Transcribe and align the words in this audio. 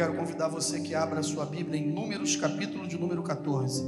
quero 0.00 0.16
convidar 0.16 0.48
você 0.48 0.80
que 0.80 0.94
abra 0.94 1.22
sua 1.22 1.44
Bíblia 1.44 1.78
em 1.78 1.92
Números, 1.92 2.34
capítulo 2.34 2.88
de 2.88 2.96
número 2.96 3.22
14. 3.22 3.84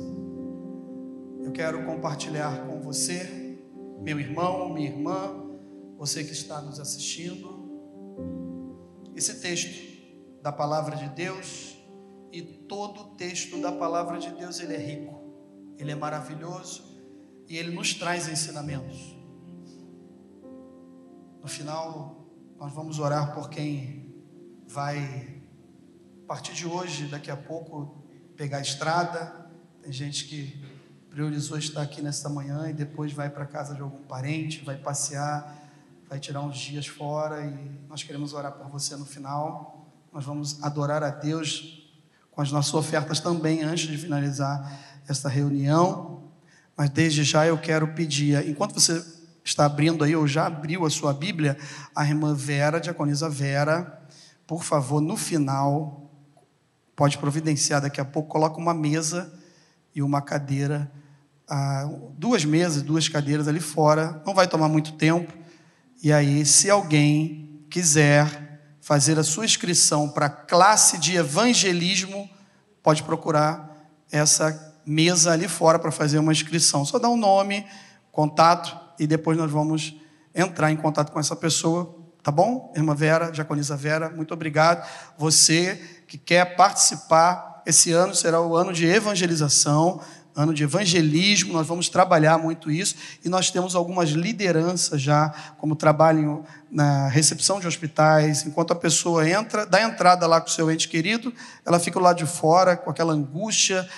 Eu 1.42 1.50
quero 1.52 1.86
compartilhar 1.86 2.66
com 2.66 2.82
você, 2.82 3.58
meu 4.02 4.20
irmão, 4.20 4.74
minha 4.74 4.90
irmã, 4.90 5.34
você 5.96 6.22
que 6.22 6.32
está 6.32 6.60
nos 6.60 6.78
assistindo, 6.78 7.48
esse 9.16 9.40
texto 9.40 10.42
da 10.42 10.52
palavra 10.52 10.96
de 10.96 11.08
Deus 11.08 11.78
e 12.30 12.42
todo 12.42 13.16
texto 13.16 13.58
da 13.62 13.72
palavra 13.72 14.18
de 14.18 14.28
Deus 14.32 14.60
ele 14.60 14.74
é 14.74 14.78
rico, 14.78 15.18
ele 15.78 15.92
é 15.92 15.94
maravilhoso 15.94 16.84
e 17.48 17.56
ele 17.56 17.74
nos 17.74 17.94
traz 17.94 18.28
ensinamentos. 18.28 19.16
No 21.40 21.48
final, 21.48 22.26
nós 22.58 22.70
vamos 22.70 22.98
orar 22.98 23.34
por 23.34 23.48
quem 23.48 24.14
vai 24.66 25.40
partir 26.32 26.54
de 26.54 26.66
hoje, 26.66 27.08
daqui 27.08 27.30
a 27.30 27.36
pouco, 27.36 27.94
pegar 28.38 28.56
a 28.56 28.62
estrada. 28.62 29.50
Tem 29.82 29.92
gente 29.92 30.24
que 30.24 30.64
priorizou 31.10 31.58
estar 31.58 31.82
aqui 31.82 32.00
nesta 32.00 32.26
manhã 32.30 32.70
e 32.70 32.72
depois 32.72 33.12
vai 33.12 33.28
para 33.28 33.44
casa 33.44 33.74
de 33.74 33.82
algum 33.82 34.02
parente, 34.04 34.64
vai 34.64 34.78
passear, 34.78 35.54
vai 36.08 36.18
tirar 36.18 36.40
uns 36.40 36.56
dias 36.56 36.86
fora 36.86 37.44
e 37.44 37.86
nós 37.86 38.02
queremos 38.02 38.32
orar 38.32 38.52
por 38.52 38.66
você 38.70 38.96
no 38.96 39.04
final. 39.04 39.86
Nós 40.10 40.24
vamos 40.24 40.64
adorar 40.64 41.02
a 41.02 41.10
Deus 41.10 41.86
com 42.30 42.40
as 42.40 42.50
nossas 42.50 42.72
ofertas 42.72 43.20
também 43.20 43.62
antes 43.62 43.86
de 43.86 43.98
finalizar 43.98 44.80
esta 45.06 45.28
reunião. 45.28 46.30
Mas 46.74 46.88
desde 46.88 47.24
já 47.24 47.46
eu 47.46 47.58
quero 47.58 47.88
pedir, 47.88 48.48
enquanto 48.48 48.72
você 48.72 49.04
está 49.44 49.66
abrindo 49.66 50.02
aí, 50.02 50.16
ou 50.16 50.26
já 50.26 50.46
abriu 50.46 50.86
a 50.86 50.90
sua 50.90 51.12
Bíblia, 51.12 51.58
a 51.94 52.06
irmã 52.06 52.32
Vera, 52.32 52.78
a 52.78 52.80
diaconisa 52.80 53.28
Vera, 53.28 54.00
por 54.46 54.64
favor, 54.64 55.02
no 55.02 55.18
final, 55.18 56.01
pode 56.94 57.18
providenciar 57.18 57.80
daqui 57.80 58.00
a 58.00 58.04
pouco, 58.04 58.28
coloca 58.28 58.58
uma 58.58 58.74
mesa 58.74 59.32
e 59.94 60.02
uma 60.02 60.22
cadeira, 60.22 60.90
ah, 61.48 61.88
duas 62.16 62.44
mesas, 62.44 62.82
duas 62.82 63.08
cadeiras 63.08 63.48
ali 63.48 63.60
fora, 63.60 64.22
não 64.26 64.34
vai 64.34 64.46
tomar 64.46 64.68
muito 64.68 64.92
tempo. 64.92 65.32
E 66.02 66.12
aí, 66.12 66.44
se 66.44 66.70
alguém 66.70 67.64
quiser 67.70 68.60
fazer 68.80 69.18
a 69.18 69.22
sua 69.22 69.44
inscrição 69.44 70.08
para 70.08 70.26
a 70.26 70.30
classe 70.30 70.98
de 70.98 71.16
evangelismo, 71.16 72.28
pode 72.82 73.02
procurar 73.02 73.70
essa 74.10 74.74
mesa 74.84 75.32
ali 75.32 75.48
fora 75.48 75.78
para 75.78 75.92
fazer 75.92 76.18
uma 76.18 76.32
inscrição. 76.32 76.84
Só 76.84 76.98
dá 76.98 77.08
um 77.08 77.16
nome, 77.16 77.64
contato 78.10 78.76
e 78.98 79.06
depois 79.06 79.38
nós 79.38 79.50
vamos 79.50 79.96
entrar 80.34 80.70
em 80.70 80.76
contato 80.76 81.12
com 81.12 81.20
essa 81.20 81.36
pessoa, 81.36 81.96
tá 82.22 82.30
bom? 82.30 82.72
Irmã 82.74 82.94
Vera, 82.94 83.30
Diaconisa 83.30 83.76
Vera, 83.76 84.10
muito 84.10 84.34
obrigado. 84.34 84.86
Você 85.16 86.01
que 86.12 86.18
quer 86.18 86.56
participar, 86.56 87.62
esse 87.64 87.90
ano 87.90 88.14
será 88.14 88.38
o 88.38 88.54
ano 88.54 88.70
de 88.70 88.84
evangelização, 88.84 89.98
ano 90.36 90.52
de 90.52 90.62
evangelismo, 90.62 91.54
nós 91.54 91.66
vamos 91.66 91.88
trabalhar 91.88 92.36
muito 92.36 92.70
isso 92.70 92.96
e 93.24 93.30
nós 93.30 93.50
temos 93.50 93.74
algumas 93.74 94.10
lideranças 94.10 95.00
já, 95.00 95.32
como 95.56 95.74
trabalho 95.74 96.44
na 96.70 97.08
recepção 97.08 97.58
de 97.58 97.66
hospitais, 97.66 98.44
enquanto 98.44 98.72
a 98.72 98.76
pessoa 98.76 99.26
entra, 99.26 99.64
dá 99.64 99.80
entrada 99.82 100.26
lá 100.26 100.38
com 100.38 100.48
o 100.48 100.50
seu 100.50 100.70
ente 100.70 100.86
querido, 100.86 101.32
ela 101.64 101.80
fica 101.80 101.98
lá 101.98 102.12
de 102.12 102.26
fora 102.26 102.76
com 102.76 102.90
aquela 102.90 103.14
angústia, 103.14 103.88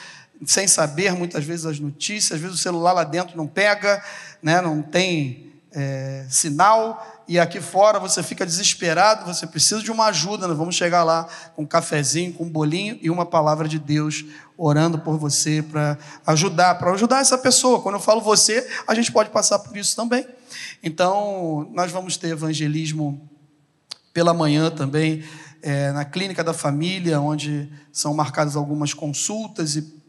sem 0.46 0.68
saber 0.68 1.14
muitas 1.14 1.44
vezes 1.44 1.66
as 1.66 1.80
notícias, 1.80 2.36
às 2.36 2.40
vezes 2.40 2.54
o 2.54 2.62
celular 2.62 2.92
lá 2.92 3.02
dentro 3.02 3.36
não 3.36 3.48
pega, 3.48 4.00
né, 4.40 4.60
não 4.60 4.82
tem 4.82 5.52
é, 5.72 6.24
sinal, 6.30 7.13
e 7.26 7.38
aqui 7.38 7.60
fora 7.60 7.98
você 7.98 8.22
fica 8.22 8.44
desesperado, 8.44 9.24
você 9.24 9.46
precisa 9.46 9.82
de 9.82 9.90
uma 9.90 10.06
ajuda. 10.06 10.46
Nós 10.46 10.58
vamos 10.58 10.74
chegar 10.74 11.04
lá 11.04 11.26
com 11.56 11.62
um 11.62 11.66
cafezinho, 11.66 12.32
com 12.34 12.44
um 12.44 12.50
bolinho 12.50 12.98
e 13.00 13.08
uma 13.08 13.24
palavra 13.24 13.66
de 13.66 13.78
Deus 13.78 14.24
orando 14.58 14.98
por 14.98 15.16
você 15.16 15.62
para 15.62 15.98
ajudar, 16.26 16.74
para 16.76 16.92
ajudar 16.92 17.20
essa 17.20 17.38
pessoa. 17.38 17.80
Quando 17.80 17.94
eu 17.94 18.00
falo 18.00 18.20
você, 18.20 18.68
a 18.86 18.94
gente 18.94 19.10
pode 19.10 19.30
passar 19.30 19.58
por 19.58 19.76
isso 19.76 19.96
também. 19.96 20.26
Então, 20.82 21.68
nós 21.72 21.90
vamos 21.90 22.16
ter 22.18 22.28
evangelismo 22.28 23.28
pela 24.12 24.34
manhã 24.34 24.70
também, 24.70 25.24
é, 25.62 25.90
na 25.92 26.04
clínica 26.04 26.44
da 26.44 26.52
família, 26.52 27.20
onde 27.20 27.68
são 27.90 28.12
marcadas 28.12 28.54
algumas 28.54 28.92
consultas 28.92 29.76
e 29.76 30.04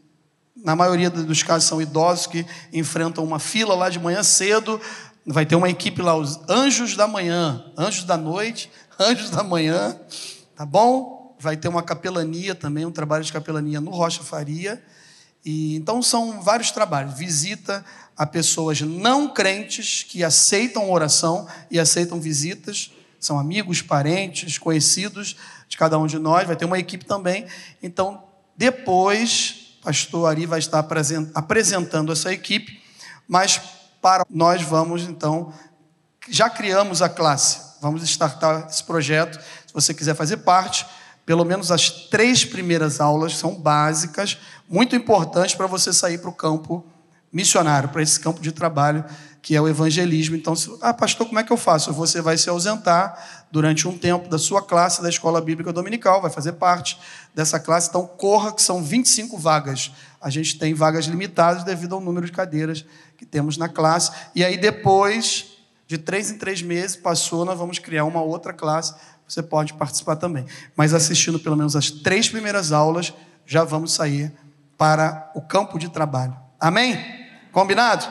na 0.66 0.74
maioria 0.74 1.10
dos 1.10 1.42
casos 1.42 1.68
são 1.68 1.80
idosos 1.80 2.26
que 2.26 2.44
enfrentam 2.72 3.22
uma 3.22 3.38
fila 3.38 3.74
lá 3.74 3.90
de 3.90 3.98
manhã 3.98 4.22
cedo 4.22 4.80
Vai 5.28 5.44
ter 5.44 5.56
uma 5.56 5.68
equipe 5.68 6.00
lá, 6.00 6.16
os 6.16 6.38
anjos 6.48 6.94
da 6.94 7.08
manhã, 7.08 7.64
anjos 7.76 8.04
da 8.04 8.16
noite, 8.16 8.70
anjos 8.96 9.28
da 9.28 9.42
manhã, 9.42 9.98
tá 10.54 10.64
bom? 10.64 11.36
Vai 11.40 11.56
ter 11.56 11.66
uma 11.66 11.82
capelania 11.82 12.54
também, 12.54 12.86
um 12.86 12.92
trabalho 12.92 13.24
de 13.24 13.32
capelania 13.32 13.80
no 13.80 13.90
Rocha 13.90 14.22
Faria. 14.22 14.80
E, 15.44 15.74
então 15.74 16.00
são 16.00 16.40
vários 16.40 16.70
trabalhos. 16.70 17.18
Visita 17.18 17.84
a 18.16 18.24
pessoas 18.24 18.80
não 18.80 19.28
crentes 19.28 20.04
que 20.04 20.22
aceitam 20.22 20.90
oração 20.92 21.48
e 21.72 21.80
aceitam 21.80 22.20
visitas. 22.20 22.92
São 23.18 23.36
amigos, 23.36 23.82
parentes, 23.82 24.58
conhecidos 24.58 25.36
de 25.68 25.76
cada 25.76 25.98
um 25.98 26.06
de 26.06 26.20
nós. 26.20 26.46
Vai 26.46 26.54
ter 26.54 26.64
uma 26.64 26.78
equipe 26.78 27.04
também. 27.04 27.46
Então, 27.82 28.22
depois, 28.56 29.76
pastor 29.82 30.28
Ari 30.30 30.46
vai 30.46 30.60
estar 30.60 30.86
apresentando 31.34 32.12
essa 32.12 32.32
equipe, 32.32 32.80
mas 33.26 33.60
para 34.00 34.24
nós 34.30 34.62
vamos 34.62 35.02
então 35.02 35.52
já 36.28 36.50
criamos 36.50 37.02
a 37.02 37.08
classe. 37.08 37.60
Vamos 37.80 38.02
startar 38.02 38.66
esse 38.68 38.82
projeto. 38.82 39.38
Se 39.66 39.72
você 39.72 39.94
quiser 39.94 40.14
fazer 40.14 40.38
parte, 40.38 40.86
pelo 41.24 41.44
menos 41.44 41.70
as 41.70 41.90
três 41.90 42.44
primeiras 42.44 43.00
aulas 43.00 43.36
são 43.36 43.54
básicas, 43.54 44.38
muito 44.68 44.96
importantes 44.96 45.54
para 45.54 45.66
você 45.66 45.92
sair 45.92 46.18
para 46.18 46.30
o 46.30 46.32
campo 46.32 46.84
missionário, 47.32 47.88
para 47.88 48.02
esse 48.02 48.18
campo 48.18 48.40
de 48.40 48.52
trabalho 48.52 49.04
que 49.42 49.54
é 49.54 49.60
o 49.60 49.68
evangelismo. 49.68 50.34
Então, 50.34 50.56
se, 50.56 50.76
ah, 50.80 50.92
pastor, 50.92 51.24
como 51.24 51.38
é 51.38 51.44
que 51.44 51.52
eu 51.52 51.56
faço? 51.56 51.92
Você 51.92 52.20
vai 52.20 52.36
se 52.36 52.48
ausentar 52.48 53.46
durante 53.48 53.86
um 53.86 53.96
tempo 53.96 54.28
da 54.28 54.38
sua 54.38 54.60
classe 54.60 55.00
da 55.00 55.08
escola 55.08 55.40
bíblica 55.40 55.72
dominical, 55.72 56.20
vai 56.20 56.32
fazer 56.32 56.54
parte 56.54 56.98
dessa 57.32 57.60
classe. 57.60 57.88
Então, 57.88 58.04
corra, 58.04 58.52
que 58.52 58.60
são 58.60 58.82
25 58.82 59.38
vagas. 59.38 59.92
A 60.20 60.30
gente 60.30 60.58
tem 60.58 60.74
vagas 60.74 61.04
limitadas 61.04 61.62
devido 61.62 61.94
ao 61.94 62.00
número 62.00 62.26
de 62.26 62.32
cadeiras 62.32 62.84
que 63.16 63.26
temos 63.26 63.56
na 63.56 63.68
classe. 63.68 64.10
E 64.34 64.44
aí, 64.44 64.56
depois 64.56 65.56
de 65.86 65.98
três 65.98 66.30
em 66.30 66.38
três 66.38 66.62
meses, 66.62 66.96
passou, 66.96 67.44
nós 67.44 67.58
vamos 67.58 67.78
criar 67.78 68.04
uma 68.04 68.22
outra 68.22 68.52
classe. 68.52 68.94
Você 69.26 69.42
pode 69.42 69.74
participar 69.74 70.16
também. 70.16 70.46
Mas 70.76 70.94
assistindo 70.94 71.38
pelo 71.38 71.56
menos 71.56 71.74
as 71.76 71.90
três 71.90 72.28
primeiras 72.28 72.72
aulas, 72.72 73.12
já 73.44 73.64
vamos 73.64 73.92
sair 73.92 74.32
para 74.76 75.30
o 75.34 75.40
campo 75.40 75.78
de 75.78 75.88
trabalho. 75.88 76.36
Amém? 76.60 76.98
Combinado? 77.52 78.06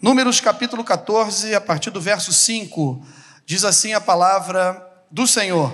Números 0.00 0.40
capítulo 0.40 0.82
14, 0.82 1.54
a 1.54 1.60
partir 1.60 1.90
do 1.90 2.00
verso 2.00 2.32
5, 2.32 3.04
diz 3.46 3.64
assim 3.64 3.92
a 3.92 4.00
palavra 4.00 4.84
do 5.10 5.26
Senhor. 5.26 5.72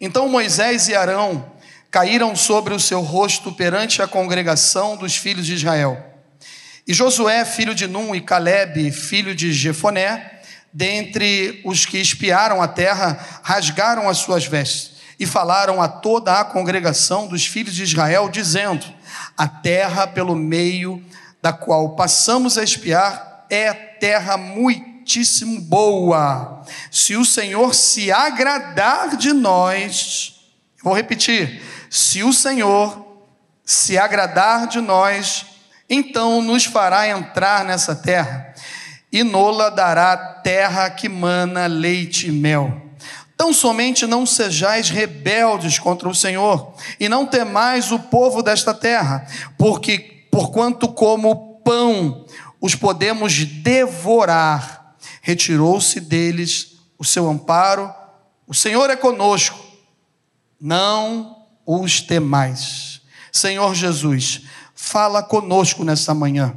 Então 0.00 0.28
Moisés 0.28 0.88
e 0.88 0.94
Arão 0.94 1.52
caíram 1.90 2.34
sobre 2.34 2.72
o 2.72 2.80
seu 2.80 3.00
rosto 3.00 3.52
perante 3.52 4.00
a 4.00 4.08
congregação 4.08 4.96
dos 4.96 5.16
filhos 5.16 5.46
de 5.46 5.54
Israel. 5.54 6.11
E 6.86 6.92
Josué, 6.92 7.44
filho 7.44 7.74
de 7.74 7.86
Num, 7.86 8.14
e 8.14 8.20
Caleb, 8.20 8.90
filho 8.90 9.34
de 9.34 9.52
Jefoné, 9.52 10.40
dentre 10.72 11.60
os 11.64 11.86
que 11.86 11.98
espiaram 11.98 12.60
a 12.60 12.66
terra, 12.66 13.40
rasgaram 13.42 14.08
as 14.08 14.18
suas 14.18 14.46
vestes 14.46 14.92
e 15.18 15.26
falaram 15.26 15.80
a 15.80 15.86
toda 15.86 16.40
a 16.40 16.44
congregação 16.44 17.28
dos 17.28 17.46
filhos 17.46 17.74
de 17.74 17.84
Israel, 17.84 18.28
dizendo: 18.28 18.84
A 19.36 19.46
terra 19.46 20.06
pelo 20.06 20.34
meio 20.34 21.00
da 21.40 21.52
qual 21.52 21.94
passamos 21.94 22.58
a 22.58 22.64
espiar 22.64 23.46
é 23.48 23.72
terra 23.72 24.36
muitíssimo 24.36 25.60
boa. 25.60 26.64
Se 26.90 27.14
o 27.16 27.24
Senhor 27.24 27.74
se 27.74 28.10
agradar 28.10 29.16
de 29.16 29.32
nós, 29.32 30.34
vou 30.82 30.94
repetir: 30.94 31.62
se 31.88 32.24
o 32.24 32.32
Senhor 32.32 33.06
se 33.64 33.96
agradar 33.96 34.66
de 34.66 34.80
nós, 34.80 35.51
então 35.94 36.40
nos 36.40 36.64
fará 36.64 37.06
entrar 37.06 37.66
nessa 37.66 37.94
terra, 37.94 38.54
e 39.12 39.22
nola 39.22 39.70
dará 39.70 40.16
terra 40.16 40.88
que 40.88 41.06
mana 41.06 41.66
leite 41.66 42.28
e 42.28 42.32
mel. 42.32 42.80
Tão 43.36 43.52
somente 43.52 44.06
não 44.06 44.24
sejais 44.24 44.88
rebeldes 44.88 45.78
contra 45.78 46.08
o 46.08 46.14
Senhor, 46.14 46.72
e 46.98 47.10
não 47.10 47.26
temais 47.26 47.92
o 47.92 47.98
povo 47.98 48.42
desta 48.42 48.72
terra, 48.72 49.26
porque 49.58 50.26
porquanto 50.30 50.88
como 50.88 51.60
pão 51.62 52.24
os 52.58 52.74
podemos 52.74 53.44
devorar. 53.44 54.96
Retirou-se 55.20 56.00
deles 56.00 56.78
o 56.98 57.04
seu 57.04 57.28
amparo, 57.28 57.92
o 58.46 58.54
Senhor 58.54 58.88
é 58.88 58.96
conosco, 58.96 59.58
não 60.58 61.36
os 61.66 62.00
temais. 62.00 63.02
Senhor 63.30 63.74
Jesus, 63.74 64.42
fala 64.82 65.22
conosco 65.22 65.84
nessa 65.84 66.12
manhã. 66.12 66.54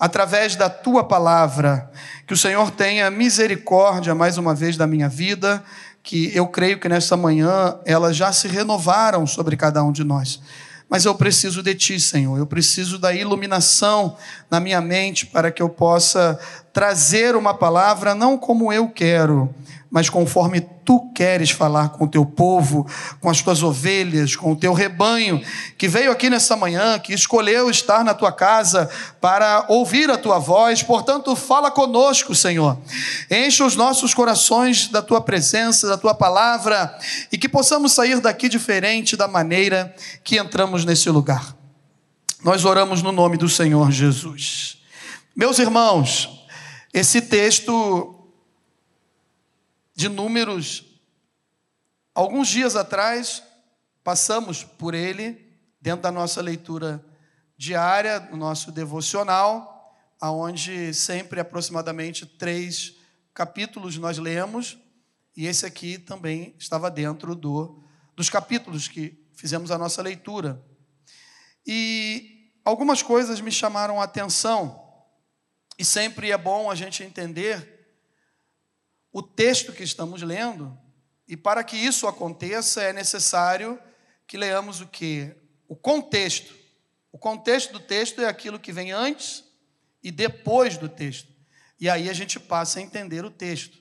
Através 0.00 0.56
da 0.56 0.70
tua 0.70 1.04
palavra, 1.04 1.90
que 2.26 2.32
o 2.32 2.36
Senhor 2.36 2.70
tenha 2.70 3.10
misericórdia 3.10 4.14
mais 4.14 4.38
uma 4.38 4.54
vez 4.54 4.78
da 4.78 4.86
minha 4.86 5.06
vida, 5.06 5.62
que 6.02 6.34
eu 6.34 6.46
creio 6.48 6.80
que 6.80 6.88
nessa 6.88 7.14
manhã 7.14 7.78
elas 7.84 8.16
já 8.16 8.32
se 8.32 8.48
renovaram 8.48 9.26
sobre 9.26 9.54
cada 9.54 9.84
um 9.84 9.92
de 9.92 10.02
nós. 10.02 10.40
Mas 10.88 11.04
eu 11.04 11.14
preciso 11.14 11.62
de 11.62 11.74
Ti, 11.74 12.00
Senhor. 12.00 12.38
Eu 12.38 12.46
preciso 12.46 12.98
da 12.98 13.12
iluminação 13.12 14.16
na 14.50 14.58
minha 14.58 14.80
mente 14.80 15.26
para 15.26 15.50
que 15.50 15.60
eu 15.60 15.68
possa 15.68 16.40
trazer 16.72 17.36
uma 17.36 17.52
palavra 17.52 18.14
não 18.14 18.38
como 18.38 18.72
eu 18.72 18.88
quero, 18.88 19.54
mas 19.90 20.10
conforme 20.10 20.60
tu 20.60 21.10
queres 21.14 21.50
falar 21.50 21.90
com 21.90 22.04
o 22.04 22.08
teu 22.08 22.24
povo, 22.24 22.86
com 23.20 23.30
as 23.30 23.40
tuas 23.40 23.62
ovelhas, 23.62 24.36
com 24.36 24.52
o 24.52 24.56
teu 24.56 24.72
rebanho, 24.72 25.42
que 25.78 25.88
veio 25.88 26.10
aqui 26.10 26.28
nessa 26.28 26.56
manhã, 26.56 26.98
que 26.98 27.14
escolheu 27.14 27.70
estar 27.70 28.04
na 28.04 28.12
tua 28.12 28.30
casa 28.30 28.88
para 29.20 29.64
ouvir 29.68 30.10
a 30.10 30.18
tua 30.18 30.38
voz. 30.38 30.82
Portanto, 30.82 31.34
fala 31.34 31.70
conosco, 31.70 32.34
Senhor. 32.34 32.78
Enche 33.30 33.62
os 33.62 33.76
nossos 33.76 34.12
corações 34.12 34.88
da 34.88 35.00
tua 35.00 35.20
presença, 35.20 35.88
da 35.88 35.96
tua 35.96 36.14
palavra, 36.14 36.94
e 37.32 37.38
que 37.38 37.48
possamos 37.48 37.92
sair 37.92 38.20
daqui 38.20 38.48
diferente 38.48 39.16
da 39.16 39.26
maneira 39.26 39.94
que 40.22 40.38
entramos 40.38 40.84
nesse 40.84 41.08
lugar. 41.08 41.56
Nós 42.44 42.64
oramos 42.64 43.02
no 43.02 43.10
nome 43.10 43.36
do 43.36 43.48
Senhor 43.48 43.90
Jesus. 43.90 44.78
Meus 45.34 45.58
irmãos, 45.58 46.46
esse 46.92 47.20
texto 47.20 48.17
de 49.98 50.08
Números, 50.08 50.84
alguns 52.14 52.46
dias 52.46 52.76
atrás, 52.76 53.42
passamos 54.04 54.62
por 54.62 54.94
ele 54.94 55.58
dentro 55.80 56.02
da 56.02 56.12
nossa 56.12 56.40
leitura 56.40 57.04
diária, 57.56 58.20
no 58.20 58.36
nosso 58.36 58.70
devocional, 58.70 59.92
aonde 60.20 60.94
sempre 60.94 61.40
aproximadamente 61.40 62.24
três 62.24 62.94
capítulos 63.34 63.98
nós 63.98 64.18
lemos, 64.18 64.78
e 65.36 65.46
esse 65.48 65.66
aqui 65.66 65.98
também 65.98 66.54
estava 66.56 66.88
dentro 66.92 67.34
do, 67.34 67.82
dos 68.14 68.30
capítulos 68.30 68.86
que 68.86 69.20
fizemos 69.34 69.72
a 69.72 69.78
nossa 69.78 70.00
leitura. 70.00 70.64
E 71.66 72.52
algumas 72.64 73.02
coisas 73.02 73.40
me 73.40 73.50
chamaram 73.50 74.00
a 74.00 74.04
atenção, 74.04 74.80
e 75.76 75.84
sempre 75.84 76.30
é 76.30 76.38
bom 76.38 76.70
a 76.70 76.76
gente 76.76 77.02
entender 77.02 77.77
o 79.12 79.22
texto 79.22 79.72
que 79.72 79.82
estamos 79.82 80.22
lendo, 80.22 80.76
e 81.26 81.36
para 81.36 81.62
que 81.62 81.76
isso 81.76 82.06
aconteça 82.06 82.82
é 82.82 82.92
necessário 82.92 83.78
que 84.26 84.36
leamos 84.36 84.80
o 84.80 84.86
que? 84.86 85.34
O 85.66 85.76
contexto. 85.76 86.54
O 87.12 87.18
contexto 87.18 87.72
do 87.72 87.80
texto 87.80 88.20
é 88.20 88.26
aquilo 88.26 88.58
que 88.58 88.72
vem 88.72 88.92
antes 88.92 89.44
e 90.02 90.10
depois 90.10 90.76
do 90.76 90.88
texto. 90.88 91.32
E 91.80 91.88
aí 91.88 92.08
a 92.08 92.12
gente 92.12 92.38
passa 92.40 92.78
a 92.78 92.82
entender 92.82 93.24
o 93.24 93.30
texto. 93.30 93.78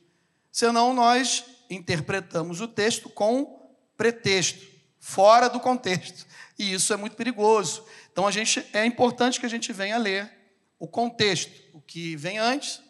Senão 0.51 0.94
nós 0.94 1.45
interpretamos 1.69 2.62
o 2.62 2.68
texto 2.68 3.09
com 3.09 3.75
pretexto, 3.95 4.65
fora 5.00 5.50
do 5.50 5.59
contexto. 5.59 6.25
E 6.57 6.74
isso 6.74 6.94
é 6.94 6.97
muito 6.97 7.15
perigoso. 7.15 7.85
Então 8.12 8.25
a 8.25 8.31
gente 8.31 8.65
é 8.74 8.85
importante 8.85 9.39
que 9.39 9.45
a 9.45 9.50
gente 9.50 9.71
venha 9.71 9.97
ler 9.97 10.31
o 10.79 10.88
contexto, 10.88 11.51
o 11.74 11.81
que 11.81 12.15
vem 12.15 12.38
antes 12.38 12.81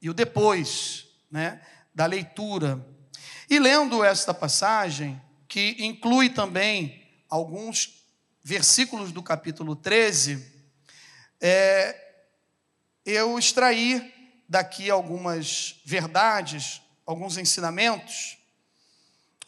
e 0.00 0.08
o 0.10 0.14
depois 0.14 1.11
né, 1.32 1.62
da 1.94 2.04
leitura. 2.04 2.84
E 3.48 3.58
lendo 3.58 4.04
esta 4.04 4.34
passagem, 4.34 5.20
que 5.48 5.76
inclui 5.80 6.28
também 6.28 7.02
alguns 7.28 8.04
versículos 8.44 9.10
do 9.10 9.22
capítulo 9.22 9.74
13, 9.74 10.46
é, 11.40 11.96
eu 13.04 13.38
extraí 13.38 14.12
daqui 14.48 14.90
algumas 14.90 15.80
verdades, 15.84 16.82
alguns 17.06 17.38
ensinamentos. 17.38 18.38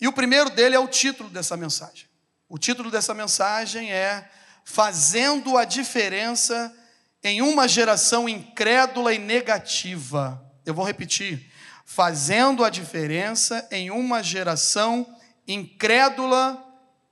E 0.01 0.09
o 0.09 0.13
primeiro 0.13 0.51
dele 0.51 0.75
é 0.75 0.79
o 0.79 0.89
título 0.89 1.29
dessa 1.29 1.57
mensagem. 1.57 2.07
O 2.49 2.59
título 2.59 2.91
dessa 2.91 3.15
mensagem 3.15 3.93
é 3.93 4.31
Fazendo 4.65 5.57
a 5.59 5.65
Diferença 5.65 6.75
em 7.23 7.43
uma 7.43 7.69
Geração 7.69 8.29
Incrédula 8.29 9.13
e 9.15 9.19
Negativa. 9.19 10.43
Eu 10.65 10.75
vou 10.75 10.85
repetir 10.85 11.51
fazendo 11.95 12.65
a 12.65 12.71
diferença 12.71 13.69
em 13.71 13.89
uma 13.89 14.21
geração 14.21 15.07
incrédula 15.47 16.61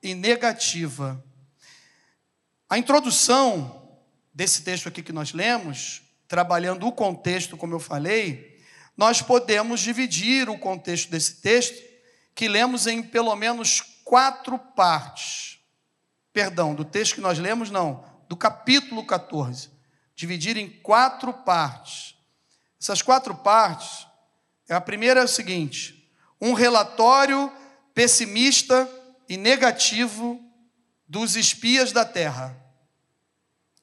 e 0.02 0.12
negativa. 0.12 1.24
A 2.68 2.76
introdução 2.76 4.00
desse 4.34 4.62
texto 4.62 4.88
aqui 4.88 5.00
que 5.00 5.12
nós 5.12 5.32
lemos, 5.32 6.02
trabalhando 6.26 6.84
o 6.84 6.90
contexto, 6.90 7.56
como 7.56 7.74
eu 7.74 7.78
falei, 7.78 8.60
nós 8.96 9.22
podemos 9.22 9.78
dividir 9.78 10.48
o 10.48 10.58
contexto 10.58 11.08
desse 11.08 11.36
texto, 11.36 11.80
que 12.34 12.48
lemos 12.48 12.88
em 12.88 13.04
pelo 13.04 13.36
menos 13.36 13.82
quatro 14.02 14.58
partes. 14.58 15.60
Perdão, 16.32 16.74
do 16.74 16.84
texto 16.84 17.14
que 17.14 17.20
nós 17.20 17.38
lemos, 17.38 17.70
não, 17.70 18.04
do 18.28 18.36
capítulo 18.36 19.06
14. 19.06 19.70
Dividir 20.16 20.56
em 20.56 20.68
quatro 20.68 21.32
partes. 21.32 22.16
Essas 22.80 23.00
quatro 23.00 23.32
partes 23.32 24.10
a 24.72 24.80
primeira 24.80 25.20
é 25.20 25.24
o 25.24 25.28
seguinte: 25.28 26.10
um 26.40 26.52
relatório 26.52 27.52
pessimista 27.94 28.88
e 29.28 29.36
negativo 29.36 30.40
dos 31.06 31.36
espias 31.36 31.92
da 31.92 32.04
terra. 32.04 32.56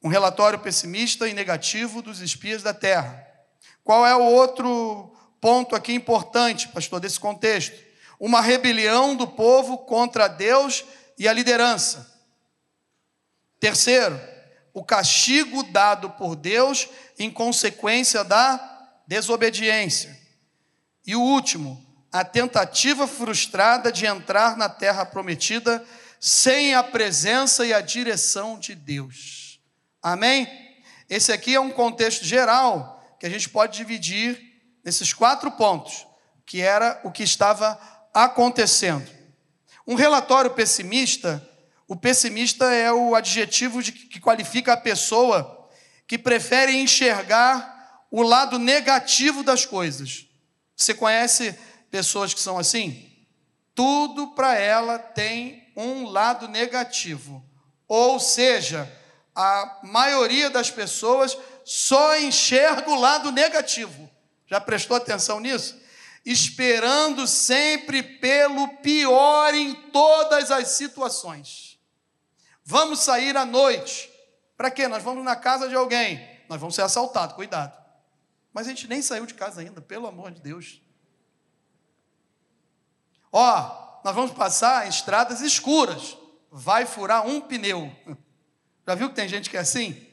Um 0.03 0.09
relatório 0.09 0.59
pessimista 0.59 1.27
e 1.27 1.33
negativo 1.33 2.01
dos 2.01 2.21
espias 2.21 2.63
da 2.63 2.73
terra. 2.73 3.25
Qual 3.83 4.05
é 4.05 4.15
o 4.15 4.23
outro 4.23 5.15
ponto 5.41 5.75
aqui 5.75 5.93
importante, 5.93 6.67
pastor, 6.67 6.99
desse 6.99 7.19
contexto? 7.19 7.75
Uma 8.19 8.41
rebelião 8.41 9.15
do 9.15 9.27
povo 9.27 9.77
contra 9.79 10.27
Deus 10.27 10.83
e 11.17 11.27
a 11.27 11.33
liderança. 11.33 12.13
Terceiro, 13.59 14.19
o 14.73 14.83
castigo 14.83 15.63
dado 15.63 16.09
por 16.11 16.35
Deus 16.35 16.87
em 17.17 17.29
consequência 17.29 18.23
da 18.23 19.01
desobediência. 19.07 20.18
E 21.09 21.15
o 21.15 21.21
último, 21.21 21.83
a 22.11 22.23
tentativa 22.23 23.07
frustrada 23.07 23.91
de 23.91 24.05
entrar 24.05 24.55
na 24.55 24.69
terra 24.69 25.03
prometida 25.03 25.83
sem 26.19 26.75
a 26.75 26.83
presença 26.83 27.65
e 27.65 27.73
a 27.73 27.81
direção 27.81 28.59
de 28.59 28.75
Deus. 28.75 29.59
Amém? 30.03 30.47
Esse 31.09 31.31
aqui 31.31 31.55
é 31.55 31.59
um 31.59 31.71
contexto 31.71 32.23
geral 32.23 33.17
que 33.19 33.25
a 33.25 33.29
gente 33.29 33.49
pode 33.49 33.75
dividir 33.75 34.39
nesses 34.85 35.11
quatro 35.11 35.49
pontos, 35.49 36.05
que 36.45 36.61
era 36.61 37.01
o 37.03 37.09
que 37.11 37.23
estava 37.23 37.79
acontecendo. 38.13 39.09
Um 39.87 39.95
relatório 39.95 40.51
pessimista, 40.51 41.43
o 41.87 41.95
pessimista 41.95 42.71
é 42.71 42.93
o 42.93 43.15
adjetivo 43.15 43.81
de, 43.81 43.93
que 43.93 44.19
qualifica 44.19 44.73
a 44.73 44.77
pessoa 44.77 45.67
que 46.05 46.19
prefere 46.19 46.79
enxergar 46.79 48.05
o 48.11 48.21
lado 48.21 48.59
negativo 48.59 49.41
das 49.41 49.65
coisas. 49.65 50.28
Você 50.79 50.93
conhece 50.93 51.59
pessoas 51.91 52.33
que 52.33 52.39
são 52.39 52.57
assim? 52.57 53.11
Tudo 53.75 54.29
para 54.29 54.55
ela 54.55 54.97
tem 54.97 55.69
um 55.75 56.05
lado 56.05 56.47
negativo. 56.47 57.43
Ou 57.85 58.17
seja, 58.17 58.89
a 59.35 59.81
maioria 59.83 60.49
das 60.49 60.71
pessoas 60.71 61.37
só 61.65 62.17
enxerga 62.17 62.89
o 62.89 62.99
lado 62.99 63.29
negativo. 63.29 64.09
Já 64.47 64.61
prestou 64.61 64.95
atenção 64.95 65.41
nisso? 65.41 65.77
Esperando 66.25 67.27
sempre 67.27 68.01
pelo 68.01 68.69
pior 68.77 69.53
em 69.53 69.73
todas 69.91 70.49
as 70.49 70.69
situações. 70.69 71.77
Vamos 72.63 72.99
sair 73.01 73.35
à 73.35 73.45
noite. 73.45 74.09
Para 74.55 74.71
quê? 74.71 74.87
Nós 74.87 75.03
vamos 75.03 75.25
na 75.25 75.35
casa 75.35 75.67
de 75.67 75.75
alguém. 75.75 76.25
Nós 76.47 76.59
vamos 76.59 76.75
ser 76.75 76.83
assaltados, 76.83 77.35
cuidado. 77.35 77.78
Mas 78.53 78.67
a 78.67 78.69
gente 78.69 78.87
nem 78.87 79.01
saiu 79.01 79.25
de 79.25 79.33
casa 79.33 79.61
ainda, 79.61 79.81
pelo 79.81 80.07
amor 80.07 80.31
de 80.31 80.41
Deus. 80.41 80.81
Ó, 83.31 84.01
nós 84.03 84.15
vamos 84.15 84.31
passar 84.31 84.85
em 84.85 84.89
estradas 84.89 85.41
escuras. 85.41 86.17
Vai 86.51 86.85
furar 86.85 87.25
um 87.25 87.39
pneu. 87.39 87.91
Já 88.87 88.95
viu 88.95 89.09
que 89.09 89.15
tem 89.15 89.27
gente 89.27 89.49
que 89.49 89.57
é 89.57 89.59
assim? 89.59 90.07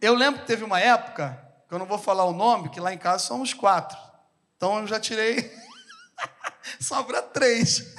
Eu 0.00 0.14
lembro 0.14 0.40
que 0.40 0.46
teve 0.46 0.62
uma 0.62 0.78
época, 0.78 1.36
que 1.68 1.74
eu 1.74 1.78
não 1.78 1.86
vou 1.86 1.98
falar 1.98 2.24
o 2.24 2.32
nome, 2.32 2.68
que 2.68 2.78
lá 2.78 2.94
em 2.94 2.98
casa 2.98 3.24
somos 3.24 3.52
quatro. 3.52 3.98
Então 4.56 4.78
eu 4.78 4.86
já 4.86 5.00
tirei. 5.00 5.52
sobra 6.80 7.20
três. 7.22 7.94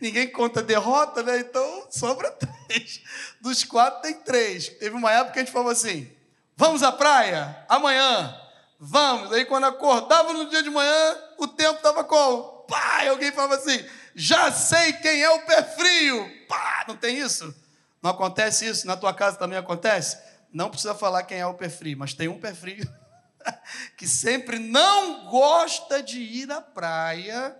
Ninguém 0.00 0.30
conta 0.30 0.62
derrota, 0.62 1.22
né? 1.22 1.40
Então 1.40 1.88
sobra 1.90 2.30
três. 2.30 3.02
Dos 3.40 3.64
quatro 3.64 4.02
tem 4.02 4.14
três. 4.14 4.68
Teve 4.68 4.94
uma 4.94 5.10
época 5.10 5.32
que 5.32 5.38
a 5.40 5.44
gente 5.44 5.52
falou 5.52 5.70
assim: 5.70 6.10
Vamos 6.58 6.82
à 6.82 6.90
praia? 6.90 7.64
Amanhã. 7.68 8.36
Vamos. 8.80 9.32
Aí 9.32 9.44
quando 9.44 9.66
acordava 9.66 10.32
no 10.32 10.50
dia 10.50 10.60
de 10.60 10.68
manhã, 10.68 11.16
o 11.38 11.46
tempo 11.46 11.76
estava 11.76 12.02
como? 12.02 12.64
Pá! 12.66 13.04
E 13.04 13.08
alguém 13.08 13.30
falava 13.30 13.54
assim: 13.54 13.86
já 14.12 14.50
sei 14.50 14.92
quem 14.94 15.22
é 15.22 15.30
o 15.30 15.46
pé 15.46 15.62
frio. 15.62 16.28
Pá! 16.48 16.84
Não 16.88 16.96
tem 16.96 17.16
isso? 17.16 17.54
Não 18.02 18.10
acontece 18.10 18.66
isso? 18.66 18.88
Na 18.88 18.96
tua 18.96 19.14
casa 19.14 19.36
também 19.36 19.56
acontece? 19.56 20.18
Não 20.52 20.68
precisa 20.68 20.96
falar 20.96 21.22
quem 21.22 21.38
é 21.38 21.46
o 21.46 21.54
pé 21.54 21.68
frio, 21.68 21.96
mas 21.96 22.12
tem 22.12 22.26
um 22.26 22.40
pé 22.40 22.52
frio 22.52 22.84
que 23.96 24.08
sempre 24.08 24.58
não 24.58 25.30
gosta 25.30 26.02
de 26.02 26.18
ir 26.18 26.50
à 26.50 26.60
praia 26.60 27.56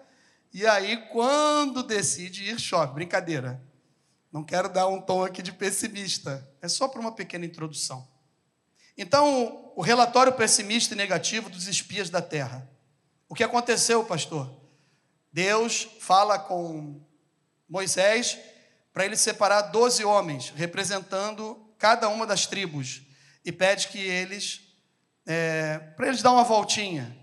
E 0.52 0.66
aí, 0.66 0.96
quando 1.12 1.84
decide 1.84 2.50
ir, 2.50 2.58
chove. 2.58 2.94
Brincadeira. 2.94 3.62
Não 4.32 4.42
quero 4.42 4.68
dar 4.68 4.88
um 4.88 5.00
tom 5.00 5.24
aqui 5.24 5.40
de 5.40 5.52
pessimista. 5.52 6.50
É 6.60 6.66
só 6.66 6.88
para 6.88 7.00
uma 7.00 7.12
pequena 7.12 7.46
introdução. 7.46 8.17
Então, 9.00 9.72
o 9.76 9.80
relatório 9.80 10.32
pessimista 10.32 10.92
e 10.92 10.96
negativo 10.96 11.48
dos 11.48 11.68
espias 11.68 12.10
da 12.10 12.20
terra. 12.20 12.68
O 13.28 13.34
que 13.34 13.44
aconteceu, 13.44 14.04
pastor? 14.04 14.52
Deus 15.32 15.88
fala 16.00 16.36
com 16.36 17.00
Moisés 17.68 18.36
para 18.92 19.04
ele 19.04 19.16
separar 19.16 19.62
12 19.62 20.04
homens, 20.04 20.52
representando 20.56 21.72
cada 21.78 22.08
uma 22.08 22.26
das 22.26 22.44
tribos, 22.44 23.02
e 23.44 23.52
pede 23.52 23.86
que 23.86 24.00
eles, 24.00 24.62
é, 25.24 25.78
para 25.78 26.08
eles 26.08 26.20
dar 26.20 26.32
uma 26.32 26.42
voltinha, 26.42 27.16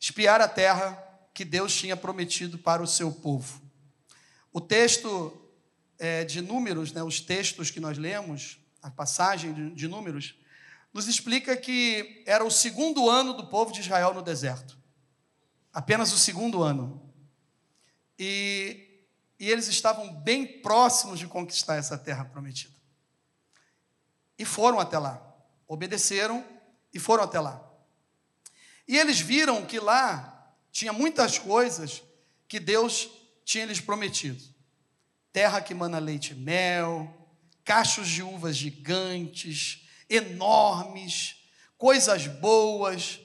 espiar 0.00 0.40
a 0.40 0.48
terra 0.48 1.00
que 1.32 1.44
Deus 1.44 1.72
tinha 1.72 1.96
prometido 1.96 2.58
para 2.58 2.82
o 2.82 2.86
seu 2.86 3.12
povo. 3.12 3.62
O 4.52 4.60
texto 4.60 5.32
é, 6.00 6.24
de 6.24 6.42
Números, 6.42 6.90
né, 6.90 7.04
os 7.04 7.20
textos 7.20 7.70
que 7.70 7.78
nós 7.78 7.96
lemos, 7.96 8.58
a 8.82 8.90
passagem 8.90 9.52
de, 9.52 9.70
de 9.70 9.86
Números, 9.86 10.34
nos 10.96 11.08
explica 11.08 11.54
que 11.54 12.22
era 12.24 12.42
o 12.42 12.50
segundo 12.50 13.10
ano 13.10 13.34
do 13.34 13.48
povo 13.48 13.70
de 13.70 13.80
Israel 13.80 14.14
no 14.14 14.22
deserto. 14.22 14.78
Apenas 15.70 16.10
o 16.10 16.18
segundo 16.18 16.62
ano. 16.62 17.12
E, 18.18 19.04
e 19.38 19.50
eles 19.50 19.68
estavam 19.68 20.10
bem 20.10 20.46
próximos 20.62 21.18
de 21.18 21.26
conquistar 21.26 21.76
essa 21.76 21.98
terra 21.98 22.24
prometida. 22.24 22.74
E 24.38 24.46
foram 24.46 24.80
até 24.80 24.98
lá. 24.98 25.22
Obedeceram 25.68 26.42
e 26.94 26.98
foram 26.98 27.24
até 27.24 27.40
lá. 27.40 27.62
E 28.88 28.96
eles 28.96 29.20
viram 29.20 29.66
que 29.66 29.78
lá 29.78 30.50
tinha 30.72 30.94
muitas 30.94 31.38
coisas 31.38 32.02
que 32.48 32.58
Deus 32.58 33.10
tinha 33.44 33.66
lhes 33.66 33.80
prometido 33.82 34.42
terra 35.30 35.60
que 35.60 35.74
mana 35.74 35.98
leite 35.98 36.32
e 36.32 36.34
mel, 36.34 37.14
cachos 37.62 38.08
de 38.08 38.22
uvas 38.22 38.56
gigantes, 38.56 39.85
enormes, 40.08 41.36
coisas 41.76 42.26
boas, 42.26 43.20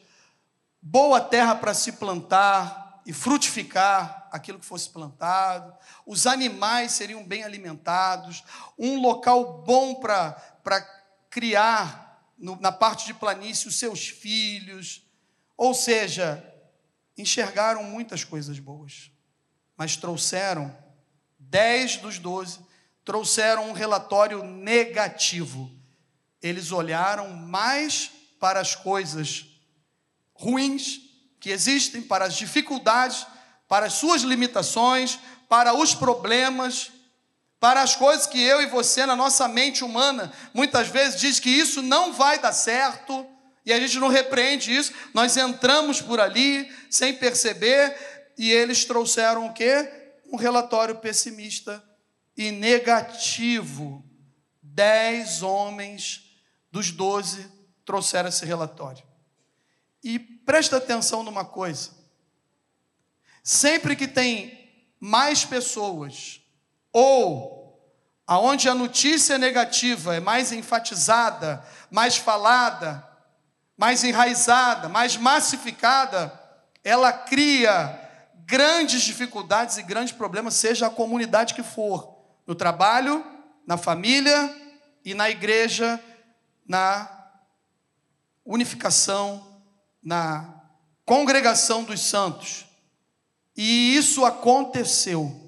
boa 0.81 1.21
terra 1.21 1.55
para 1.55 1.73
se 1.73 1.93
plantar 1.93 3.01
e 3.05 3.13
frutificar 3.13 4.29
aquilo 4.31 4.59
que 4.59 4.65
fosse 4.65 4.89
plantado, 4.89 5.75
os 6.05 6.27
animais 6.27 6.91
seriam 6.91 7.23
bem 7.23 7.43
alimentados, 7.43 8.43
um 8.77 9.01
local 9.01 9.63
bom 9.63 9.95
para 9.95 10.81
criar 11.29 12.31
no, 12.37 12.59
na 12.59 12.71
parte 12.71 13.05
de 13.05 13.13
planície 13.13 13.67
os 13.67 13.77
seus 13.77 14.07
filhos, 14.07 15.05
ou 15.57 15.73
seja, 15.73 16.43
enxergaram 17.17 17.83
muitas 17.83 18.23
coisas 18.23 18.59
boas, 18.59 19.11
mas 19.75 19.97
trouxeram 19.97 20.75
Dez 21.51 21.97
dos 21.97 22.17
doze 22.17 22.59
trouxeram 23.03 23.69
um 23.69 23.73
relatório 23.73 24.43
negativo. 24.43 25.69
Eles 26.41 26.71
olharam 26.71 27.29
mais 27.29 28.11
para 28.39 28.59
as 28.59 28.75
coisas 28.75 29.45
ruins 30.33 30.99
que 31.39 31.49
existem, 31.49 32.01
para 32.01 32.25
as 32.25 32.35
dificuldades, 32.35 33.25
para 33.67 33.85
as 33.85 33.93
suas 33.93 34.21
limitações, 34.21 35.19
para 35.47 35.73
os 35.73 35.93
problemas, 35.93 36.91
para 37.59 37.81
as 37.81 37.95
coisas 37.95 38.25
que 38.25 38.41
eu 38.41 38.61
e 38.61 38.65
você, 38.67 39.05
na 39.05 39.15
nossa 39.15 39.47
mente 39.47 39.83
humana, 39.83 40.31
muitas 40.53 40.87
vezes 40.87 41.19
diz 41.19 41.39
que 41.39 41.49
isso 41.49 41.81
não 41.81 42.11
vai 42.11 42.39
dar 42.39 42.53
certo, 42.53 43.25
e 43.65 43.71
a 43.71 43.79
gente 43.79 43.99
não 43.99 44.07
repreende 44.07 44.75
isso, 44.75 44.91
nós 45.13 45.37
entramos 45.37 46.01
por 46.01 46.19
ali 46.19 46.71
sem 46.89 47.13
perceber, 47.13 47.95
e 48.37 48.51
eles 48.51 48.85
trouxeram 48.85 49.45
o 49.45 49.53
quê? 49.53 50.01
um 50.31 50.37
relatório 50.37 50.95
pessimista 50.95 51.83
e 52.37 52.51
negativo. 52.51 54.03
Dez 54.61 55.43
homens 55.43 56.30
dos 56.71 56.91
doze 56.91 57.45
trouxeram 57.85 58.29
esse 58.29 58.45
relatório. 58.45 59.03
E 60.03 60.17
presta 60.17 60.77
atenção 60.77 61.23
numa 61.23 61.45
coisa: 61.45 61.91
sempre 63.43 63.95
que 63.95 64.07
tem 64.07 64.69
mais 64.99 65.43
pessoas, 65.43 66.41
ou 66.93 67.61
aonde 68.25 68.69
a 68.69 68.73
notícia 68.73 69.37
negativa 69.37 70.15
é 70.15 70.19
mais 70.19 70.51
enfatizada, 70.51 71.65
mais 71.89 72.17
falada, 72.17 73.07
mais 73.75 74.03
enraizada, 74.03 74.87
mais 74.87 75.17
massificada, 75.17 76.39
ela 76.83 77.11
cria 77.11 77.99
grandes 78.45 79.01
dificuldades 79.01 79.77
e 79.77 79.83
grandes 79.83 80.13
problemas, 80.13 80.53
seja 80.55 80.87
a 80.87 80.89
comunidade 80.89 81.53
que 81.53 81.63
for, 81.63 82.17
no 82.45 82.55
trabalho, 82.55 83.25
na 83.65 83.77
família 83.77 84.55
e 85.03 85.13
na 85.13 85.29
igreja, 85.29 85.99
na 86.67 87.09
unificação, 88.45 89.61
na 90.01 90.61
congregação 91.05 91.83
dos 91.83 92.01
santos. 92.01 92.65
E 93.55 93.95
isso 93.95 94.25
aconteceu. 94.25 95.39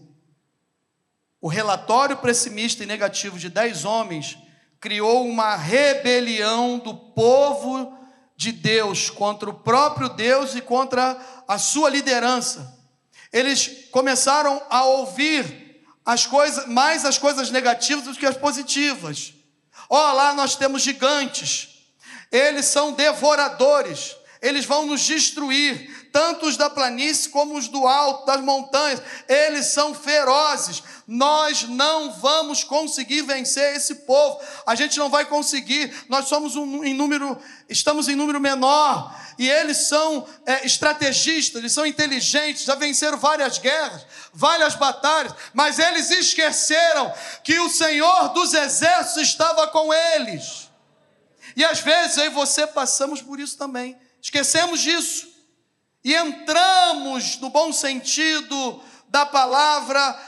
O 1.41 1.47
relatório 1.47 2.17
pessimista 2.17 2.83
e 2.83 2.87
negativo 2.87 3.37
de 3.37 3.49
dez 3.49 3.85
homens 3.85 4.37
criou 4.79 5.27
uma 5.27 5.55
rebelião 5.55 6.79
do 6.79 6.93
povo 6.93 7.97
de 8.35 8.51
Deus 8.51 9.09
contra 9.09 9.49
o 9.49 9.53
próprio 9.53 10.09
Deus 10.09 10.55
e 10.55 10.61
contra 10.61 11.19
a 11.47 11.57
sua 11.57 11.89
liderança 11.89 12.83
eles 13.33 13.87
começaram 13.89 14.61
a 14.69 14.85
ouvir 14.85 15.81
as 16.05 16.27
coisas, 16.27 16.67
mais 16.67 17.03
as 17.03 17.17
coisas 17.17 17.49
negativas 17.49 18.03
do 18.03 18.13
que 18.13 18.27
as 18.27 18.37
positivas. 18.37 19.33
Ó, 19.89 20.11
oh, 20.11 20.13
lá 20.13 20.33
nós 20.33 20.55
temos 20.55 20.81
gigantes, 20.81 21.69
eles 22.31 22.65
são 22.65 22.93
devoradores, 22.93 24.15
eles 24.41 24.65
vão 24.65 24.85
nos 24.85 25.01
destruir, 25.01 26.02
tanto 26.13 26.45
os 26.45 26.55
da 26.55 26.69
planície 26.69 27.31
como 27.31 27.57
os 27.57 27.67
do 27.67 27.87
alto, 27.87 28.27
das 28.27 28.39
montanhas, 28.39 29.01
eles 29.27 29.65
são 29.65 29.95
ferozes. 29.95 30.83
Nós 31.07 31.63
não 31.63 32.13
vamos 32.13 32.63
conseguir 32.63 33.23
vencer 33.23 33.75
esse 33.75 33.95
povo. 33.95 34.39
A 34.63 34.75
gente 34.75 34.99
não 34.99 35.09
vai 35.09 35.25
conseguir. 35.25 35.91
Nós 36.07 36.27
somos 36.27 36.55
um, 36.55 36.83
em 36.83 36.93
número, 36.93 37.35
estamos 37.67 38.07
em 38.07 38.15
número 38.15 38.39
menor 38.39 39.19
e 39.39 39.49
eles 39.49 39.87
são 39.87 40.27
é, 40.45 40.63
estrategistas, 40.63 41.59
eles 41.59 41.73
são 41.73 41.83
inteligentes, 41.83 42.63
já 42.63 42.75
venceram 42.75 43.17
várias 43.17 43.57
guerras, 43.57 44.05
várias 44.31 44.75
batalhas, 44.75 45.33
mas 45.51 45.79
eles 45.79 46.11
esqueceram 46.11 47.11
que 47.43 47.59
o 47.59 47.69
Senhor 47.69 48.29
dos 48.29 48.53
exércitos 48.53 49.23
estava 49.23 49.65
com 49.69 49.91
eles. 49.91 50.69
E 51.55 51.65
às 51.65 51.79
vezes 51.79 52.17
eu 52.17 52.25
e 52.25 52.29
você 52.29 52.67
passamos 52.67 53.19
por 53.19 53.39
isso 53.39 53.57
também. 53.57 53.97
Esquecemos 54.21 54.79
disso 54.79 55.32
e 56.03 56.13
entramos, 56.13 57.37
no 57.37 57.49
bom 57.49 57.71
sentido 57.71 58.83
da 59.07 59.25
palavra, 59.25 60.19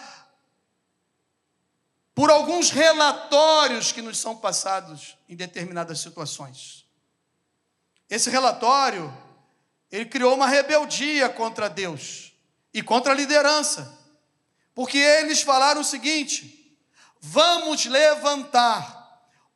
por 2.13 2.31
alguns 2.31 2.69
relatórios 2.69 3.91
que 3.91 4.01
nos 4.01 4.17
são 4.17 4.37
passados 4.37 5.17
em 5.27 5.35
determinadas 5.35 5.99
situações. 5.99 6.85
Esse 8.09 8.29
relatório, 8.29 9.13
ele 9.91 10.05
criou 10.05 10.33
uma 10.33 10.47
rebeldia 10.47 11.27
contra 11.27 11.69
Deus 11.69 12.31
e 12.73 12.81
contra 12.81 13.11
a 13.11 13.15
liderança, 13.15 13.99
porque 14.73 14.97
eles 14.97 15.41
falaram 15.41 15.81
o 15.81 15.85
seguinte: 15.85 16.79
vamos 17.19 17.85
levantar 17.85 19.03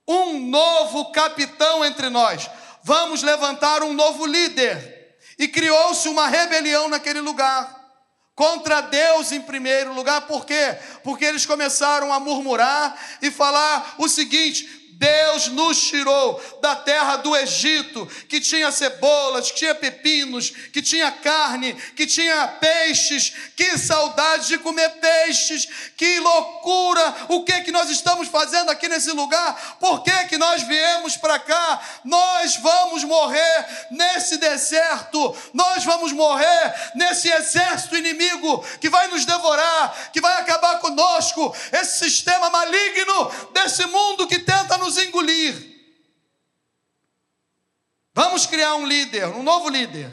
um 0.05 0.39
novo 0.49 1.11
capitão 1.11 1.85
entre 1.85 2.09
nós, 2.09 2.49
vamos 2.83 3.23
levantar 3.23 3.83
um 3.83 3.93
novo 3.93 4.25
líder. 4.25 4.98
E 5.39 5.47
criou-se 5.47 6.07
uma 6.09 6.27
rebelião 6.27 6.89
naquele 6.89 7.21
lugar. 7.21 7.79
Contra 8.35 8.81
Deus 8.81 9.31
em 9.31 9.41
primeiro 9.41 9.93
lugar, 9.93 10.21
por 10.21 10.45
quê? 10.45 10.77
Porque 11.03 11.25
eles 11.25 11.45
começaram 11.45 12.13
a 12.13 12.19
murmurar 12.19 12.97
e 13.21 13.31
falar 13.31 13.95
o 13.97 14.07
seguinte: 14.07 14.78
Deus 14.99 15.47
nos 15.47 15.81
tirou 15.87 16.59
da 16.61 16.75
terra 16.75 17.15
do 17.15 17.33
Egito, 17.33 18.05
que 18.27 18.41
tinha 18.41 18.69
cebolas, 18.69 19.49
que 19.49 19.59
tinha 19.59 19.73
pepinos, 19.73 20.49
que 20.73 20.81
tinha 20.81 21.09
carne, 21.09 21.73
que 21.95 22.05
tinha 22.05 22.45
peixes. 22.59 23.31
Que 23.55 23.77
saudade 23.77 24.47
de 24.47 24.57
comer 24.57 24.89
peixes, 24.89 25.67
que 25.95 26.19
loucura! 26.19 27.15
O 27.29 27.45
que 27.45 27.61
que 27.61 27.71
nós 27.71 27.89
estamos 27.89 28.27
fazendo 28.27 28.69
aqui 28.71 28.89
nesse 28.89 29.11
lugar? 29.11 29.77
Por 29.79 30.03
que 30.03 30.25
que 30.25 30.37
nós 30.37 30.63
viemos 30.63 31.15
para 31.15 31.39
cá? 31.39 31.81
Nós 32.03 32.57
vamos 32.57 33.05
morrer 33.05 33.87
nesse 33.91 34.37
deserto. 34.37 35.33
Nós 35.53 35.85
vamos 35.85 36.11
morrer 36.11 36.91
nesse 36.95 37.29
exército 37.29 37.95
inimigo 37.95 38.65
que 38.81 38.89
vai 38.89 39.07
nos 39.07 39.23
devorar, 39.23 40.11
que 40.11 40.19
vai 40.19 40.41
acabar 40.41 40.79
conosco. 40.79 41.55
Esse 41.71 41.99
sistema 41.99 42.49
maligno 42.49 43.31
desse 43.53 43.85
mundo 43.85 44.27
que 44.27 44.39
tenta 44.39 44.77
nos 44.77 44.88
nos 44.89 44.97
engolir. 44.97 45.77
Vamos 48.13 48.47
criar 48.47 48.75
um 48.75 48.87
líder, 48.87 49.27
um 49.27 49.43
novo 49.43 49.69
líder. 49.69 50.11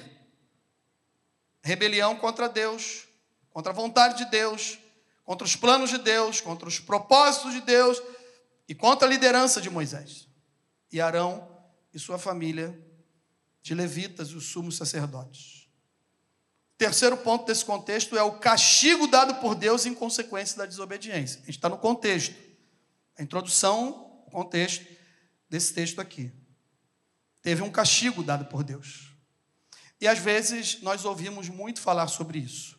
Rebelião 1.62 2.16
contra 2.16 2.48
Deus, 2.48 3.08
contra 3.50 3.72
a 3.72 3.74
vontade 3.74 4.18
de 4.18 4.30
Deus, 4.30 4.78
contra 5.24 5.44
os 5.44 5.56
planos 5.56 5.90
de 5.90 5.98
Deus, 5.98 6.40
contra 6.40 6.68
os 6.68 6.78
propósitos 6.78 7.54
de 7.54 7.62
Deus 7.62 8.00
e 8.68 8.74
contra 8.74 9.08
a 9.08 9.10
liderança 9.10 9.60
de 9.60 9.70
Moisés. 9.70 10.28
E 10.92 11.00
Arão 11.00 11.48
e 11.92 11.98
sua 11.98 12.18
família 12.18 12.78
de 13.62 13.74
levitas 13.74 14.28
e 14.28 14.36
os 14.36 14.46
sumos 14.46 14.76
sacerdotes. 14.76 15.68
Terceiro 16.78 17.16
ponto 17.16 17.46
desse 17.46 17.64
contexto 17.64 18.16
é 18.16 18.22
o 18.22 18.38
castigo 18.38 19.08
dado 19.08 19.36
por 19.36 19.54
Deus 19.54 19.86
em 19.86 19.94
consequência 19.94 20.58
da 20.58 20.66
desobediência. 20.66 21.38
A 21.38 21.46
gente 21.46 21.56
está 21.56 21.68
no 21.68 21.78
contexto. 21.78 22.36
A 23.18 23.22
introdução, 23.22 24.06
contexto 24.30 24.86
desse 25.48 25.72
texto 25.72 26.00
aqui. 26.00 26.32
Teve 27.42 27.62
um 27.62 27.70
castigo 27.70 28.22
dado 28.22 28.46
por 28.46 28.64
Deus. 28.64 29.14
E 30.00 30.06
às 30.06 30.18
vezes 30.18 30.82
nós 30.82 31.04
ouvimos 31.04 31.48
muito 31.48 31.80
falar 31.80 32.08
sobre 32.08 32.38
isso. 32.38 32.78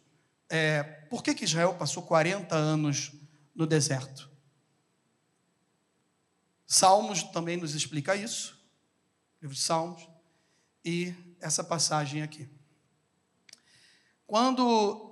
É, 0.49 0.83
por 0.83 1.23
que, 1.23 1.33
que 1.33 1.45
Israel 1.45 1.73
passou 1.75 2.03
40 2.03 2.55
anos 2.55 3.11
no 3.55 3.65
deserto? 3.65 4.29
Salmos 6.65 7.23
também 7.23 7.57
nos 7.57 7.73
explica 7.73 8.15
isso, 8.15 8.61
livro 9.41 9.55
de 9.55 9.61
Salmos, 9.61 10.07
e 10.83 11.13
essa 11.39 11.63
passagem 11.63 12.21
aqui. 12.21 12.49
Quando 14.25 15.07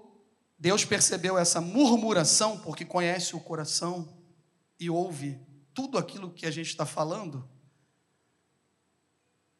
Deus 0.59 0.83
percebeu 0.83 1.37
essa 1.37 1.61
murmuração, 1.61 2.59
porque 2.59 2.83
conhece 2.83 3.35
o 3.35 3.39
coração 3.39 4.21
e 4.77 4.89
ouve 4.89 5.39
tudo 5.75 5.97
aquilo 5.97 6.31
que 6.31 6.45
a 6.45 6.51
gente 6.51 6.69
está 6.69 6.85
falando, 6.85 7.47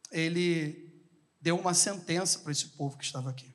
ele 0.10 1.06
deu 1.42 1.60
uma 1.60 1.74
sentença 1.74 2.40
para 2.40 2.52
esse 2.52 2.70
povo 2.70 2.98
que 2.98 3.04
estava 3.04 3.30
aqui. 3.30 3.54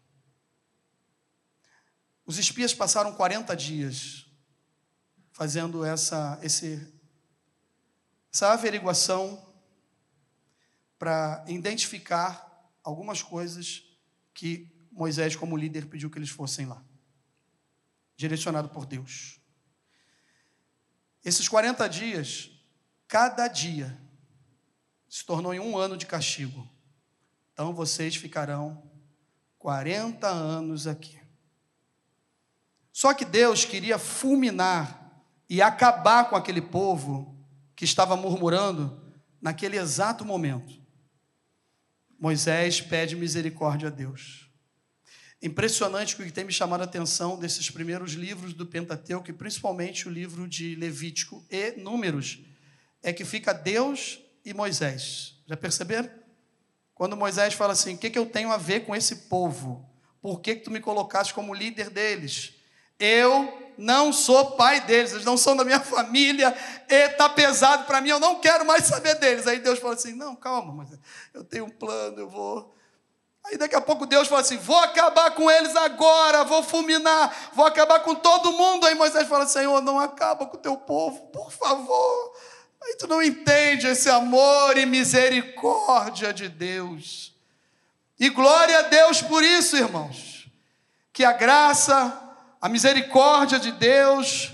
Os 2.27 2.39
espias 2.39 2.73
passaram 2.73 3.15
40 3.15 3.57
dias 3.57 4.27
fazendo 5.33 5.85
essa, 5.85 6.39
esse, 6.43 6.87
essa 8.33 8.53
averiguação 8.53 9.53
para 10.99 11.43
identificar 11.49 12.71
algumas 12.85 13.23
coisas 13.23 13.83
que 14.35 14.71
Moisés, 14.93 15.35
como 15.35 15.57
líder, 15.57 15.87
pediu 15.87 16.11
que 16.11 16.19
eles 16.19 16.29
fossem 16.29 16.67
lá, 16.67 16.85
direcionado 18.17 18.69
por 18.69 18.85
Deus. 18.85 19.40
Esses 21.25 21.49
40 21.49 21.89
dias, 21.89 22.51
cada 23.07 23.47
dia, 23.49 23.99
se 25.09 25.25
tornou 25.25 25.53
em 25.53 25.61
um 25.61 25.77
ano 25.77 25.97
de 25.97 26.07
castigo. 26.07 26.69
Então 27.53 27.75
vocês 27.75 28.17
ficarão 28.17 28.83
40 29.59 30.27
anos 30.27 30.87
aqui. 30.87 31.19
Só 32.93 33.15
que 33.15 33.25
Deus 33.25 33.65
queria 33.65 33.99
fulminar 33.99 35.23
e 35.49 35.61
acabar 35.61 36.29
com 36.29 36.37
aquele 36.37 36.63
povo 36.63 37.37
que 37.75 37.85
estava 37.85 38.17
murmurando 38.17 39.01
naquele 39.41 39.77
exato 39.77 40.25
momento. 40.25 40.81
Moisés 42.19 42.81
pede 42.81 43.17
misericórdia 43.17 43.89
a 43.89 43.91
Deus. 43.91 44.50
Impressionante 45.43 46.15
o 46.15 46.25
que 46.25 46.31
tem 46.31 46.45
me 46.45 46.53
chamado 46.53 46.83
a 46.83 46.85
atenção 46.85 47.39
desses 47.39 47.71
primeiros 47.71 48.13
livros 48.13 48.53
do 48.53 48.67
Pentateuco, 48.67 49.31
e 49.31 49.33
principalmente 49.33 50.07
o 50.07 50.11
livro 50.11 50.47
de 50.47 50.75
Levítico 50.75 51.43
e 51.51 51.73
Números, 51.73 52.41
é 53.03 53.13
que 53.13 53.25
fica 53.25 53.55
Deus 53.55 54.21
e 54.45 54.53
Moisés. 54.53 55.37
Já 55.47 55.57
perceberam? 55.57 56.11
Quando 56.95 57.17
Moisés 57.17 57.55
fala 57.55 57.73
assim: 57.73 57.95
O 57.95 57.99
que, 57.99 58.11
que 58.11 58.19
eu 58.19 58.27
tenho 58.27 58.53
a 58.53 58.59
ver 58.59 58.81
com 58.81 58.95
esse 58.95 59.17
povo? 59.29 59.89
Por 60.21 60.41
que, 60.41 60.57
que 60.57 60.65
tu 60.65 60.71
me 60.71 60.81
colocaste 60.81 61.33
como 61.33 61.55
líder 61.55 61.89
deles? 61.89 62.53
Eu 62.99 63.73
não 63.79 64.13
sou 64.13 64.51
pai 64.53 64.83
deles, 64.83 65.13
eles 65.13 65.25
não 65.25 65.39
são 65.39 65.57
da 65.57 65.65
minha 65.65 65.81
família, 65.81 66.55
e 66.87 67.07
está 67.07 67.31
pesado 67.31 67.85
para 67.85 68.03
mim, 68.03 68.11
eu 68.11 68.21
não 68.21 68.39
quero 68.39 68.67
mais 68.67 68.85
saber 68.85 69.15
deles. 69.15 69.47
Aí 69.47 69.59
Deus 69.61 69.79
fala 69.79 69.95
assim: 69.95 70.13
Não, 70.13 70.37
calma, 70.37 70.75
mas 70.75 70.99
eu 71.33 71.43
tenho 71.43 71.65
um 71.65 71.71
plano, 71.71 72.19
eu 72.19 72.29
vou. 72.29 72.77
Aí 73.51 73.59
daqui 73.59 73.75
a 73.75 73.81
pouco 73.81 74.07
Deus 74.07 74.29
fala 74.29 74.43
assim: 74.43 74.57
Vou 74.59 74.79
acabar 74.79 75.33
com 75.33 75.51
eles 75.51 75.75
agora, 75.75 76.45
vou 76.45 76.63
fulminar, 76.63 77.51
vou 77.53 77.67
acabar 77.67 77.99
com 78.01 78.15
todo 78.15 78.53
mundo. 78.53 78.87
Aí 78.87 78.95
Moisés 78.95 79.29
fala: 79.29 79.47
Senhor, 79.47 79.83
não 79.83 79.99
acaba 79.99 80.47
com 80.47 80.57
o 80.57 80.61
teu 80.61 80.77
povo, 80.77 81.27
por 81.33 81.51
favor. 81.51 82.33
Aí 82.83 82.97
tu 82.97 83.09
não 83.09 83.21
entende 83.21 83.89
esse 83.89 84.09
amor 84.09 84.79
e 84.79 84.87
misericórdia 84.87 86.33
de 86.33 86.49
Deus. 86.49 87.35
E 88.19 88.29
glória 88.31 88.79
a 88.79 88.83
Deus 88.83 89.21
por 89.21 89.43
isso, 89.43 89.77
irmãos. 89.77 90.47
Que 91.13 91.25
a 91.25 91.33
graça, 91.33 92.17
a 92.61 92.69
misericórdia 92.69 93.59
de 93.59 93.73
Deus 93.73 94.53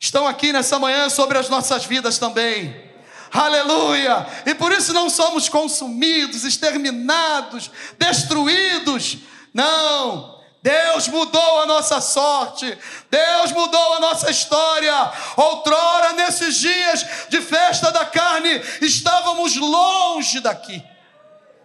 estão 0.00 0.26
aqui 0.26 0.52
nessa 0.52 0.80
manhã 0.80 1.08
sobre 1.08 1.38
as 1.38 1.48
nossas 1.48 1.84
vidas 1.84 2.18
também. 2.18 2.91
Aleluia! 3.32 4.26
E 4.44 4.54
por 4.54 4.72
isso 4.72 4.92
não 4.92 5.08
somos 5.08 5.48
consumidos, 5.48 6.44
exterminados, 6.44 7.70
destruídos. 7.98 9.16
Não, 9.54 10.38
Deus 10.62 11.08
mudou 11.08 11.62
a 11.62 11.66
nossa 11.66 11.98
sorte, 12.00 12.78
Deus 13.10 13.52
mudou 13.52 13.94
a 13.94 14.00
nossa 14.00 14.30
história. 14.30 14.92
Outrora, 15.36 16.12
nesses 16.12 16.56
dias 16.56 17.06
de 17.30 17.40
festa 17.40 17.90
da 17.90 18.04
carne, 18.04 18.50
estávamos 18.82 19.56
longe 19.56 20.38
daqui, 20.40 20.84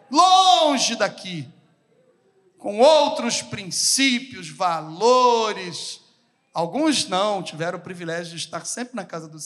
longe 0.10 0.96
daqui, 0.96 1.48
com 2.58 2.80
outros 2.80 3.42
princípios, 3.42 4.50
valores. 4.50 6.00
Alguns 6.54 7.10
não 7.10 7.44
tiveram 7.44 7.78
o 7.78 7.82
privilégio 7.82 8.38
de 8.38 8.44
estar 8.44 8.66
sempre 8.66 8.96
na 8.96 9.04
casa 9.04 9.28
do, 9.28 9.38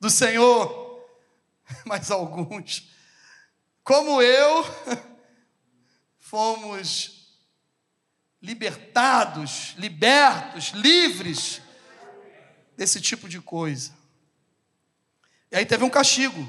do 0.00 0.10
Senhor, 0.10 0.87
mas 1.84 2.10
alguns, 2.10 2.88
como 3.82 4.20
eu, 4.22 4.64
fomos 6.18 7.18
libertados, 8.40 9.74
libertos, 9.78 10.68
livres 10.70 11.60
desse 12.76 13.00
tipo 13.00 13.28
de 13.28 13.40
coisa. 13.40 13.92
E 15.50 15.56
aí 15.56 15.66
teve 15.66 15.84
um 15.84 15.90
castigo. 15.90 16.48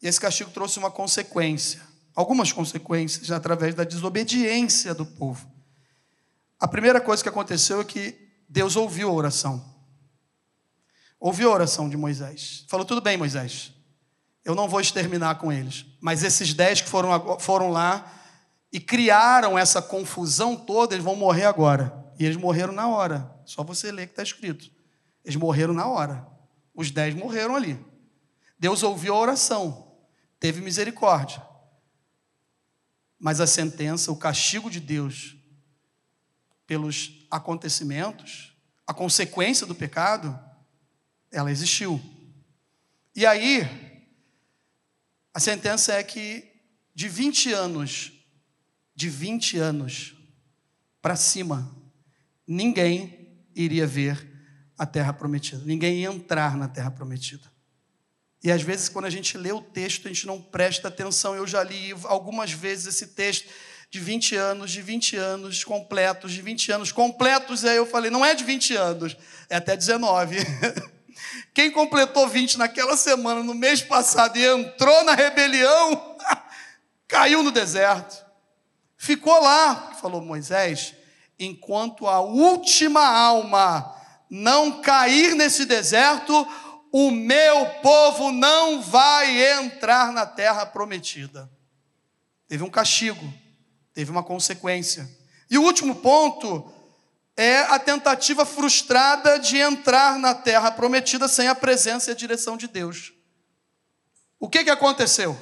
E 0.00 0.06
esse 0.06 0.20
castigo 0.20 0.50
trouxe 0.50 0.78
uma 0.78 0.90
consequência, 0.90 1.82
algumas 2.14 2.52
consequências 2.52 3.30
através 3.30 3.74
da 3.74 3.84
desobediência 3.84 4.94
do 4.94 5.04
povo. 5.04 5.50
A 6.58 6.68
primeira 6.68 7.00
coisa 7.00 7.22
que 7.22 7.28
aconteceu 7.28 7.80
é 7.80 7.84
que 7.84 8.16
Deus 8.48 8.76
ouviu 8.76 9.08
a 9.08 9.12
oração. 9.12 9.77
Ouviu 11.20 11.50
a 11.50 11.54
oração 11.54 11.88
de 11.88 11.96
Moisés. 11.96 12.64
Falou: 12.68 12.86
tudo 12.86 13.00
bem, 13.00 13.16
Moisés, 13.16 13.72
eu 14.44 14.54
não 14.54 14.68
vou 14.68 14.80
exterminar 14.80 15.36
com 15.36 15.52
eles, 15.52 15.84
mas 16.00 16.22
esses 16.22 16.54
dez 16.54 16.80
que 16.80 16.88
foram, 16.88 17.38
foram 17.38 17.70
lá 17.70 18.12
e 18.72 18.78
criaram 18.78 19.58
essa 19.58 19.80
confusão 19.82 20.56
toda, 20.56 20.94
eles 20.94 21.04
vão 21.04 21.16
morrer 21.16 21.44
agora. 21.44 22.06
E 22.18 22.24
eles 22.24 22.36
morreram 22.36 22.72
na 22.72 22.88
hora. 22.88 23.32
Só 23.44 23.62
você 23.62 23.92
ler 23.92 24.06
que 24.06 24.12
está 24.12 24.22
escrito. 24.22 24.70
Eles 25.24 25.36
morreram 25.36 25.72
na 25.72 25.86
hora. 25.86 26.26
Os 26.74 26.90
dez 26.90 27.14
morreram 27.14 27.56
ali. 27.56 27.84
Deus 28.58 28.82
ouviu 28.82 29.14
a 29.14 29.18
oração, 29.18 29.92
teve 30.40 30.60
misericórdia. 30.60 31.42
Mas 33.18 33.40
a 33.40 33.46
sentença, 33.46 34.10
o 34.10 34.16
castigo 34.16 34.70
de 34.70 34.80
Deus 34.80 35.36
pelos 36.66 37.26
acontecimentos, 37.30 38.52
a 38.86 38.92
consequência 38.92 39.66
do 39.66 39.74
pecado, 39.74 40.38
ela 41.30 41.50
existiu. 41.50 42.00
E 43.14 43.26
aí, 43.26 43.66
a 45.34 45.40
sentença 45.40 45.92
é 45.92 46.02
que 46.02 46.44
de 46.94 47.08
20 47.08 47.52
anos 47.52 48.12
de 48.98 49.08
20 49.08 49.58
anos 49.58 50.16
para 51.00 51.14
cima, 51.14 51.72
ninguém 52.44 53.46
iria 53.54 53.86
ver 53.86 54.28
a 54.76 54.84
terra 54.84 55.12
prometida, 55.12 55.62
ninguém 55.64 56.00
ia 56.00 56.08
entrar 56.08 56.56
na 56.56 56.66
terra 56.66 56.90
prometida. 56.90 57.44
E 58.42 58.50
às 58.50 58.60
vezes, 58.60 58.88
quando 58.88 59.04
a 59.04 59.10
gente 59.10 59.38
lê 59.38 59.52
o 59.52 59.60
texto, 59.60 60.06
a 60.06 60.08
gente 60.08 60.26
não 60.26 60.42
presta 60.42 60.88
atenção. 60.88 61.36
Eu 61.36 61.46
já 61.46 61.62
li 61.62 61.92
algumas 62.06 62.50
vezes 62.50 62.86
esse 62.86 63.06
texto 63.14 63.48
de 63.88 64.00
20 64.00 64.34
anos, 64.34 64.72
de 64.72 64.82
20 64.82 65.14
anos 65.14 65.62
completos, 65.62 66.32
de 66.32 66.42
20 66.42 66.72
anos 66.72 66.90
completos. 66.90 67.64
Aí 67.64 67.76
eu 67.76 67.86
falei, 67.86 68.10
não 68.10 68.26
é 68.26 68.34
de 68.34 68.42
20 68.42 68.74
anos, 68.74 69.16
é 69.48 69.54
até 69.54 69.76
19. 69.76 70.38
Quem 71.58 71.72
completou 71.72 72.28
20 72.28 72.56
naquela 72.56 72.96
semana, 72.96 73.42
no 73.42 73.52
mês 73.52 73.82
passado, 73.82 74.38
e 74.38 74.46
entrou 74.46 75.02
na 75.02 75.16
rebelião, 75.16 76.16
caiu 77.08 77.42
no 77.42 77.50
deserto. 77.50 78.24
Ficou 78.96 79.42
lá, 79.42 79.90
falou 80.00 80.22
Moisés, 80.22 80.94
enquanto 81.36 82.06
a 82.06 82.20
última 82.20 83.04
alma 83.04 83.92
não 84.30 84.80
cair 84.80 85.34
nesse 85.34 85.64
deserto, 85.64 86.46
o 86.92 87.10
meu 87.10 87.66
povo 87.82 88.30
não 88.30 88.80
vai 88.80 89.58
entrar 89.58 90.12
na 90.12 90.24
terra 90.24 90.64
prometida. 90.64 91.50
Teve 92.46 92.62
um 92.62 92.70
castigo, 92.70 93.34
teve 93.92 94.12
uma 94.12 94.22
consequência. 94.22 95.10
E 95.50 95.58
o 95.58 95.64
último 95.64 95.96
ponto 95.96 96.72
é 97.38 97.60
a 97.70 97.78
tentativa 97.78 98.44
frustrada 98.44 99.38
de 99.38 99.58
entrar 99.58 100.18
na 100.18 100.34
terra 100.34 100.72
prometida 100.72 101.28
sem 101.28 101.46
a 101.46 101.54
presença 101.54 102.10
e 102.10 102.12
a 102.12 102.16
direção 102.16 102.56
de 102.56 102.66
Deus. 102.66 103.12
O 104.40 104.48
que, 104.48 104.64
que 104.64 104.70
aconteceu? 104.70 105.38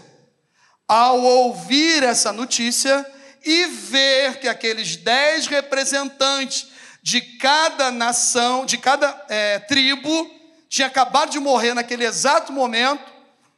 Ao 0.86 1.18
ouvir 1.18 2.02
essa 2.02 2.34
notícia 2.34 3.04
e 3.42 3.64
ver 3.64 4.38
que 4.40 4.46
aqueles 4.46 4.96
dez 4.96 5.46
representantes 5.46 6.68
de 7.02 7.22
cada 7.38 7.90
nação, 7.90 8.66
de 8.66 8.76
cada 8.76 9.24
é, 9.30 9.58
tribo, 9.60 10.30
tinha 10.68 10.88
acabado 10.88 11.30
de 11.30 11.40
morrer 11.40 11.72
naquele 11.72 12.04
exato 12.04 12.52
momento, 12.52 13.10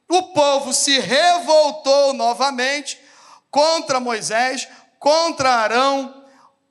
o 0.08 0.32
povo 0.32 0.72
se 0.72 0.96
revoltou 1.00 2.12
novamente 2.14 3.00
contra 3.50 3.98
Moisés, 3.98 4.68
contra 5.00 5.50
Arão, 5.54 6.18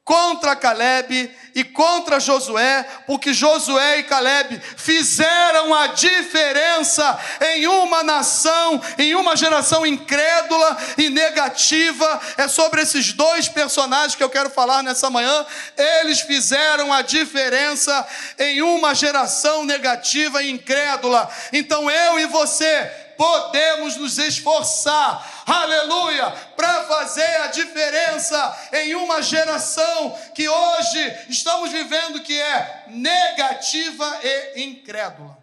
contra 0.07 0.55
Caleb 0.55 1.35
e 1.57 1.63
contra 1.63 2.19
Josué, 2.19 2.85
porque 3.07 3.33
Josué 3.33 3.97
e 3.97 4.03
Caleb 4.03 4.61
fizeram 4.77 5.73
a 5.73 5.87
diferença 5.87 7.19
em 7.55 7.65
uma 7.65 8.03
nação, 8.03 8.79
em 8.95 9.15
uma 9.15 9.35
geração 9.35 9.83
incrédula 9.83 10.77
e 10.99 11.09
negativa. 11.09 12.21
É 12.37 12.47
sobre 12.47 12.83
esses 12.83 13.11
dois 13.11 13.49
personagens 13.49 14.13
que 14.13 14.23
eu 14.23 14.29
quero 14.29 14.51
falar 14.51 14.83
nessa 14.83 15.09
manhã. 15.09 15.47
Eles 15.75 16.19
fizeram 16.19 16.93
a 16.93 17.01
diferença 17.01 18.07
em 18.37 18.61
uma 18.61 18.93
geração 18.93 19.65
negativa 19.65 20.43
e 20.43 20.51
incrédula. 20.51 21.27
Então 21.51 21.89
eu 21.89 22.19
e 22.19 22.27
você 22.27 23.06
podemos 23.17 23.97
nos 23.97 24.17
esforçar, 24.17 25.43
aleluia, 25.45 26.29
para 26.55 26.85
fazer 26.85 27.41
a 27.41 27.47
diferença 27.47 28.69
em 28.73 28.95
uma 28.95 29.21
geração 29.21 30.11
que 30.35 30.47
hoje 30.47 31.25
estamos 31.29 31.71
vivendo 31.71 32.21
que 32.21 32.39
é 32.39 32.85
negativa 32.87 34.19
e 34.23 34.61
incrédula. 34.63 35.37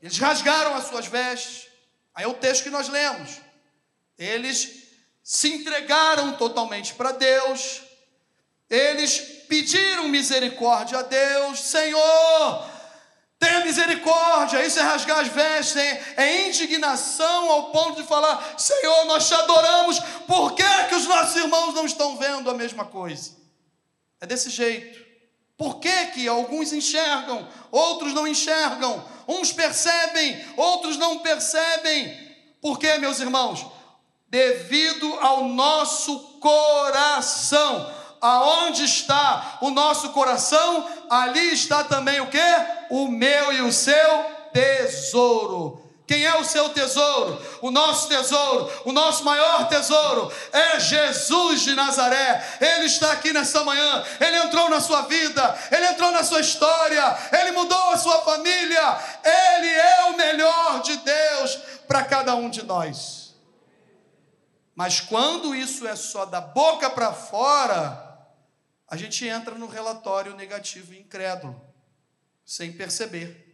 Eles 0.00 0.18
rasgaram 0.18 0.74
as 0.74 0.86
suas 0.86 1.06
vestes, 1.06 1.68
aí 2.14 2.24
é 2.24 2.28
o 2.28 2.34
texto 2.34 2.64
que 2.64 2.70
nós 2.70 2.88
lemos. 2.88 3.40
Eles 4.18 4.84
se 5.22 5.48
entregaram 5.48 6.34
totalmente 6.36 6.92
para 6.94 7.12
Deus, 7.12 7.82
eles 8.68 9.18
pediram 9.48 10.08
misericórdia 10.08 10.98
a 10.98 11.02
Deus, 11.02 11.60
Senhor, 11.60 12.73
Tenha 13.44 13.62
misericórdia, 13.62 14.64
isso 14.64 14.78
é 14.78 14.82
rasgar 14.82 15.20
as 15.20 15.28
vestes, 15.28 15.76
é 16.16 16.48
indignação 16.48 17.50
ao 17.50 17.64
ponto 17.70 18.00
de 18.00 18.08
falar: 18.08 18.58
Senhor, 18.58 19.04
nós 19.04 19.28
te 19.28 19.34
adoramos, 19.34 20.00
por 20.26 20.54
que, 20.54 20.64
que 20.88 20.94
os 20.94 21.06
nossos 21.06 21.36
irmãos 21.36 21.74
não 21.74 21.84
estão 21.84 22.16
vendo 22.16 22.48
a 22.48 22.54
mesma 22.54 22.86
coisa? 22.86 23.32
É 24.18 24.26
desse 24.26 24.48
jeito. 24.48 25.04
Por 25.58 25.78
que, 25.78 26.06
que 26.06 26.26
alguns 26.26 26.72
enxergam, 26.72 27.46
outros 27.70 28.14
não 28.14 28.26
enxergam? 28.26 29.06
Uns 29.28 29.52
percebem, 29.52 30.42
outros 30.56 30.96
não 30.96 31.18
percebem. 31.18 32.18
Por 32.62 32.78
quê, 32.78 32.96
meus 32.96 33.20
irmãos? 33.20 33.66
Devido 34.26 35.18
ao 35.20 35.44
nosso 35.44 36.18
coração 36.40 37.92
aonde 38.24 38.84
está 38.84 39.58
o 39.60 39.70
nosso 39.70 40.08
coração, 40.08 40.88
ali 41.10 41.52
está 41.52 41.84
também 41.84 42.22
o 42.22 42.26
que? 42.26 42.38
O 42.88 43.06
meu 43.06 43.52
e 43.52 43.60
o 43.60 43.70
seu 43.70 44.24
tesouro. 44.50 45.82
Quem 46.06 46.24
é 46.24 46.34
o 46.36 46.44
seu 46.44 46.70
tesouro? 46.70 47.40
O 47.60 47.70
nosso 47.70 48.08
tesouro, 48.08 48.70
o 48.86 48.92
nosso 48.92 49.24
maior 49.24 49.68
tesouro 49.68 50.32
é 50.52 50.80
Jesus 50.80 51.60
de 51.60 51.74
Nazaré. 51.74 52.58
Ele 52.60 52.86
está 52.86 53.12
aqui 53.12 53.30
nessa 53.30 53.62
manhã. 53.62 54.02
Ele 54.18 54.38
entrou 54.38 54.70
na 54.70 54.80
sua 54.80 55.02
vida, 55.02 55.58
ele 55.70 55.86
entrou 55.86 56.10
na 56.10 56.24
sua 56.24 56.40
história, 56.40 57.18
ele 57.30 57.52
mudou 57.52 57.90
a 57.90 57.98
sua 57.98 58.22
família. 58.22 58.98
Ele 59.22 59.68
é 59.68 60.04
o 60.10 60.16
melhor 60.16 60.80
de 60.80 60.96
Deus 60.96 61.58
para 61.86 62.04
cada 62.04 62.34
um 62.34 62.48
de 62.48 62.62
nós. 62.62 63.34
Mas 64.74 65.00
quando 65.00 65.54
isso 65.54 65.86
é 65.86 65.94
só 65.94 66.24
da 66.24 66.40
boca 66.40 66.88
para 66.90 67.12
fora, 67.12 68.03
a 68.88 68.96
gente 68.96 69.26
entra 69.26 69.54
no 69.54 69.66
relatório 69.66 70.34
negativo 70.34 70.92
e 70.92 71.00
incrédulo, 71.00 71.60
sem 72.44 72.72
perceber. 72.72 73.44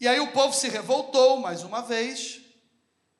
E 0.00 0.06
aí 0.06 0.20
o 0.20 0.32
povo 0.32 0.54
se 0.54 0.68
revoltou 0.68 1.38
mais 1.38 1.62
uma 1.62 1.82
vez 1.82 2.40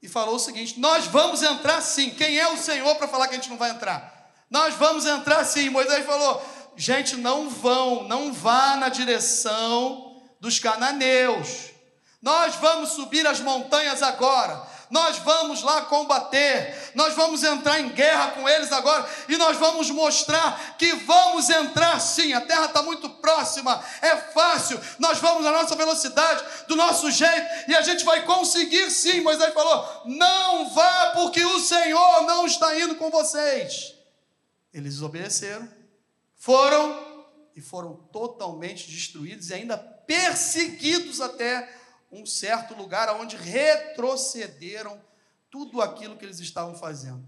e 0.01 0.09
falou 0.09 0.37
o 0.37 0.39
seguinte: 0.39 0.79
Nós 0.79 1.07
vamos 1.07 1.43
entrar 1.43 1.81
sim. 1.81 2.11
Quem 2.11 2.39
é 2.39 2.49
o 2.49 2.57
Senhor 2.57 2.95
para 2.97 3.09
falar 3.09 3.27
que 3.27 3.35
a 3.35 3.39
gente 3.39 3.51
não 3.51 3.57
vai 3.57 3.71
entrar? 3.71 4.33
Nós 4.51 4.75
vamos 4.75 5.05
entrar 5.05 5.45
sim. 5.45 5.71
Moisés 5.71 6.07
falou: 6.07 6.43
Gente, 6.77 7.17
não 7.17 7.51
vão, 7.51 8.05
não 8.05 8.33
vá 8.33 8.77
na 8.77 8.89
direção 8.89 10.23
dos 10.41 10.59
cananeus. 10.59 11.71
Nós 12.23 12.55
vamos 12.57 12.91
subir 12.91 13.27
as 13.27 13.41
montanhas 13.41 14.03
agora 14.03 14.78
nós 14.91 15.19
vamos 15.19 15.63
lá 15.63 15.83
combater, 15.83 16.93
nós 16.95 17.15
vamos 17.15 17.43
entrar 17.43 17.81
em 17.81 17.89
guerra 17.91 18.33
com 18.33 18.49
eles 18.49 18.73
agora 18.73 19.09
e 19.29 19.37
nós 19.37 19.57
vamos 19.57 19.91
mostrar 19.91 20.77
que 20.79 20.93
vamos 20.95 21.51
entrar 21.51 22.01
sim. 22.01 22.33
A 22.33 22.41
terra 22.41 22.67
está 22.67 22.83
muito 22.83 23.09
próxima, 23.11 23.83
é 24.01 24.17
fácil, 24.17 24.81
nós 24.99 25.19
vamos 25.19 25.45
na 25.45 25.53
nossa 25.53 25.77
velocidade, 25.77 26.45
do 26.67 26.77
nosso 26.77 27.11
jeito 27.11 27.47
e 27.69 27.75
a 27.75 27.83
gente 27.83 28.05
vai 28.05 28.25
conseguir 28.25 28.91
sim. 28.91 29.21
Moisés 29.21 29.53
falou: 29.53 30.03
não 30.07 30.71
vá, 30.71 31.13
porque 31.15 31.45
o 31.45 31.61
Senhor 31.61 32.23
não 32.23 32.47
está 32.47 32.79
indo 32.79 32.95
com 32.97 33.11
vocês. 33.11 33.95
Eles 34.73 34.95
desobedeceram, 34.95 35.69
foram 36.37 37.09
e 37.55 37.61
foram 37.61 37.95
totalmente 38.13 38.89
destruídos 38.89 39.51
e 39.51 39.55
ainda 39.55 39.77
perseguidos 39.77 41.21
até 41.21 41.69
um 42.11 42.25
certo 42.25 42.75
lugar 42.75 43.09
onde 43.17 43.37
retrocederam 43.37 45.01
tudo 45.51 45.81
aquilo 45.81 46.17
que 46.17 46.25
eles 46.25 46.41
estavam 46.41 46.75
fazendo. 46.75 47.25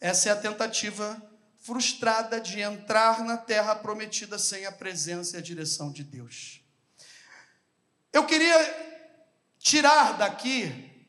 Essa 0.00 0.28
é 0.28 0.32
a 0.32 0.36
tentativa 0.36 1.20
frustrada 1.58 2.40
de 2.40 2.60
entrar 2.60 3.24
na 3.24 3.36
terra 3.36 3.74
prometida 3.74 4.38
sem 4.38 4.66
a 4.66 4.72
presença 4.72 5.36
e 5.36 5.38
a 5.38 5.42
direção 5.42 5.90
de 5.90 6.04
Deus. 6.04 6.60
Eu 8.12 8.24
queria 8.24 8.56
tirar 9.58 10.16
daqui 10.16 11.08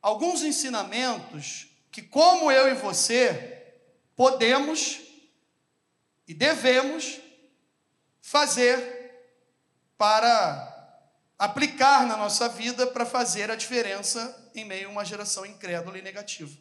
alguns 0.00 0.42
ensinamentos 0.42 1.68
que, 1.90 2.02
como 2.02 2.52
eu 2.52 2.68
e 2.68 2.74
você, 2.74 3.74
podemos 4.14 5.00
e 6.28 6.34
devemos 6.34 7.20
fazer 8.20 8.96
para 9.96 10.75
aplicar 11.38 12.06
na 12.06 12.16
nossa 12.16 12.48
vida 12.48 12.86
para 12.86 13.04
fazer 13.04 13.50
a 13.50 13.56
diferença 13.56 14.50
em 14.54 14.64
meio 14.64 14.88
a 14.88 14.90
uma 14.90 15.04
geração 15.04 15.44
incrédula 15.44 15.98
e 15.98 16.02
negativa. 16.02 16.56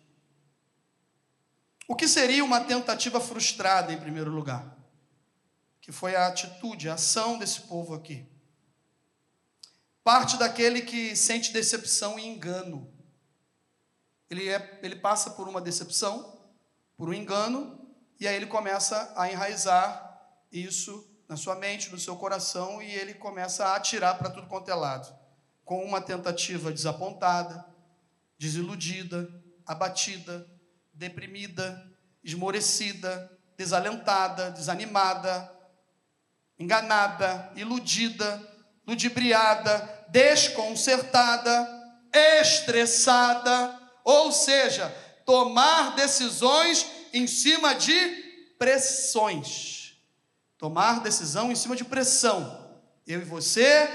O 1.87 1.95
que 1.95 2.07
seria 2.07 2.43
uma 2.43 2.61
tentativa 2.61 3.21
frustrada, 3.21 3.93
em 3.93 3.99
primeiro 3.99 4.31
lugar? 4.31 4.75
Que 5.79 5.91
foi 5.91 6.15
a 6.15 6.27
atitude, 6.27 6.89
a 6.89 6.95
ação 6.95 7.37
desse 7.37 7.61
povo 7.61 7.93
aqui. 7.93 8.25
Parte 10.03 10.37
daquele 10.37 10.81
que 10.81 11.15
sente 11.15 11.53
decepção 11.53 12.19
e 12.19 12.25
engano. 12.25 12.91
Ele, 14.29 14.49
é, 14.49 14.79
ele 14.81 14.95
passa 14.95 15.31
por 15.31 15.47
uma 15.47 15.61
decepção, 15.61 16.39
por 16.97 17.09
um 17.09 17.13
engano, 17.13 17.79
e 18.19 18.27
aí 18.27 18.35
ele 18.35 18.47
começa 18.47 19.13
a 19.15 19.31
enraizar 19.31 20.03
isso 20.51 21.14
na 21.27 21.35
sua 21.35 21.55
mente, 21.55 21.89
no 21.91 21.99
seu 21.99 22.15
coração, 22.15 22.81
e 22.81 22.91
ele 22.91 23.13
começa 23.13 23.65
a 23.65 23.75
atirar 23.75 24.17
para 24.17 24.29
tudo 24.29 24.47
quanto 24.47 24.69
é 24.69 24.75
lado, 24.75 25.13
com 25.63 25.83
uma 25.83 25.99
tentativa 25.99 26.71
desapontada, 26.71 27.65
desiludida, 28.37 29.27
abatida, 29.65 30.47
deprimida, 30.93 31.91
esmorecida, 32.23 33.31
desalentada, 33.57 34.51
desanimada, 34.51 35.51
enganada, 36.59 37.51
iludida, 37.55 38.41
ludibriada, 38.87 40.05
desconcertada, 40.09 41.67
estressada, 42.13 43.79
ou 44.03 44.31
seja, 44.31 44.89
tomar 45.25 45.95
decisões 45.95 46.85
em 47.11 47.25
cima 47.27 47.73
de 47.73 47.93
pressões. 48.57 49.84
Tomar 50.65 50.99
decisão 50.99 51.51
em 51.51 51.55
cima 51.55 51.75
de 51.75 51.85
pressão. 51.85 52.59
Eu 53.05 53.21
e 53.21 53.23
você, 53.23 53.87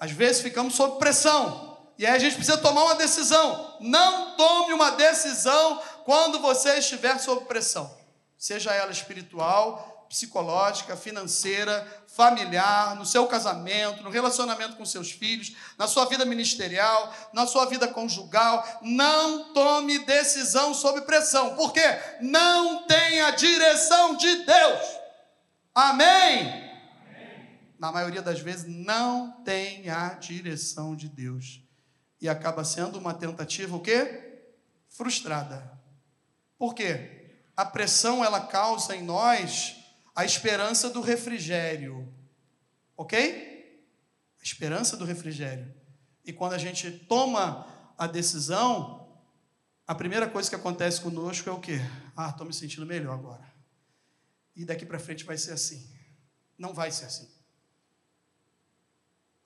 às 0.00 0.10
vezes, 0.10 0.42
ficamos 0.42 0.74
sob 0.74 0.98
pressão. 0.98 1.78
E 1.96 2.04
aí 2.04 2.16
a 2.16 2.18
gente 2.18 2.34
precisa 2.34 2.58
tomar 2.58 2.82
uma 2.82 2.96
decisão. 2.96 3.76
Não 3.80 4.36
tome 4.36 4.72
uma 4.72 4.90
decisão 4.90 5.80
quando 6.04 6.40
você 6.40 6.78
estiver 6.78 7.16
sob 7.20 7.44
pressão. 7.44 7.96
Seja 8.36 8.74
ela 8.74 8.90
espiritual, 8.90 10.04
psicológica, 10.08 10.96
financeira, 10.96 11.86
familiar, 12.08 12.96
no 12.96 13.06
seu 13.06 13.28
casamento, 13.28 14.02
no 14.02 14.10
relacionamento 14.10 14.74
com 14.74 14.84
seus 14.84 15.12
filhos, 15.12 15.52
na 15.78 15.86
sua 15.86 16.06
vida 16.06 16.24
ministerial, 16.24 17.14
na 17.32 17.46
sua 17.46 17.66
vida 17.66 17.86
conjugal. 17.86 18.66
Não 18.82 19.52
tome 19.54 20.00
decisão 20.00 20.74
sob 20.74 21.02
pressão, 21.02 21.54
porque 21.54 21.84
não 22.20 22.84
tem 22.84 23.20
a 23.20 23.30
direção 23.30 24.16
de 24.16 24.44
Deus. 24.44 25.05
Amém? 25.76 26.72
Na 27.78 27.92
maioria 27.92 28.22
das 28.22 28.40
vezes, 28.40 28.64
não 28.64 29.42
tem 29.44 29.90
a 29.90 30.14
direção 30.14 30.96
de 30.96 31.06
Deus. 31.06 31.60
E 32.18 32.30
acaba 32.30 32.64
sendo 32.64 32.98
uma 32.98 33.12
tentativa 33.12 33.76
o 33.76 33.80
quê? 33.82 34.40
Frustrada. 34.88 35.78
Por 36.56 36.74
quê? 36.74 37.42
A 37.54 37.62
pressão 37.66 38.24
ela 38.24 38.46
causa 38.46 38.96
em 38.96 39.02
nós 39.02 39.76
a 40.14 40.24
esperança 40.24 40.88
do 40.88 41.02
refrigério. 41.02 42.10
Ok? 42.96 43.84
A 44.40 44.42
esperança 44.42 44.96
do 44.96 45.04
refrigério. 45.04 45.74
E 46.24 46.32
quando 46.32 46.54
a 46.54 46.58
gente 46.58 46.90
toma 46.90 47.92
a 47.98 48.06
decisão, 48.06 49.20
a 49.86 49.94
primeira 49.94 50.26
coisa 50.26 50.48
que 50.48 50.56
acontece 50.56 51.02
conosco 51.02 51.50
é 51.50 51.52
o 51.52 51.60
quê? 51.60 51.80
Ah, 52.16 52.30
estou 52.30 52.46
me 52.46 52.54
sentindo 52.54 52.86
melhor 52.86 53.12
agora. 53.12 53.55
E 54.56 54.64
daqui 54.64 54.84
para 54.84 54.98
frente 54.98 55.24
vai 55.24 55.38
ser 55.38 55.52
assim. 55.52 55.88
Não 56.58 56.74
vai 56.74 56.90
ser 56.90 57.04
assim. 57.04 57.30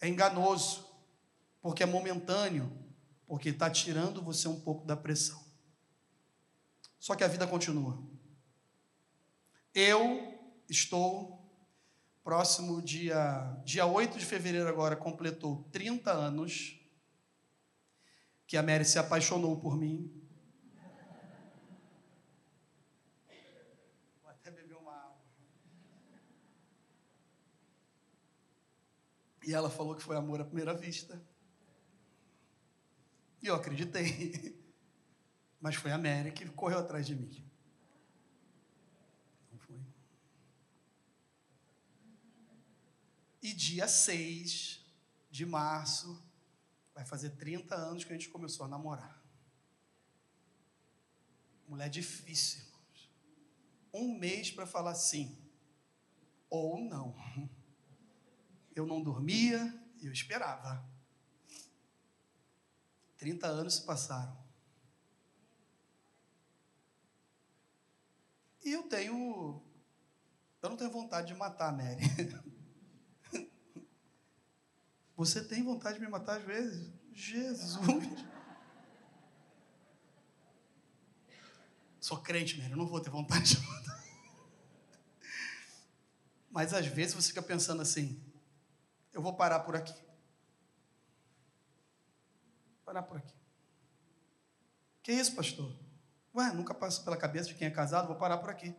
É 0.01 0.09
enganoso, 0.09 0.87
porque 1.61 1.83
é 1.83 1.87
momentâneo, 1.87 2.73
porque 3.27 3.51
está 3.51 3.68
tirando 3.68 4.23
você 4.23 4.49
um 4.49 4.61
pouco 4.61 4.87
da 4.87 4.96
pressão. 4.96 5.44
Só 6.99 7.14
que 7.14 7.25
a 7.25 7.29
vida 7.29 7.46
continua. 7.46 8.03
Eu 9.75 10.38
estou 10.68 11.40
próximo 12.23 12.83
dia 12.83 13.61
dia 13.64 13.87
8 13.87 14.18
de 14.18 14.27
fevereiro 14.27 14.68
agora 14.68 14.94
completou 14.94 15.64
30 15.73 16.12
anos 16.12 16.79
que 18.46 18.57
a 18.57 18.62
Mary 18.62 18.85
se 18.85 18.99
apaixonou 18.99 19.61
por 19.61 19.77
mim. 19.77 20.12
Vou 24.20 24.29
até 24.29 24.51
beber 24.51 24.77
uma 24.77 24.92
água. 24.92 25.23
E 29.50 29.52
ela 29.52 29.68
falou 29.68 29.96
que 29.96 30.02
foi 30.04 30.14
amor 30.14 30.40
à 30.40 30.44
primeira 30.44 30.72
vista. 30.72 31.20
E 33.42 33.48
eu 33.48 33.54
acreditei. 33.56 34.56
Mas 35.60 35.74
foi 35.74 35.90
a 35.90 35.98
Mary 35.98 36.30
que 36.30 36.48
correu 36.50 36.78
atrás 36.78 37.04
de 37.04 37.16
mim. 37.16 37.44
Não 39.50 39.58
foi. 39.58 39.80
E 43.42 43.52
dia 43.52 43.88
6 43.88 44.86
de 45.32 45.44
março, 45.44 46.22
vai 46.94 47.04
fazer 47.04 47.30
30 47.30 47.74
anos 47.74 48.04
que 48.04 48.12
a 48.12 48.16
gente 48.16 48.28
começou 48.28 48.66
a 48.66 48.68
namorar. 48.68 49.20
Mulher 51.66 51.90
difícil. 51.90 52.62
Um 53.92 54.16
mês 54.16 54.48
para 54.52 54.64
falar 54.64 54.94
sim 54.94 55.36
ou 56.48 56.78
não. 56.78 57.16
Eu 58.74 58.87
não 58.87 59.02
dormia 59.02 59.80
eu 60.02 60.12
esperava. 60.12 60.85
30 63.18 63.46
anos 63.46 63.74
se 63.76 63.85
passaram. 63.85 64.37
E 68.64 68.72
eu 68.72 68.85
tenho. 68.85 69.62
Eu 70.62 70.70
não 70.70 70.76
tenho 70.76 70.90
vontade 70.90 71.28
de 71.28 71.35
matar 71.35 71.68
a 71.68 71.72
Mary. 71.72 72.02
Você 75.16 75.44
tem 75.44 75.62
vontade 75.62 75.98
de 75.98 76.04
me 76.04 76.11
matar 76.11 76.38
às 76.38 76.44
vezes? 76.44 76.90
Jesus! 77.12 78.24
Sou 82.00 82.22
crente, 82.22 82.56
Mary, 82.59 82.70
eu 82.70 82.78
não 82.78 82.87
vou 82.87 83.00
ter 83.00 83.11
vontade 83.11 83.54
de 83.54 83.66
matar. 83.66 84.02
Mas 86.50 86.72
às 86.72 86.87
vezes 86.87 87.14
você 87.14 87.28
fica 87.28 87.42
pensando 87.42 87.83
assim: 87.83 88.30
eu 89.12 89.23
vou 89.23 89.35
parar 89.35 89.61
por 89.61 89.77
aqui. 89.77 89.94
Parar 92.85 93.03
por 93.03 93.18
aqui. 93.18 93.35
Que 95.03 95.12
isso, 95.12 95.35
pastor? 95.35 95.75
Ué, 96.35 96.53
nunca 96.53 96.75
passa 96.75 97.03
pela 97.03 97.16
cabeça 97.16 97.49
de 97.49 97.55
quem 97.55 97.66
é 97.66 97.70
casado, 97.70 98.07
vou 98.07 98.16
parar 98.16 98.38
por 98.38 98.51
aqui. 98.51 98.75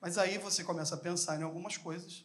Mas 0.00 0.18
aí 0.18 0.38
você 0.38 0.62
começa 0.62 0.94
a 0.94 0.98
pensar 0.98 1.40
em 1.40 1.42
algumas 1.42 1.76
coisas 1.76 2.24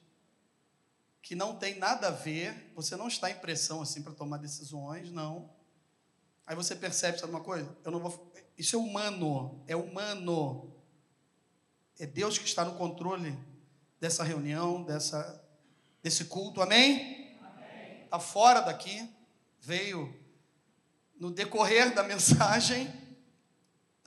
que 1.21 1.35
não 1.35 1.55
tem 1.55 1.77
nada 1.77 2.07
a 2.07 2.11
ver, 2.11 2.71
você 2.75 2.95
não 2.95 3.07
está 3.07 3.29
em 3.29 3.39
pressão 3.39 3.81
assim 3.81 4.01
para 4.01 4.13
tomar 4.13 4.37
decisões, 4.37 5.11
não. 5.11 5.49
Aí 6.45 6.55
você 6.55 6.75
percebe, 6.75 7.19
sabe 7.19 7.31
uma 7.31 7.43
coisa? 7.43 7.77
Eu 7.83 7.91
não 7.91 7.99
vou. 7.99 8.33
Isso 8.57 8.75
é 8.75 8.79
humano, 8.79 9.63
é 9.67 9.75
humano. 9.75 10.75
É 11.97 12.05
Deus 12.05 12.37
que 12.37 12.45
está 12.45 12.65
no 12.65 12.75
controle 12.75 13.37
dessa 13.99 14.23
reunião, 14.23 14.83
dessa, 14.83 15.43
desse 16.01 16.25
culto, 16.25 16.61
amém? 16.61 17.37
Está 18.05 18.19
fora 18.19 18.61
daqui, 18.61 19.09
veio 19.59 20.13
no 21.19 21.31
decorrer 21.31 21.93
da 21.93 22.01
mensagem 22.03 22.99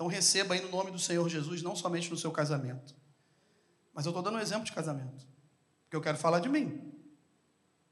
então 0.03 0.11
receba 0.11 0.55
aí 0.55 0.61
no 0.61 0.69
nome 0.69 0.91
do 0.91 0.99
Senhor 0.99 1.29
Jesus, 1.29 1.63
não 1.63 1.77
somente 1.77 2.11
no 2.11 2.17
seu 2.17 2.33
casamento. 2.33 2.93
Mas 3.95 4.05
eu 4.05 4.11
estou 4.11 4.21
dando 4.21 4.37
um 4.37 4.41
exemplo 4.41 4.65
de 4.65 4.73
casamento. 4.73 5.25
Porque 5.85 5.95
eu 5.95 6.01
quero 6.01 6.19
falar 6.19 6.41
de 6.41 6.49
mim. 6.49 6.93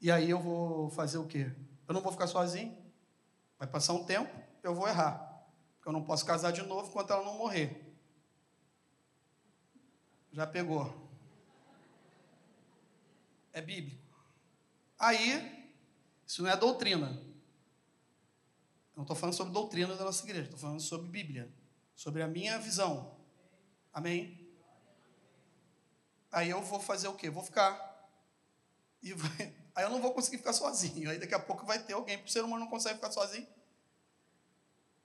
E 0.00 0.10
aí 0.10 0.28
eu 0.28 0.40
vou 0.40 0.90
fazer 0.90 1.18
o 1.18 1.26
quê? 1.28 1.52
Eu 1.86 1.94
não 1.94 2.00
vou 2.00 2.10
ficar 2.10 2.26
sozinho. 2.26 2.76
Vai 3.56 3.68
passar 3.68 3.92
um 3.92 4.02
tempo, 4.02 4.28
eu 4.64 4.74
vou 4.74 4.88
errar. 4.88 5.46
Porque 5.76 5.88
eu 5.88 5.92
não 5.92 6.02
posso 6.02 6.26
casar 6.26 6.50
de 6.50 6.62
novo 6.62 6.88
enquanto 6.88 7.12
ela 7.12 7.24
não 7.24 7.38
morrer. 7.38 7.94
Já 10.32 10.48
pegou. 10.48 10.99
É 13.52 13.60
bíblico. 13.60 14.04
Aí, 14.98 15.68
isso 16.26 16.42
não 16.42 16.50
é 16.50 16.56
doutrina. 16.56 17.08
Eu 18.92 18.96
não 18.96 19.02
estou 19.04 19.16
falando 19.16 19.34
sobre 19.34 19.52
doutrina 19.52 19.94
da 19.96 20.04
nossa 20.04 20.24
igreja, 20.24 20.44
estou 20.44 20.58
falando 20.58 20.80
sobre 20.80 21.08
Bíblia 21.08 21.52
sobre 22.00 22.22
a 22.22 22.26
minha 22.26 22.58
visão. 22.58 23.14
Amém? 23.92 24.50
Aí 26.32 26.48
eu 26.48 26.62
vou 26.62 26.80
fazer 26.80 27.08
o 27.08 27.12
quê? 27.12 27.28
Vou 27.28 27.42
ficar. 27.42 28.08
E 29.02 29.12
vai... 29.12 29.54
Aí 29.74 29.84
eu 29.84 29.90
não 29.90 30.00
vou 30.00 30.14
conseguir 30.14 30.38
ficar 30.38 30.54
sozinho. 30.54 31.10
Aí 31.10 31.18
daqui 31.18 31.34
a 31.34 31.38
pouco 31.38 31.66
vai 31.66 31.78
ter 31.78 31.92
alguém, 31.92 32.16
porque 32.16 32.30
o 32.30 32.32
ser 32.32 32.42
humano 32.42 32.64
não 32.64 32.70
consegue 32.70 32.94
ficar 32.94 33.10
sozinho. 33.10 33.46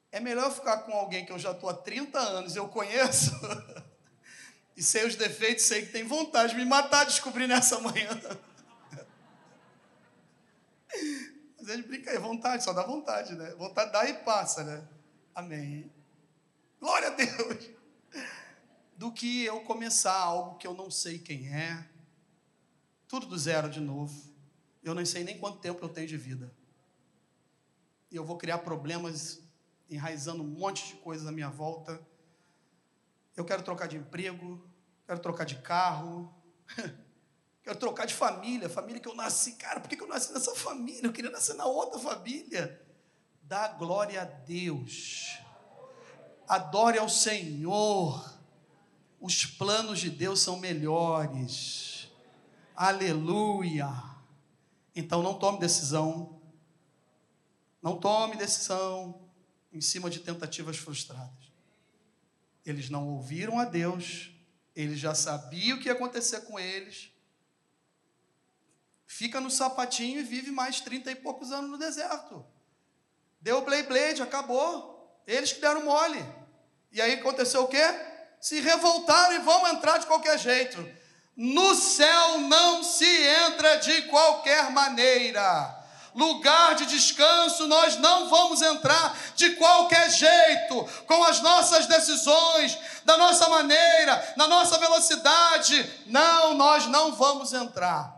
É 0.09 0.21
melhor 0.21 0.49
ficar 0.53 0.83
com 0.83 0.93
alguém 0.93 1.25
que 1.25 1.33
eu 1.33 1.37
já 1.37 1.51
estou 1.51 1.69
há 1.69 1.73
30 1.73 2.17
anos, 2.17 2.55
eu 2.55 2.69
conheço, 2.69 3.31
e 4.75 4.83
sei 4.83 5.05
os 5.05 5.15
defeitos, 5.15 5.65
sei 5.65 5.85
que 5.85 5.91
tem 5.91 6.03
vontade 6.03 6.53
de 6.53 6.59
me 6.59 6.65
matar, 6.65 7.05
descobrir 7.05 7.47
nessa 7.47 7.79
manhã. 7.79 8.09
Mas 11.57 11.69
a 11.69 11.75
gente 11.75 11.87
brinca 11.87 12.11
aí, 12.11 12.17
vontade, 12.17 12.63
só 12.63 12.73
dá 12.73 12.83
vontade, 12.83 13.33
né? 13.35 13.53
Vontade 13.55 13.91
dá 13.91 14.07
e 14.07 14.13
passa, 14.13 14.63
né? 14.63 14.87
Amém. 15.33 15.91
Glória 16.79 17.07
a 17.07 17.11
Deus. 17.11 17.69
Do 18.97 19.11
que 19.11 19.43
eu 19.43 19.61
começar 19.61 20.15
algo 20.15 20.57
que 20.57 20.67
eu 20.67 20.73
não 20.73 20.91
sei 20.91 21.19
quem 21.19 21.53
é, 21.53 21.85
tudo 23.07 23.27
do 23.27 23.37
zero 23.37 23.69
de 23.69 23.79
novo. 23.79 24.33
Eu 24.83 24.93
não 24.93 25.05
sei 25.05 25.23
nem 25.23 25.37
quanto 25.37 25.59
tempo 25.59 25.83
eu 25.83 25.89
tenho 25.89 26.07
de 26.07 26.17
vida. 26.17 26.53
E 28.11 28.15
eu 28.15 28.23
vou 28.23 28.37
criar 28.37 28.59
problemas 28.59 29.41
enraizando 29.89 30.43
um 30.43 30.47
monte 30.47 30.87
de 30.87 30.93
coisas 30.95 31.27
à 31.27 31.31
minha 31.31 31.49
volta. 31.49 31.99
Eu 33.35 33.45
quero 33.45 33.63
trocar 33.63 33.87
de 33.87 33.97
emprego, 33.97 34.63
quero 35.05 35.19
trocar 35.19 35.45
de 35.45 35.55
carro, 35.55 36.33
quero 37.63 37.77
trocar 37.77 38.05
de 38.05 38.13
família, 38.13 38.69
família 38.69 38.99
que 38.99 39.07
eu 39.07 39.15
nasci. 39.15 39.53
Cara, 39.53 39.79
por 39.79 39.89
que 39.89 40.01
eu 40.01 40.07
nasci 40.07 40.31
nessa 40.33 40.55
família? 40.55 41.05
Eu 41.07 41.13
queria 41.13 41.31
nascer 41.31 41.55
na 41.55 41.65
outra 41.65 41.99
família. 41.99 42.81
Dá 43.43 43.67
glória 43.67 44.21
a 44.21 44.25
Deus 44.25 45.39
adore 46.47 46.97
ao 46.97 47.09
Senhor. 47.09 48.33
Os 49.19 49.45
planos 49.45 49.99
de 49.99 50.09
Deus 50.09 50.39
são 50.39 50.59
melhores. 50.59 52.09
Aleluia. 52.75 53.91
Então 54.95 55.21
não 55.21 55.37
tome 55.37 55.59
decisão. 55.59 56.41
Não 57.81 57.97
tome 57.97 58.35
decisão 58.35 59.21
em 59.71 59.81
cima 59.81 60.09
de 60.09 60.19
tentativas 60.19 60.77
frustradas. 60.77 61.44
Eles 62.65 62.89
não 62.89 63.07
ouviram 63.07 63.59
a 63.59 63.65
Deus, 63.65 64.31
eles 64.75 64.99
já 64.99 65.13
sabiam 65.13 65.77
o 65.77 65.81
que 65.81 65.87
ia 65.87 65.93
acontecer 65.93 66.41
com 66.41 66.59
eles. 66.59 67.11
Fica 69.05 69.39
no 69.39 69.51
sapatinho 69.51 70.19
e 70.19 70.23
vive 70.23 70.51
mais 70.51 70.81
trinta 70.81 71.11
e 71.11 71.15
poucos 71.15 71.51
anos 71.51 71.69
no 71.69 71.77
deserto. 71.77 72.45
Deu 73.39 73.63
blade 73.63 73.87
blade, 73.87 74.21
acabou. 74.21 75.21
Eles 75.27 75.53
que 75.53 75.61
deram 75.61 75.85
mole. 75.85 76.23
E 76.91 77.01
aí 77.01 77.13
aconteceu 77.13 77.63
o 77.63 77.67
quê? 77.67 77.83
se 78.45 78.59
revoltaram 78.59 79.33
e 79.33 79.39
vão 79.39 79.67
entrar 79.69 79.97
de 79.97 80.05
qualquer 80.05 80.37
jeito. 80.37 80.87
No 81.35 81.73
céu 81.73 82.37
não 82.41 82.83
se 82.83 83.03
entra 83.03 83.77
de 83.77 84.03
qualquer 84.03 84.69
maneira. 84.69 85.74
Lugar 86.15 86.75
de 86.75 86.85
descanso 86.85 87.67
nós 87.67 87.97
não 87.97 88.29
vamos 88.29 88.61
entrar 88.61 89.17
de 89.35 89.51
qualquer 89.51 90.09
jeito, 90.09 90.87
com 91.05 91.23
as 91.25 91.41
nossas 91.41 91.87
decisões, 91.87 92.77
da 93.03 93.17
nossa 93.17 93.49
maneira, 93.49 94.33
na 94.37 94.47
nossa 94.47 94.77
velocidade. 94.77 95.91
Não, 96.07 96.53
nós 96.53 96.87
não 96.87 97.13
vamos 97.13 97.51
entrar. 97.51 98.15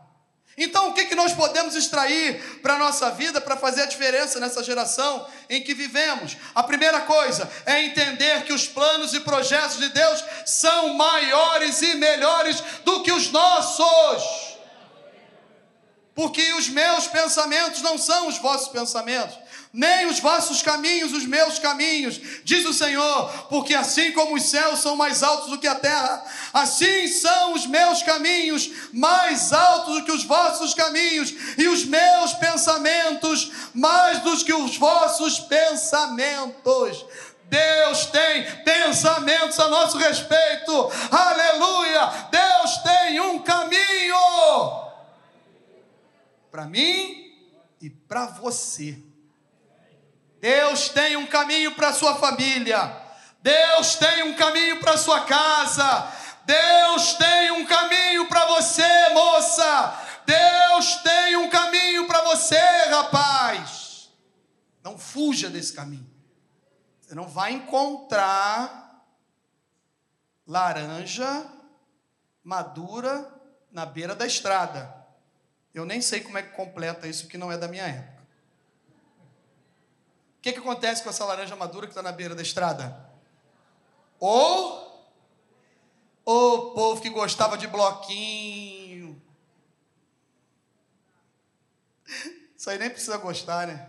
Então, 0.56 0.90
o 0.90 0.94
que, 0.94 1.06
que 1.06 1.14
nós 1.14 1.34
podemos 1.34 1.76
extrair 1.76 2.62
para 2.62 2.74
a 2.74 2.80
nossa 2.80 3.12
vida 3.12 3.40
para 3.40 3.56
fazer 3.56 3.84
a 3.84 3.86
diferença 3.86 4.40
nessa 4.40 4.64
geração 4.64 5.28
em 5.48 5.62
que 5.62 5.76
vivemos? 5.76 6.36
A 6.56 6.64
primeira 6.64 7.02
coisa 7.02 7.48
é 7.64 7.84
entender 7.84 8.44
que 8.44 8.54
os 8.54 8.68
planos 8.68 9.14
e 9.14 9.20
projetos 9.20 9.78
de 9.78 9.90
Deus 9.90 10.24
são 10.46 10.96
maiores 10.96 11.82
e 11.84 11.94
melhores 11.96 12.60
do 12.84 13.04
que 13.04 13.12
os 13.12 13.32
nossos. 13.32 14.47
Porque 16.18 16.52
os 16.54 16.68
meus 16.68 17.06
pensamentos 17.06 17.84
não 17.84 17.96
são 17.96 18.28
os 18.28 18.40
vossos 18.40 18.70
pensamentos 18.70 19.38
nem 19.78 20.08
os 20.08 20.20
vossos 20.20 20.64
caminhos, 20.64 21.14
os 21.14 21.26
meus 21.26 21.60
caminhos, 21.60 22.20
diz 22.44 22.66
o 22.66 22.74
Senhor, 22.74 23.30
porque 23.48 23.76
assim 23.76 24.12
como 24.12 24.36
os 24.36 24.44
céus 24.44 24.80
são 24.80 24.96
mais 24.96 25.22
altos 25.22 25.52
do 25.52 25.60
que 25.60 25.68
a 25.68 25.76
terra, 25.76 26.26
assim 26.52 27.08
são 27.08 27.54
os 27.54 27.68
meus 27.68 28.02
caminhos 28.02 28.72
mais 28.92 29.54
altos 29.54 29.96
do 29.96 30.04
que 30.04 30.12
os 30.12 30.24
vossos 30.24 30.74
caminhos, 30.74 31.32
e 31.60 31.68
os 31.68 31.86
meus 31.86 32.34
pensamentos 32.34 33.52
mais 33.72 34.20
dos 34.22 34.42
que 34.42 34.54
os 34.54 34.76
vossos 34.78 35.40
pensamentos. 35.42 37.06
Deus 37.44 38.08
tem 38.08 38.44
pensamentos 38.64 39.60
a 39.60 39.68
nosso 39.68 39.98
respeito, 39.98 40.92
aleluia! 41.12 42.30
Deus 42.32 42.78
tem 42.78 43.20
um 43.20 43.40
caminho 43.40 44.87
para 46.58 46.66
mim 46.66 47.38
e 47.80 47.88
para 47.88 48.26
você. 48.26 48.98
Deus 50.42 50.90
tem 50.90 51.16
um 51.16 51.28
caminho 51.28 51.76
para 51.76 51.94
sua 51.94 52.16
família. 52.16 53.00
Deus 53.44 53.96
tem 53.98 54.24
um 54.24 54.36
caminho 54.36 54.80
para 54.80 54.98
sua 54.98 55.24
casa. 55.26 56.12
Deus 56.46 57.14
tem 57.14 57.52
um 57.52 57.64
caminho 57.68 58.28
para 58.28 58.44
você, 58.48 59.10
moça. 59.14 60.04
Deus 60.26 60.96
tem 61.04 61.36
um 61.36 61.48
caminho 61.48 62.08
para 62.08 62.24
você, 62.24 62.60
rapaz. 62.90 64.10
Não 64.82 64.98
fuja 64.98 65.52
desse 65.52 65.74
caminho. 65.74 66.10
Você 67.02 67.14
não 67.14 67.28
vai 67.28 67.52
encontrar 67.52 69.06
laranja 70.48 71.46
madura 72.44 73.32
na 73.72 73.86
beira 73.86 74.16
da 74.16 74.26
estrada. 74.26 74.97
Eu 75.78 75.86
nem 75.86 76.02
sei 76.02 76.22
como 76.22 76.40
é 76.40 76.42
que 76.42 76.56
completa 76.56 77.08
isso, 77.08 77.26
porque 77.26 77.38
não 77.38 77.52
é 77.52 77.58
da 77.58 77.68
minha 77.68 77.84
época. 77.84 78.24
O 80.40 80.42
que, 80.42 80.52
que 80.52 80.60
acontece 80.60 81.04
com 81.04 81.10
essa 81.12 81.24
laranja 81.24 81.56
madura 81.56 81.86
que 81.86 81.92
está 81.92 82.02
na 82.02 82.12
beira 82.12 82.34
da 82.34 82.42
estrada? 82.42 83.08
Ou 84.20 84.88
o 86.26 86.72
povo 86.72 87.00
que 87.00 87.12
gostava 87.12 87.56
de 87.60 87.68
bloquinho. 87.68 89.22
Isso 92.58 92.72
aí 92.72 92.80
nem 92.80 92.90
precisa 92.90 93.18
gostar, 93.18 93.68
né? 93.68 93.88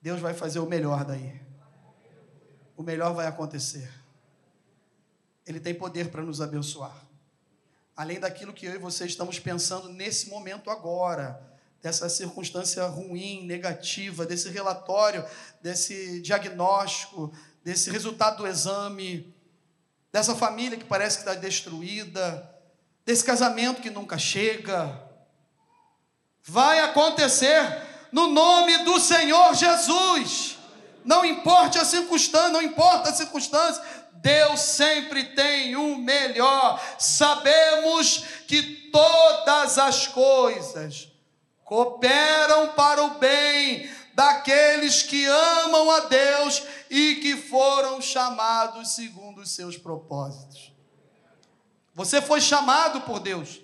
Deus 0.02 0.20
vai 0.20 0.34
fazer 0.34 0.60
o 0.60 0.66
melhor 0.66 1.04
daí. 1.04 1.42
O 2.78 2.84
melhor 2.84 3.14
vai 3.14 3.28
acontecer. 3.28 3.92
Ele 5.46 5.60
tem 5.60 5.74
poder 5.76 6.10
para 6.10 6.24
nos 6.24 6.40
abençoar. 6.40 6.96
Além 7.96 8.20
daquilo 8.20 8.54
que 8.54 8.66
eu 8.66 8.74
e 8.74 8.78
você 8.78 9.06
estamos 9.06 9.38
pensando 9.38 9.90
nesse 9.90 10.30
momento 10.30 10.70
agora, 10.70 11.51
dessa 11.82 12.08
circunstância 12.08 12.86
ruim, 12.86 13.46
negativa, 13.46 14.26
desse 14.26 14.50
relatório, 14.50 15.26
desse 15.62 16.22
diagnóstico, 16.22 17.34
desse 17.64 17.90
resultado 17.90 18.38
do 18.38 18.48
exame, 18.48 19.34
dessa 20.12 20.36
família 20.36 20.78
que 20.78 20.86
parece 20.86 21.18
que 21.18 21.24
está 21.24 21.34
destruída, 21.34 22.50
desse 23.04 23.24
casamento 23.24 23.82
que 23.82 23.90
nunca 23.90 24.18
chega. 24.18 25.02
Vai 26.44 26.80
acontecer 26.82 27.82
no 28.12 28.28
nome 28.28 28.84
do 28.84 29.00
Senhor 29.00 29.56
Jesus. 29.56 30.58
Não 31.04 31.26
importa 31.26 31.82
a 31.82 31.86
circunstância, 31.86 32.50
não 32.50 32.62
importa 32.62 33.10
a 33.10 33.14
circunstância, 33.14 33.84
Deus 34.14 34.60
sempre 34.60 35.36
tem 35.36 35.76
o 35.76 35.98
melhor. 35.98 36.80
Sabemos 37.00 38.24
que 38.48 38.62
todas 38.92 39.80
as 39.80 40.06
coisas 40.06 41.11
cooperam 41.72 42.74
para 42.74 43.02
o 43.02 43.12
bem 43.12 43.90
daqueles 44.14 45.04
que 45.04 45.26
amam 45.26 45.90
a 45.90 46.02
Deus 46.02 46.62
e 46.90 47.16
que 47.16 47.38
foram 47.38 48.02
chamados 48.02 48.94
segundo 48.94 49.40
os 49.40 49.52
seus 49.52 49.78
propósitos. 49.78 50.74
Você 51.94 52.22
foi 52.22 52.42
chamado 52.42 53.00
por 53.04 53.22
Deus, 53.22 53.62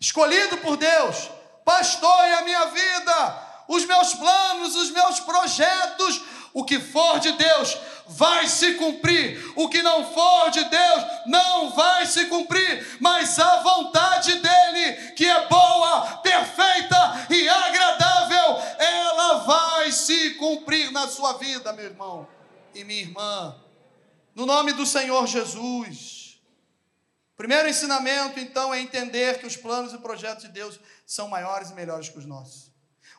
escolhido 0.00 0.58
por 0.58 0.76
Deus. 0.76 1.30
Pastor, 1.64 2.32
a 2.32 2.42
minha 2.42 2.64
vida, 2.64 3.64
os 3.68 3.84
meus 3.84 4.12
planos, 4.14 4.74
os 4.74 4.90
meus 4.90 5.20
projetos, 5.20 6.20
o 6.52 6.64
que 6.64 6.78
for 6.78 7.18
de 7.18 7.32
Deus 7.32 7.76
vai 8.08 8.46
se 8.46 8.74
cumprir, 8.74 9.52
o 9.56 9.68
que 9.68 9.82
não 9.82 10.04
for 10.12 10.50
de 10.50 10.64
Deus 10.64 11.04
não 11.26 11.70
vai 11.70 12.06
se 12.06 12.26
cumprir, 12.26 12.98
mas 13.00 13.38
a 13.38 13.62
vontade 13.62 14.34
dEle, 14.34 15.12
que 15.12 15.26
é 15.26 15.46
boa, 15.48 16.18
perfeita 16.18 17.26
e 17.30 17.48
agradável, 17.48 18.56
ela 18.78 19.38
vai 19.38 19.90
se 19.90 20.30
cumprir 20.34 20.76
sua 21.16 21.34
vida, 21.34 21.72
meu 21.72 21.84
irmão 21.84 22.28
e 22.74 22.84
minha 22.84 23.00
irmã. 23.00 23.56
No 24.34 24.44
nome 24.44 24.72
do 24.72 24.84
Senhor 24.84 25.26
Jesus. 25.26 26.38
Primeiro 27.36 27.68
ensinamento, 27.68 28.38
então, 28.38 28.72
é 28.72 28.80
entender 28.80 29.38
que 29.38 29.46
os 29.46 29.56
planos 29.56 29.92
e 29.92 29.98
projetos 29.98 30.44
de 30.44 30.50
Deus 30.50 30.80
são 31.06 31.28
maiores 31.28 31.70
e 31.70 31.74
melhores 31.74 32.08
que 32.08 32.18
os 32.18 32.26
nossos. 32.26 32.70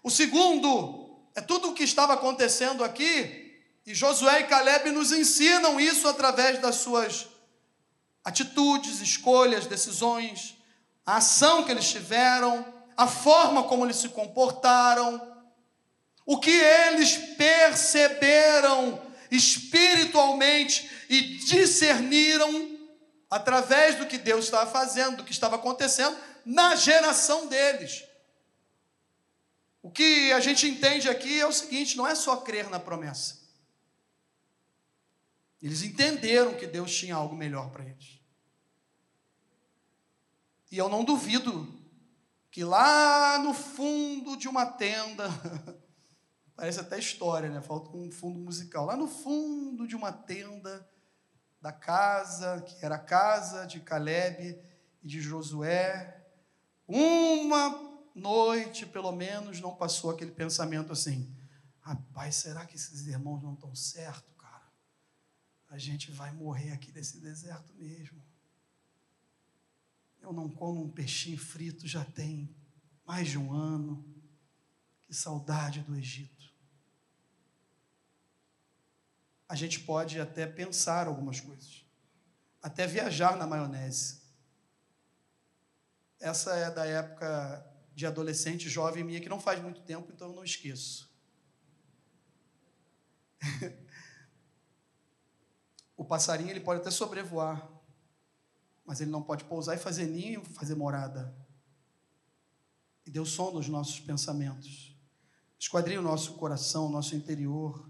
O 0.03 0.09
segundo 0.09 1.06
é 1.37 1.41
tudo 1.41 1.69
o 1.69 1.73
que 1.75 1.83
estava 1.83 2.15
acontecendo 2.15 2.83
aqui, 2.83 3.61
e 3.85 3.93
Josué 3.93 4.39
e 4.39 4.43
Caleb 4.45 4.89
nos 4.89 5.11
ensinam 5.11 5.79
isso 5.79 6.07
através 6.07 6.59
das 6.59 6.77
suas 6.77 7.27
atitudes, 8.23 9.01
escolhas, 9.01 9.67
decisões, 9.67 10.57
a 11.05 11.17
ação 11.17 11.63
que 11.63 11.69
eles 11.69 11.87
tiveram, 11.87 12.65
a 12.97 13.05
forma 13.05 13.65
como 13.65 13.85
eles 13.85 13.97
se 13.97 14.09
comportaram, 14.09 15.21
o 16.25 16.39
que 16.39 16.49
eles 16.49 17.15
perceberam 17.37 18.99
espiritualmente 19.29 20.89
e 21.07 21.21
discerniram 21.37 22.79
através 23.29 23.93
do 23.93 24.07
que 24.07 24.17
Deus 24.17 24.45
estava 24.45 24.67
fazendo, 24.71 25.17
do 25.17 25.23
que 25.23 25.31
estava 25.31 25.55
acontecendo 25.55 26.17
na 26.43 26.75
geração 26.75 27.45
deles. 27.45 28.06
O 29.87 29.89
que 29.89 30.33
a 30.33 30.41
gente 30.41 30.67
entende 30.67 31.07
aqui 31.07 31.39
é 31.39 31.47
o 31.47 31.53
seguinte: 31.53 31.95
não 31.95 32.05
é 32.05 32.13
só 32.13 32.35
crer 32.35 32.69
na 32.69 32.77
promessa. 32.77 33.39
Eles 35.61 35.81
entenderam 35.81 36.55
que 36.55 36.67
Deus 36.67 36.93
tinha 36.93 37.15
algo 37.15 37.33
melhor 37.33 37.71
para 37.71 37.85
eles. 37.85 38.19
E 40.69 40.77
eu 40.77 40.89
não 40.89 41.05
duvido 41.05 41.73
que 42.51 42.65
lá 42.65 43.39
no 43.39 43.53
fundo 43.53 44.35
de 44.35 44.49
uma 44.49 44.65
tenda, 44.65 45.29
parece 46.53 46.81
até 46.81 46.99
história, 46.99 47.49
né? 47.49 47.61
Falta 47.61 47.95
um 47.95 48.11
fundo 48.11 48.37
musical. 48.37 48.85
Lá 48.85 48.97
no 48.97 49.07
fundo 49.07 49.87
de 49.87 49.95
uma 49.95 50.11
tenda 50.11 50.85
da 51.61 51.71
casa, 51.71 52.61
que 52.61 52.85
era 52.85 52.95
a 52.95 52.99
casa 52.99 53.65
de 53.65 53.79
Caleb 53.79 54.61
e 55.01 55.07
de 55.07 55.21
Josué, 55.21 56.27
uma 56.85 57.86
noite, 58.17 58.85
pelo 58.85 59.11
menos, 59.11 59.61
não 59.61 59.75
passou 59.75 60.09
aquele 60.09 60.31
pensamento 60.31 60.91
assim: 60.91 61.33
rapaz, 61.79 62.35
será 62.35 62.65
que 62.65 62.75
esses 62.75 63.07
irmãos 63.07 63.41
não 63.41 63.53
estão 63.53 63.73
certos, 63.75 64.33
cara? 64.37 64.67
A 65.69 65.77
gente 65.77 66.11
vai 66.11 66.31
morrer 66.33 66.71
aqui 66.71 66.91
nesse 66.91 67.19
deserto 67.19 67.73
mesmo. 67.75 68.21
Eu 70.21 70.33
não 70.33 70.49
como 70.49 70.83
um 70.83 70.89
peixinho 70.89 71.37
frito 71.37 71.87
já 71.87 72.03
tem 72.03 72.53
mais 73.05 73.29
de 73.29 73.37
um 73.37 73.53
ano. 73.53 74.05
Que 75.03 75.13
saudade 75.13 75.81
do 75.83 75.95
Egito. 75.95 76.53
A 79.47 79.55
gente 79.55 79.79
pode 79.79 80.19
até 80.19 80.45
pensar 80.45 81.07
algumas 81.07 81.39
coisas, 81.39 81.85
até 82.61 82.85
viajar 82.85 83.37
na 83.37 83.47
maionese. 83.47 84.21
Essa 86.19 86.53
é 86.55 86.69
da 86.69 86.85
época 86.85 87.66
de 87.97 88.05
adolescente, 88.05 88.69
jovem 88.69 89.03
minha, 89.03 89.19
que 89.19 89.27
não 89.27 89.39
faz 89.39 89.59
muito 89.59 89.81
tempo, 89.81 90.11
então 90.13 90.27
eu 90.27 90.35
não 90.35 90.43
esqueço. 90.43 91.11
o 95.97 96.05
passarinho 96.05 96.51
ele 96.51 96.59
pode 96.59 96.81
até 96.81 96.91
sobrevoar, 96.91 97.67
mas 98.85 99.01
ele 99.01 99.09
não 99.09 99.23
pode 99.23 99.45
pousar 99.45 99.73
e 99.73 99.79
fazer 99.79 100.05
ninho, 100.05 100.43
fazer 100.43 100.75
morada. 100.75 101.35
E 103.03 103.09
Deus 103.09 103.31
sonda 103.31 103.57
os 103.57 103.67
nossos 103.67 103.99
pensamentos, 103.99 104.95
esquadrinha 105.57 105.99
o 105.99 106.03
nosso 106.03 106.35
coração, 106.35 106.85
o 106.85 106.91
nosso 106.91 107.15
interior. 107.15 107.89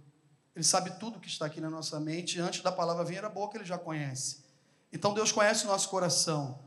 Ele 0.56 0.64
sabe 0.64 0.98
tudo 0.98 1.20
que 1.20 1.28
está 1.28 1.48
aqui 1.48 1.60
na 1.60 1.70
nossa 1.70 2.00
mente, 2.00 2.40
antes 2.40 2.62
da 2.62 2.72
palavra 2.72 3.04
vir 3.04 3.26
a 3.26 3.30
boca, 3.30 3.58
ele 3.58 3.66
já 3.66 3.78
conhece. 3.78 4.46
Então 4.90 5.14
Deus 5.14 5.34
conhece 5.34 5.66
o 5.66 5.68
nosso 5.68 5.90
coração, 5.90 6.64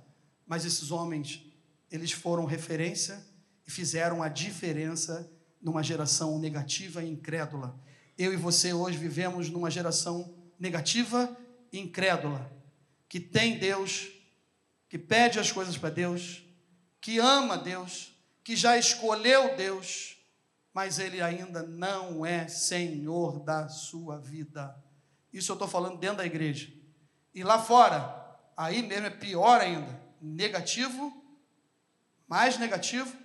mas 0.47 0.67
esses 0.67 0.91
homens, 0.91 1.43
eles 1.91 2.13
foram 2.13 2.45
referência 2.45 3.30
e 3.71 3.73
fizeram 3.73 4.21
a 4.21 4.29
diferença 4.29 5.33
numa 5.63 5.81
geração 5.81 6.41
negativa 6.41 7.05
e 7.05 7.09
incrédula. 7.09 7.81
Eu 8.19 8.33
e 8.33 8.37
você 8.37 8.73
hoje 8.73 8.99
vivemos 8.99 9.49
numa 9.49 9.71
geração 9.71 10.35
negativa 10.59 11.37
e 11.73 11.79
incrédula, 11.79 12.51
que 13.09 13.21
tem 13.21 13.59
Deus 13.59 14.11
que 14.89 14.99
pede 14.99 15.39
as 15.39 15.53
coisas 15.53 15.79
para 15.79 15.89
Deus, 15.89 16.43
que 17.01 17.21
ama 17.21 17.57
Deus, 17.57 18.13
que 18.43 18.57
já 18.57 18.77
escolheu 18.77 19.57
Deus, 19.57 20.17
mas 20.75 20.99
ele 20.99 21.23
ainda 21.23 21.63
não 21.63 22.27
é 22.27 22.49
senhor 22.49 23.39
da 23.39 23.69
sua 23.69 24.19
vida. 24.19 24.77
Isso 25.33 25.53
eu 25.53 25.55
estou 25.55 25.69
falando 25.69 25.97
dentro 25.97 26.17
da 26.17 26.27
igreja. 26.27 26.73
E 27.33 27.45
lá 27.45 27.63
fora, 27.63 28.37
aí 28.57 28.83
mesmo 28.83 29.07
é 29.07 29.11
pior 29.11 29.61
ainda. 29.61 30.03
Negativo, 30.21 31.25
mais 32.27 32.59
negativo, 32.59 33.20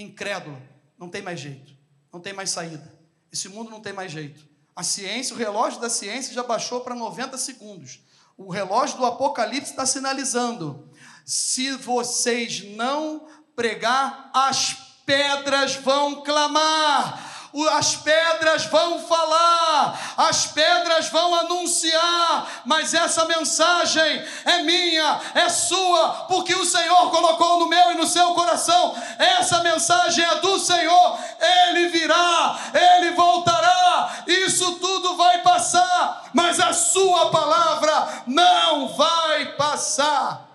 incrédulo. 0.00 0.60
Não 0.98 1.08
tem 1.08 1.22
mais 1.22 1.40
jeito, 1.40 1.72
não 2.12 2.20
tem 2.20 2.32
mais 2.32 2.50
saída. 2.50 2.92
Esse 3.32 3.48
mundo 3.48 3.70
não 3.70 3.80
tem 3.80 3.92
mais 3.92 4.10
jeito. 4.10 4.46
A 4.74 4.82
ciência, 4.82 5.34
o 5.34 5.38
relógio 5.38 5.80
da 5.80 5.90
ciência 5.90 6.32
já 6.32 6.42
baixou 6.42 6.80
para 6.80 6.94
90 6.94 7.36
segundos. 7.38 8.00
O 8.36 8.50
relógio 8.50 8.96
do 8.96 9.04
Apocalipse 9.04 9.70
está 9.70 9.84
sinalizando 9.84 10.88
se 11.28 11.72
vocês 11.72 12.64
não 12.74 13.26
pregar, 13.54 14.30
as 14.32 14.72
pedras 15.04 15.74
vão 15.74 16.22
clamar 16.22 17.27
as 17.72 17.96
pedras 17.96 18.66
vão 18.66 18.98
falar, 19.00 20.14
as 20.16 20.46
pedras 20.46 21.08
vão 21.08 21.34
anunciar, 21.34 22.62
mas 22.64 22.92
essa 22.92 23.24
mensagem 23.24 24.24
é 24.44 24.62
minha, 24.62 25.20
é 25.34 25.48
sua, 25.48 26.26
porque 26.28 26.54
o 26.54 26.64
Senhor 26.64 27.10
colocou 27.10 27.60
no 27.60 27.68
meu 27.68 27.92
e 27.92 27.94
no 27.94 28.06
seu 28.06 28.34
coração. 28.34 28.94
Essa 29.18 29.62
mensagem 29.62 30.24
é 30.24 30.34
do 30.36 30.58
Senhor, 30.58 31.18
ele 31.40 31.88
virá, 31.88 32.58
ele 32.74 33.12
voltará, 33.12 34.24
isso 34.26 34.74
tudo 34.74 35.16
vai 35.16 35.38
passar, 35.38 36.28
mas 36.34 36.60
a 36.60 36.72
sua 36.72 37.30
palavra 37.30 38.24
não 38.26 38.88
vai 38.88 39.46
passar. 39.56 40.48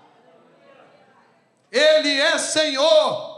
Ele 1.72 2.20
é 2.20 2.38
Senhor. 2.38 3.33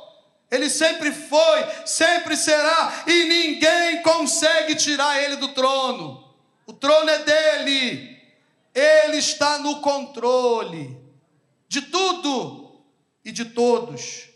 Ele 0.50 0.70
sempre 0.70 1.10
foi, 1.10 1.86
sempre 1.86 2.36
será, 2.36 3.04
e 3.06 3.24
ninguém 3.24 4.02
consegue 4.02 4.76
tirar 4.76 5.22
ele 5.22 5.36
do 5.36 5.48
trono. 5.48 6.34
O 6.66 6.72
trono 6.72 7.10
é 7.10 7.18
dele. 7.18 8.16
Ele 8.74 9.16
está 9.16 9.58
no 9.58 9.80
controle 9.80 11.00
de 11.68 11.82
tudo 11.82 12.82
e 13.24 13.32
de 13.32 13.46
todos. 13.46 14.28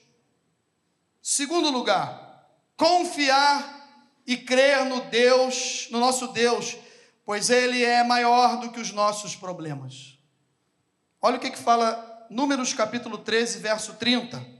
Segundo 1.22 1.70
lugar, 1.70 2.48
confiar 2.76 3.88
e 4.26 4.36
crer 4.36 4.84
no 4.84 5.02
Deus, 5.02 5.86
no 5.90 6.00
nosso 6.00 6.28
Deus, 6.28 6.76
pois 7.24 7.50
ele 7.50 7.84
é 7.84 8.02
maior 8.02 8.58
do 8.58 8.70
que 8.70 8.80
os 8.80 8.90
nossos 8.90 9.36
problemas. 9.36 10.18
Olha 11.22 11.36
o 11.36 11.40
que, 11.40 11.50
que 11.50 11.58
fala 11.58 12.26
Números 12.30 12.72
capítulo 12.72 13.18
13, 13.18 13.58
verso 13.58 13.94
30. 13.94 14.59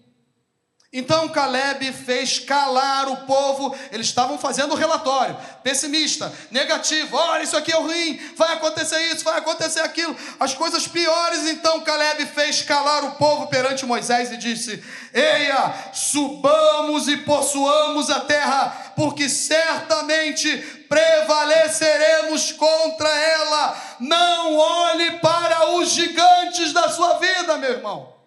Então 0.92 1.28
Caleb 1.28 1.92
fez 1.92 2.40
calar 2.40 3.08
o 3.08 3.18
povo, 3.18 3.76
eles 3.92 4.08
estavam 4.08 4.36
fazendo 4.36 4.72
o 4.72 4.76
relatório, 4.76 5.36
pessimista, 5.62 6.32
negativo, 6.50 7.16
olha, 7.16 7.44
isso 7.44 7.56
aqui 7.56 7.70
é 7.70 7.76
ruim, 7.76 8.20
vai 8.34 8.54
acontecer 8.54 9.00
isso, 9.12 9.22
vai 9.22 9.38
acontecer 9.38 9.78
aquilo, 9.82 10.16
as 10.40 10.52
coisas 10.52 10.88
piores. 10.88 11.46
Então 11.46 11.82
Caleb 11.82 12.26
fez 12.26 12.62
calar 12.62 13.04
o 13.04 13.12
povo 13.12 13.46
perante 13.46 13.86
Moisés 13.86 14.32
e 14.32 14.36
disse: 14.36 14.82
Eia, 15.14 15.92
subamos 15.92 17.06
e 17.06 17.18
possuamos 17.18 18.10
a 18.10 18.22
terra, 18.22 18.92
porque 18.96 19.28
certamente 19.28 20.56
prevaleceremos 20.88 22.50
contra 22.50 23.08
ela. 23.08 23.96
Não 24.00 24.56
olhe 24.56 25.20
para 25.20 25.70
os 25.76 25.90
gigantes 25.90 26.72
da 26.72 26.88
sua 26.88 27.14
vida, 27.20 27.56
meu 27.58 27.70
irmão. 27.74 28.19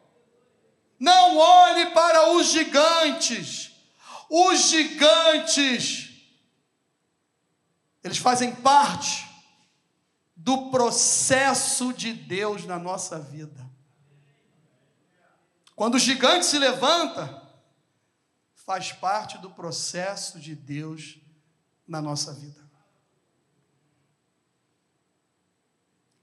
Não 1.03 1.37
olhe 1.37 1.87
para 1.87 2.31
os 2.31 2.47
gigantes. 2.47 3.73
Os 4.29 4.69
gigantes, 4.69 6.13
eles 8.01 8.17
fazem 8.17 8.55
parte 8.55 9.29
do 10.33 10.71
processo 10.71 11.91
de 11.91 12.13
Deus 12.13 12.63
na 12.63 12.79
nossa 12.79 13.19
vida. 13.19 13.69
Quando 15.75 15.95
o 15.95 15.99
gigante 15.99 16.45
se 16.45 16.57
levanta, 16.57 17.51
faz 18.55 18.93
parte 18.93 19.37
do 19.39 19.49
processo 19.49 20.39
de 20.39 20.55
Deus 20.55 21.17
na 21.85 22.01
nossa 22.01 22.33
vida. 22.33 22.63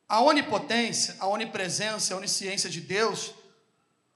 A 0.08 0.22
onipotência, 0.22 1.16
a 1.18 1.26
onipresença, 1.26 2.14
a 2.14 2.16
onisciência 2.16 2.70
de 2.70 2.80
Deus 2.80 3.34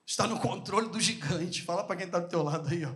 está 0.07 0.27
no 0.27 0.39
controle 0.39 0.89
do 0.89 1.01
gigante. 1.01 1.63
Fala 1.63 1.85
para 1.85 1.97
quem 1.97 2.07
está 2.07 2.19
do 2.19 2.29
teu 2.29 2.43
lado 2.43 2.69
aí, 2.69 2.85
ó. 2.85 2.93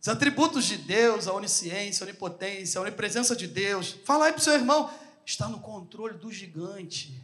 Os 0.00 0.08
atributos 0.08 0.64
de 0.64 0.78
Deus, 0.78 1.28
a 1.28 1.32
onisciência, 1.32 2.04
a 2.04 2.08
onipotência, 2.08 2.78
a 2.78 2.82
onipresença 2.82 3.36
de 3.36 3.46
Deus. 3.46 3.98
Fala 4.04 4.26
aí 4.26 4.32
para 4.32 4.40
o 4.40 4.42
seu 4.42 4.54
irmão, 4.54 4.90
está 5.26 5.46
no 5.48 5.60
controle 5.60 6.16
do 6.16 6.32
gigante. 6.32 7.22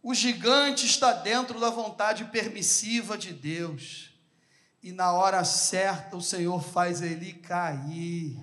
O 0.00 0.14
gigante 0.14 0.86
está 0.86 1.12
dentro 1.12 1.58
da 1.58 1.70
vontade 1.70 2.26
permissiva 2.26 3.16
de 3.18 3.32
Deus. 3.32 4.10
E 4.82 4.92
na 4.92 5.12
hora 5.12 5.42
certa 5.44 6.14
o 6.14 6.20
Senhor 6.20 6.62
faz 6.62 7.00
ele 7.00 7.32
cair. 7.32 8.38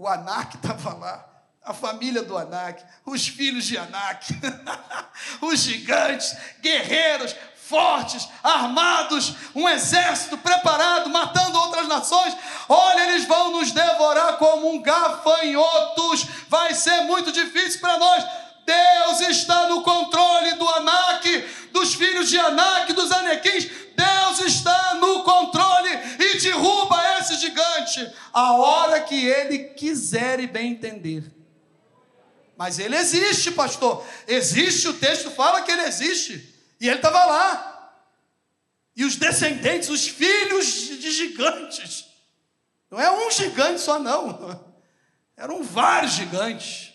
O 0.00 0.08
Anak 0.08 0.56
estava 0.56 0.94
lá 0.94 1.26
a 1.62 1.74
família 1.74 2.22
do 2.22 2.38
Anak, 2.38 2.82
os 3.04 3.28
filhos 3.28 3.66
de 3.66 3.76
Anak, 3.76 4.26
os 5.42 5.60
gigantes, 5.60 6.34
guerreiros, 6.58 7.36
fortes, 7.68 8.26
armados, 8.42 9.34
um 9.54 9.68
exército 9.68 10.38
preparado, 10.38 11.10
matando 11.10 11.58
outras 11.58 11.86
nações. 11.86 12.34
Olha, 12.66 13.10
eles 13.10 13.26
vão 13.26 13.52
nos 13.52 13.72
devorar 13.72 14.38
como 14.38 14.72
um 14.72 14.80
gafanhotos. 14.80 16.26
Vai 16.48 16.72
ser 16.72 17.02
muito 17.02 17.30
difícil 17.30 17.78
para 17.80 17.98
nós. 17.98 18.24
Deus 18.64 19.20
está 19.28 19.68
no 19.68 19.82
controle 19.82 20.54
do 20.54 20.68
Anak, 20.76 21.68
dos 21.72 21.94
filhos 21.94 22.30
de 22.30 22.38
Anak, 22.38 22.90
dos 22.94 23.12
Anequins. 23.12 23.68
Deus 23.94 24.40
está 24.40 24.94
no 24.94 25.22
controle 25.24 25.90
e 26.18 26.40
derruba 26.40 27.09
gigante 27.90 28.14
a 28.32 28.52
hora 28.52 29.00
que 29.02 29.26
ele 29.26 29.70
quiser 29.70 30.40
e 30.40 30.46
bem 30.46 30.72
entender. 30.72 31.24
Mas 32.56 32.78
ele 32.78 32.96
existe, 32.96 33.50
pastor. 33.52 34.06
Existe, 34.26 34.88
o 34.88 34.98
texto 34.98 35.30
fala 35.30 35.62
que 35.62 35.70
ele 35.70 35.82
existe. 35.82 36.54
E 36.80 36.86
ele 36.86 36.96
estava 36.96 37.24
lá. 37.24 38.02
E 38.94 39.04
os 39.04 39.16
descendentes, 39.16 39.88
os 39.88 40.06
filhos 40.06 40.66
de 41.00 41.10
gigantes. 41.10 42.06
Não 42.90 43.00
é 43.00 43.10
um 43.10 43.30
gigante 43.30 43.80
só, 43.80 43.98
não. 43.98 44.70
Eram 45.36 45.62
vários 45.62 46.12
gigantes. 46.12 46.92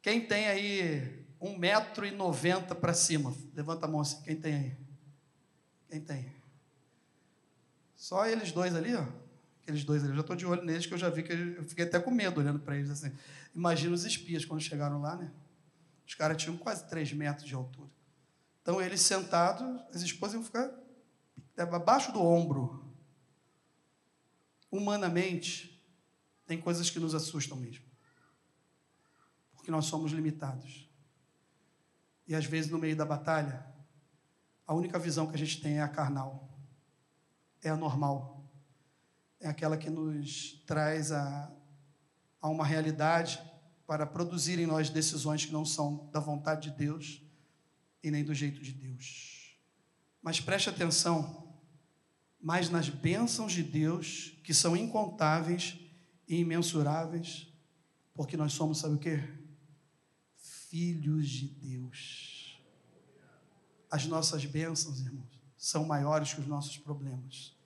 Quem 0.00 0.20
tem 0.20 0.46
aí 0.46 1.26
um 1.40 1.56
metro 1.58 2.06
e 2.06 2.10
noventa 2.10 2.74
para 2.74 2.94
cima? 2.94 3.34
Levanta 3.54 3.86
a 3.86 3.88
mão 3.88 4.02
assim. 4.02 4.22
Quem 4.22 4.36
tem 4.36 4.54
aí? 4.54 4.76
Quem 5.88 6.00
tem? 6.00 6.33
Só 8.04 8.26
eles 8.26 8.52
dois 8.52 8.74
ali, 8.74 8.94
ó. 8.94 9.06
Aqueles 9.62 9.82
dois 9.82 10.02
ali, 10.02 10.10
eu 10.10 10.16
já 10.16 10.20
estou 10.20 10.36
de 10.36 10.44
olho 10.44 10.62
neles, 10.62 10.84
que 10.84 10.92
eu 10.92 10.98
já 10.98 11.08
vi 11.08 11.22
que 11.22 11.32
eu 11.32 11.64
fiquei 11.64 11.86
até 11.86 11.98
com 11.98 12.10
medo 12.10 12.38
olhando 12.38 12.60
para 12.60 12.76
eles 12.76 12.90
assim. 12.90 13.10
Imagina 13.54 13.94
os 13.94 14.04
espias 14.04 14.44
quando 14.44 14.60
chegaram 14.60 15.00
lá, 15.00 15.16
né? 15.16 15.32
Os 16.06 16.14
caras 16.14 16.36
tinham 16.36 16.54
quase 16.58 16.86
três 16.86 17.10
metros 17.14 17.48
de 17.48 17.54
altura. 17.54 17.88
Então, 18.60 18.78
eles 18.78 19.00
sentados, 19.00 19.80
as 19.94 20.02
esposas 20.02 20.34
iam 20.34 20.44
ficar 20.44 20.70
abaixo 21.56 22.12
do 22.12 22.20
ombro. 22.20 22.94
Humanamente, 24.70 25.82
tem 26.46 26.60
coisas 26.60 26.90
que 26.90 27.00
nos 27.00 27.14
assustam 27.14 27.56
mesmo. 27.56 27.86
Porque 29.54 29.70
nós 29.70 29.86
somos 29.86 30.12
limitados. 30.12 30.90
E 32.28 32.34
às 32.34 32.44
vezes, 32.44 32.70
no 32.70 32.76
meio 32.76 32.96
da 32.96 33.06
batalha, 33.06 33.64
a 34.66 34.74
única 34.74 34.98
visão 34.98 35.26
que 35.26 35.36
a 35.36 35.38
gente 35.38 35.62
tem 35.62 35.78
é 35.78 35.82
a 35.82 35.88
carnal, 35.88 36.53
é 37.64 37.70
a 37.70 37.76
normal 37.76 38.34
é 39.44 39.48
aquela 39.48 39.76
que 39.76 39.90
nos 39.90 40.62
traz 40.66 41.12
a, 41.12 41.52
a 42.40 42.48
uma 42.48 42.64
realidade 42.64 43.38
para 43.86 44.06
produzir 44.06 44.58
em 44.58 44.66
nós 44.66 44.88
decisões 44.88 45.44
que 45.44 45.52
não 45.52 45.66
são 45.66 46.08
da 46.10 46.18
vontade 46.18 46.70
de 46.70 46.76
Deus 46.78 47.20
e 48.02 48.10
nem 48.10 48.24
do 48.24 48.32
jeito 48.32 48.62
de 48.62 48.72
Deus. 48.72 49.58
Mas 50.22 50.40
preste 50.40 50.70
atenção, 50.70 51.54
mais 52.40 52.70
nas 52.70 52.88
bênçãos 52.88 53.52
de 53.52 53.62
Deus, 53.62 54.32
que 54.42 54.54
são 54.54 54.74
incontáveis 54.74 55.78
e 56.26 56.36
imensuráveis, 56.36 57.46
porque 58.14 58.38
nós 58.38 58.54
somos, 58.54 58.78
sabe 58.78 58.94
o 58.94 58.98
que? 58.98 59.22
Filhos 60.70 61.28
de 61.28 61.48
Deus. 61.48 62.58
As 63.90 64.06
nossas 64.06 64.46
bênçãos, 64.46 65.00
irmãos, 65.00 65.33
são 65.64 65.82
maiores 65.82 66.34
que 66.34 66.40
os 66.42 66.46
nossos 66.46 66.76
problemas. 66.76 67.56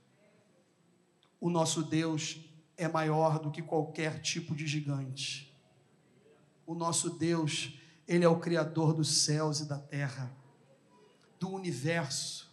O 1.41 1.51
nosso 1.51 1.83
Deus 1.83 2.39
é 2.77 2.87
maior 2.87 3.41
do 3.41 3.51
que 3.51 3.61
qualquer 3.61 4.21
tipo 4.21 4.55
de 4.55 4.69
gigante. 4.69 5.53
O 6.65 6.77
nosso 6.77 7.11
Deus, 7.11 7.77
Ele 8.07 8.25
é 8.25 8.29
o 8.29 8.39
Criador 8.39 8.95
dos 8.95 9.23
céus 9.23 9.59
e 9.59 9.65
da 9.65 9.81
terra, 9.81 10.33
do 11.41 11.51
universo. 11.51 12.49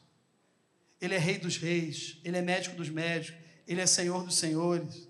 Ele 1.00 1.14
é 1.14 1.20
Rei 1.20 1.38
dos 1.38 1.58
Reis, 1.58 2.20
Ele 2.24 2.38
é 2.38 2.42
médico 2.42 2.76
dos 2.76 2.90
médicos, 2.90 3.40
Ele 3.68 3.82
é 3.82 3.86
Senhor 3.86 4.24
dos 4.26 4.38
senhores. 4.38 5.08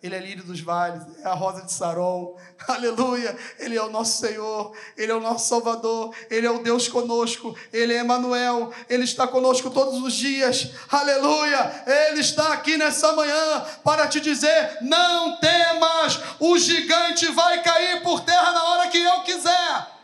Ele 0.00 0.14
é 0.14 0.20
lírio 0.20 0.44
dos 0.44 0.60
vales, 0.60 1.02
é 1.24 1.26
a 1.26 1.34
rosa 1.34 1.62
de 1.62 1.72
Saron. 1.72 2.38
Aleluia! 2.68 3.36
Ele 3.58 3.76
é 3.76 3.82
o 3.82 3.90
nosso 3.90 4.20
Senhor, 4.20 4.72
Ele 4.96 5.10
é 5.10 5.14
o 5.14 5.20
nosso 5.20 5.48
Salvador, 5.48 6.14
Ele 6.30 6.46
é 6.46 6.50
o 6.50 6.62
Deus 6.62 6.86
conosco, 6.86 7.56
Ele 7.72 7.92
é 7.92 7.98
Emanuel, 7.98 8.72
Ele 8.88 9.02
está 9.02 9.26
conosco 9.26 9.70
todos 9.70 10.00
os 10.00 10.12
dias. 10.12 10.70
Aleluia! 10.88 11.82
Ele 11.84 12.20
está 12.20 12.52
aqui 12.52 12.76
nessa 12.76 13.12
manhã 13.12 13.66
para 13.82 14.06
te 14.06 14.20
dizer: 14.20 14.78
não 14.82 15.36
temas, 15.40 16.20
o 16.38 16.56
gigante 16.56 17.26
vai 17.32 17.60
cair 17.64 18.00
por 18.00 18.20
terra 18.20 18.52
na 18.52 18.64
hora 18.64 18.88
que 18.88 18.98
eu 18.98 19.22
quiser. 19.22 19.98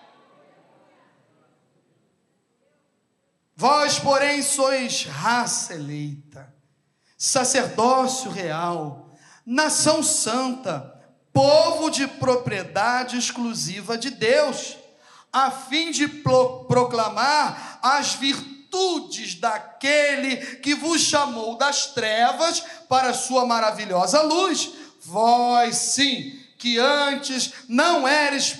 Vós, 3.55 4.01
porém, 4.01 4.43
sois 4.43 5.05
raça 5.05 5.75
eleita, 5.75 6.53
sacerdócio 7.17 8.29
real 8.29 9.04
nação 9.45 10.03
santa, 10.03 10.95
povo 11.33 11.91
de 11.91 12.07
propriedade 12.07 13.19
exclusiva 13.19 13.99
de 13.99 14.11
Deus, 14.11 14.77
a 15.33 15.51
fim 15.51 15.91
de 15.91 16.07
pro 16.07 16.65
proclamar 16.67 17.81
as 17.83 18.15
virtudes 18.15 19.35
daquele 19.35 20.37
que 20.59 20.75
vos 20.75 21.01
chamou 21.01 21.57
das 21.57 21.87
trevas 21.87 22.61
para 22.89 23.11
a 23.11 23.15
sua 23.15 23.45
maravilhosa 23.45 24.23
luz. 24.23 24.71
Vós, 25.03 25.77
sim, 25.77 26.41
que 26.57 26.79
antes 26.79 27.53
não 27.69 28.07
eres 28.07 28.59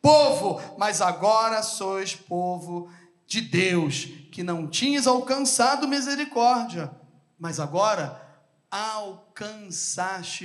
povo, 0.00 0.60
mas 0.78 1.00
agora 1.00 1.62
sois 1.62 2.14
povo 2.14 2.90
de 3.26 3.40
Deus, 3.40 4.06
que 4.32 4.42
não 4.42 4.66
tinhas 4.66 5.06
alcançado 5.06 5.86
misericórdia, 5.86 6.90
mas 7.38 7.60
agora 7.60 8.20
alcançaste 8.70 9.23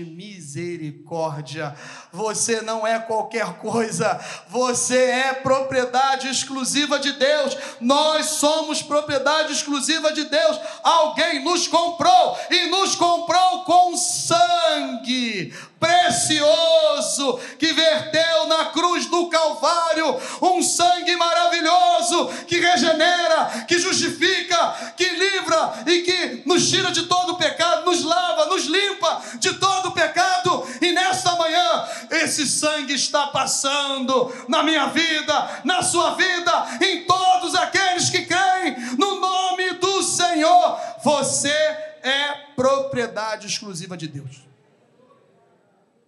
misericórdia. 0.04 1.76
Você 2.12 2.60
não 2.62 2.88
é 2.88 2.98
qualquer 2.98 3.60
coisa, 3.60 4.20
você 4.48 4.98
é 4.98 5.34
propriedade 5.34 6.28
exclusiva 6.28 6.98
de 6.98 7.12
Deus. 7.12 7.56
Nós 7.80 8.26
somos 8.26 8.82
propriedade 8.82 9.54
exclusiva 9.54 10.12
de 10.12 10.24
Deus. 10.24 10.60
Alguém 10.82 11.44
nos 11.44 11.68
comprou 11.68 12.36
e 12.50 12.66
nos 12.68 12.96
comprou 12.96 13.64
com 13.64 13.96
sangue 13.96 15.54
precioso 15.80 17.40
que 17.58 17.72
verteu 17.72 18.48
na 18.48 18.66
cruz 18.66 19.06
do 19.06 19.30
Calvário, 19.30 20.20
um 20.42 20.62
sangue 20.62 21.16
maravilhoso 21.16 22.28
que 22.48 22.60
regenera, 22.60 23.66
que 23.68 23.80
justifica, 23.80 24.94
que 24.98 25.08
livra 25.08 25.84
e 25.88 26.02
que 26.02 26.44
nos 26.46 26.70
tira 26.70 26.92
de 26.92 27.04
todo 27.04 27.34
o 27.34 27.38
pecado, 27.38 27.86
nos 27.86 28.04
lava, 28.04 28.48
nos 28.48 28.66
limpa 28.80 29.22
de 29.40 29.54
todo 29.56 29.92
pecado. 29.92 30.64
E 30.82 30.92
nesta 30.92 31.36
manhã, 31.36 31.88
esse 32.12 32.46
sangue 32.48 32.94
está 32.94 33.28
passando 33.28 34.32
na 34.48 34.64
minha 34.64 34.88
vida, 34.88 35.62
na 35.64 35.82
sua 35.82 36.16
vida, 36.16 36.52
em 36.82 37.06
todos 37.06 37.56
aqueles 37.56 38.10
que 38.10 38.26
creem 38.26 38.76
no 38.98 39.20
nome 39.20 39.74
do 39.74 40.04
Senhor. 40.04 40.80
Você 41.04 41.50
é 41.50 42.34
propriedade 42.56 43.48
exclusiva 43.48 43.96
de 43.96 44.08
Deus. 44.08 44.42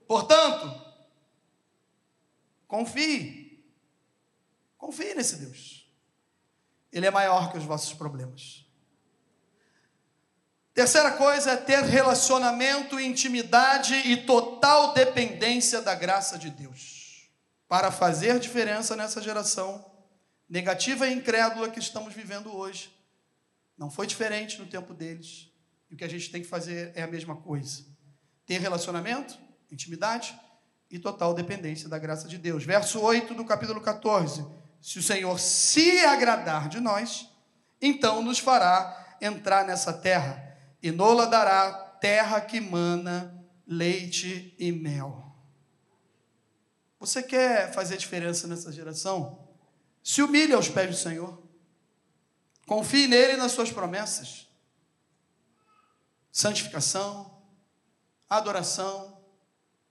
Portanto, 0.07 0.81
confie. 2.67 3.63
Confie 4.77 5.13
nesse 5.13 5.37
Deus. 5.37 5.87
Ele 6.91 7.05
é 7.05 7.11
maior 7.11 7.51
que 7.51 7.57
os 7.57 7.63
vossos 7.63 7.93
problemas. 7.93 8.60
Terceira 10.81 11.11
coisa 11.11 11.51
é 11.51 11.57
ter 11.57 11.83
relacionamento, 11.83 12.99
intimidade 12.99 13.93
e 13.93 14.17
total 14.17 14.95
dependência 14.95 15.79
da 15.79 15.93
graça 15.93 16.39
de 16.39 16.49
Deus. 16.49 17.29
Para 17.67 17.91
fazer 17.91 18.39
diferença 18.39 18.95
nessa 18.95 19.21
geração 19.21 19.85
negativa 20.49 21.07
e 21.07 21.13
incrédula 21.13 21.69
que 21.69 21.77
estamos 21.77 22.15
vivendo 22.15 22.51
hoje. 22.51 22.91
Não 23.77 23.91
foi 23.91 24.07
diferente 24.07 24.57
no 24.57 24.65
tempo 24.65 24.91
deles. 24.91 25.51
E 25.87 25.93
o 25.93 25.97
que 25.97 26.03
a 26.03 26.09
gente 26.09 26.31
tem 26.31 26.41
que 26.41 26.47
fazer 26.47 26.91
é 26.95 27.03
a 27.03 27.07
mesma 27.07 27.35
coisa. 27.35 27.85
Ter 28.47 28.59
relacionamento, 28.59 29.37
intimidade 29.71 30.35
e 30.89 30.97
total 30.97 31.35
dependência 31.35 31.87
da 31.87 31.99
graça 31.99 32.27
de 32.27 32.39
Deus. 32.39 32.65
Verso 32.65 32.99
8 32.99 33.35
do 33.35 33.45
capítulo 33.45 33.81
14: 33.81 34.43
Se 34.81 34.97
o 34.97 35.03
Senhor 35.03 35.39
se 35.39 35.99
agradar 36.05 36.67
de 36.69 36.79
nós, 36.79 37.29
então 37.79 38.23
nos 38.23 38.39
fará 38.39 39.15
entrar 39.21 39.63
nessa 39.63 39.93
terra 39.93 40.49
e 40.81 40.91
nola 40.91 41.27
dará 41.27 41.71
terra 41.99 42.41
que 42.41 42.59
mana 42.59 43.45
leite 43.67 44.55
e 44.57 44.71
mel. 44.71 45.31
Você 46.99 47.23
quer 47.23 47.71
fazer 47.73 47.97
diferença 47.97 48.47
nessa 48.47 48.71
geração? 48.71 49.47
Se 50.03 50.21
humilhe 50.21 50.53
aos 50.53 50.69
pés 50.69 50.89
do 50.89 50.95
Senhor. 50.95 51.41
Confie 52.67 53.07
nele 53.07 53.33
e 53.33 53.37
nas 53.37 53.51
suas 53.51 53.71
promessas. 53.71 54.47
Santificação, 56.31 57.43
adoração, 58.29 59.21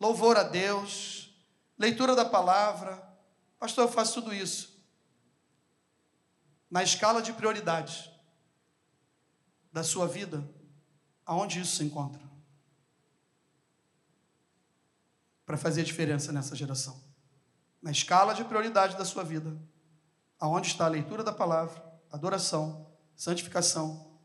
louvor 0.00 0.36
a 0.36 0.42
Deus, 0.42 1.34
leitura 1.78 2.14
da 2.14 2.24
palavra. 2.24 3.06
Pastor, 3.58 3.84
eu 3.84 3.92
faço 3.92 4.22
tudo 4.22 4.34
isso. 4.34 4.80
Na 6.70 6.82
escala 6.82 7.20
de 7.20 7.32
prioridades 7.32 8.08
da 9.72 9.84
sua 9.84 10.06
vida, 10.06 10.48
aonde 11.30 11.60
isso 11.60 11.76
se 11.76 11.84
encontra? 11.84 12.20
Para 15.46 15.56
fazer 15.56 15.82
a 15.82 15.84
diferença 15.84 16.32
nessa 16.32 16.56
geração. 16.56 17.00
Na 17.80 17.92
escala 17.92 18.34
de 18.34 18.44
prioridade 18.44 18.96
da 18.96 19.04
sua 19.04 19.22
vida, 19.22 19.56
aonde 20.40 20.66
está 20.66 20.86
a 20.86 20.88
leitura 20.88 21.22
da 21.22 21.32
palavra, 21.32 21.80
adoração, 22.10 22.92
santificação, 23.14 24.18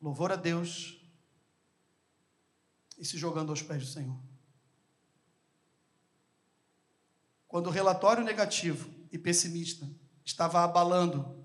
louvor 0.00 0.32
a 0.32 0.36
Deus 0.36 1.00
e 2.98 3.04
se 3.04 3.16
jogando 3.16 3.50
aos 3.50 3.62
pés 3.62 3.84
do 3.84 3.92
Senhor. 3.92 4.18
Quando 7.46 7.68
o 7.68 7.70
relatório 7.70 8.24
negativo 8.24 8.90
e 9.12 9.16
pessimista 9.16 9.88
estava 10.24 10.64
abalando 10.64 11.40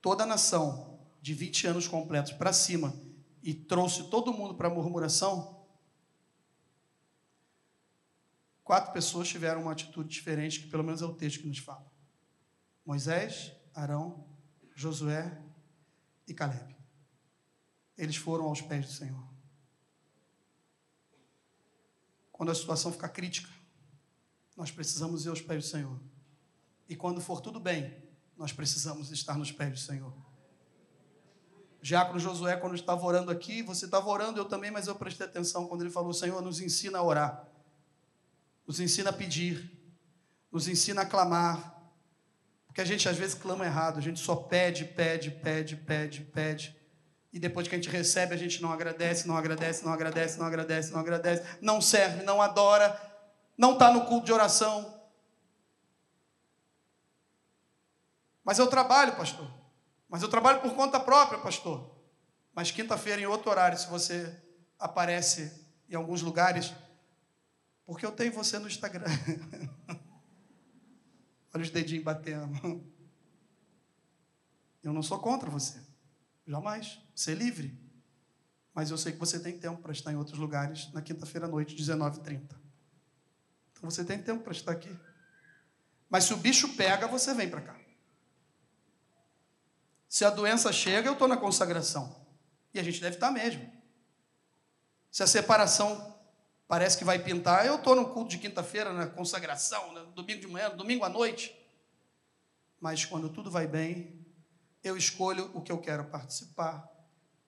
toda 0.00 0.22
a 0.22 0.26
nação 0.26 0.93
de 1.24 1.32
20 1.32 1.68
anos 1.68 1.88
completos 1.88 2.32
para 2.32 2.52
cima 2.52 2.94
e 3.42 3.54
trouxe 3.54 4.10
todo 4.10 4.30
mundo 4.30 4.56
para 4.56 4.68
a 4.68 4.70
murmuração, 4.70 5.66
quatro 8.62 8.92
pessoas 8.92 9.26
tiveram 9.26 9.62
uma 9.62 9.72
atitude 9.72 10.06
diferente, 10.10 10.60
que 10.60 10.66
pelo 10.66 10.84
menos 10.84 11.00
é 11.00 11.06
o 11.06 11.14
texto 11.14 11.40
que 11.40 11.46
nos 11.46 11.56
fala: 11.56 11.90
Moisés, 12.84 13.52
Arão, 13.74 14.28
Josué 14.74 15.42
e 16.28 16.34
Caleb. 16.34 16.76
Eles 17.96 18.16
foram 18.16 18.44
aos 18.44 18.60
pés 18.60 18.84
do 18.84 18.92
Senhor. 18.92 19.26
Quando 22.32 22.50
a 22.50 22.54
situação 22.54 22.92
ficar 22.92 23.08
crítica, 23.08 23.48
nós 24.54 24.70
precisamos 24.70 25.24
ir 25.24 25.30
aos 25.30 25.40
pés 25.40 25.64
do 25.64 25.70
Senhor. 25.70 25.98
E 26.86 26.94
quando 26.94 27.22
for 27.22 27.40
tudo 27.40 27.58
bem, 27.58 27.96
nós 28.36 28.52
precisamos 28.52 29.10
estar 29.10 29.38
nos 29.38 29.50
pés 29.50 29.70
do 29.72 29.78
Senhor. 29.78 30.23
Diácono 31.84 32.18
Josué, 32.18 32.56
quando 32.56 32.74
estava 32.74 33.04
orando 33.04 33.30
aqui, 33.30 33.60
você 33.60 33.84
estava 33.84 34.08
orando, 34.08 34.40
eu 34.40 34.46
também, 34.46 34.70
mas 34.70 34.86
eu 34.86 34.94
prestei 34.94 35.26
atenção 35.26 35.66
quando 35.66 35.82
ele 35.82 35.90
falou: 35.90 36.14
Senhor, 36.14 36.40
nos 36.40 36.58
ensina 36.58 36.96
a 36.96 37.02
orar, 37.02 37.46
nos 38.66 38.80
ensina 38.80 39.10
a 39.10 39.12
pedir, 39.12 39.70
nos 40.50 40.66
ensina 40.66 41.02
a 41.02 41.04
clamar, 41.04 41.92
porque 42.64 42.80
a 42.80 42.86
gente 42.86 43.06
às 43.06 43.18
vezes 43.18 43.34
clama 43.34 43.66
errado, 43.66 43.98
a 43.98 44.00
gente 44.00 44.18
só 44.18 44.34
pede, 44.34 44.86
pede, 44.86 45.30
pede, 45.30 45.76
pede, 45.76 46.22
pede, 46.22 46.74
e 47.30 47.38
depois 47.38 47.68
que 47.68 47.74
a 47.74 47.78
gente 47.78 47.90
recebe, 47.90 48.32
a 48.32 48.38
gente 48.38 48.62
não 48.62 48.72
agradece, 48.72 49.28
não 49.28 49.36
agradece, 49.36 49.84
não 49.84 49.92
agradece, 49.92 50.38
não 50.38 50.46
agradece, 50.46 50.90
não 50.90 51.00
agradece, 51.00 51.58
não 51.60 51.80
serve, 51.82 52.22
não 52.22 52.40
adora, 52.40 52.98
não 53.58 53.74
está 53.74 53.92
no 53.92 54.06
culto 54.06 54.24
de 54.24 54.32
oração. 54.32 55.02
Mas 58.42 58.58
eu 58.58 58.68
trabalho, 58.68 59.16
pastor. 59.16 59.63
Mas 60.14 60.22
eu 60.22 60.28
trabalho 60.28 60.60
por 60.60 60.72
conta 60.76 61.00
própria, 61.00 61.40
pastor. 61.40 61.92
Mas 62.54 62.70
quinta-feira, 62.70 63.20
em 63.20 63.26
outro 63.26 63.50
horário, 63.50 63.76
se 63.76 63.88
você 63.88 64.40
aparece 64.78 65.50
em 65.88 65.96
alguns 65.96 66.22
lugares, 66.22 66.72
porque 67.84 68.06
eu 68.06 68.12
tenho 68.12 68.32
você 68.32 68.56
no 68.60 68.68
Instagram. 68.68 69.06
Olha 71.52 71.62
os 71.62 71.70
dedinhos 71.70 72.04
batendo. 72.04 72.88
Eu 74.84 74.92
não 74.92 75.02
sou 75.02 75.18
contra 75.18 75.50
você. 75.50 75.80
Jamais. 76.46 77.00
Você 77.12 77.32
é 77.32 77.34
livre. 77.34 77.76
Mas 78.72 78.92
eu 78.92 78.96
sei 78.96 79.10
que 79.10 79.18
você 79.18 79.40
tem 79.40 79.58
tempo 79.58 79.82
para 79.82 79.90
estar 79.90 80.12
em 80.12 80.16
outros 80.16 80.38
lugares 80.38 80.92
na 80.92 81.02
quinta-feira 81.02 81.48
à 81.48 81.50
noite, 81.50 81.74
19h30. 81.74 82.40
Então 83.72 83.90
você 83.90 84.04
tem 84.04 84.22
tempo 84.22 84.44
para 84.44 84.52
estar 84.52 84.70
aqui. 84.70 84.96
Mas 86.08 86.22
se 86.22 86.32
o 86.32 86.36
bicho 86.36 86.76
pega, 86.76 87.08
você 87.08 87.34
vem 87.34 87.50
para 87.50 87.62
cá. 87.62 87.83
Se 90.14 90.24
a 90.24 90.30
doença 90.30 90.72
chega, 90.72 91.08
eu 91.08 91.14
estou 91.14 91.26
na 91.26 91.36
consagração. 91.36 92.14
E 92.72 92.78
a 92.78 92.84
gente 92.84 93.00
deve 93.00 93.16
estar 93.16 93.32
mesmo. 93.32 93.68
Se 95.10 95.24
a 95.24 95.26
separação 95.26 96.16
parece 96.68 96.96
que 96.96 97.02
vai 97.02 97.18
pintar, 97.18 97.66
eu 97.66 97.74
estou 97.74 97.96
no 97.96 98.08
culto 98.10 98.30
de 98.30 98.38
quinta-feira, 98.38 98.92
na 98.92 99.08
consagração, 99.08 99.92
no 99.92 100.12
domingo 100.12 100.40
de 100.40 100.46
manhã, 100.46 100.70
domingo 100.70 101.04
à 101.04 101.08
noite. 101.08 101.52
Mas 102.80 103.04
quando 103.04 103.28
tudo 103.28 103.50
vai 103.50 103.66
bem, 103.66 104.24
eu 104.84 104.96
escolho 104.96 105.50
o 105.52 105.60
que 105.60 105.72
eu 105.72 105.78
quero 105.78 106.04
participar, 106.04 106.88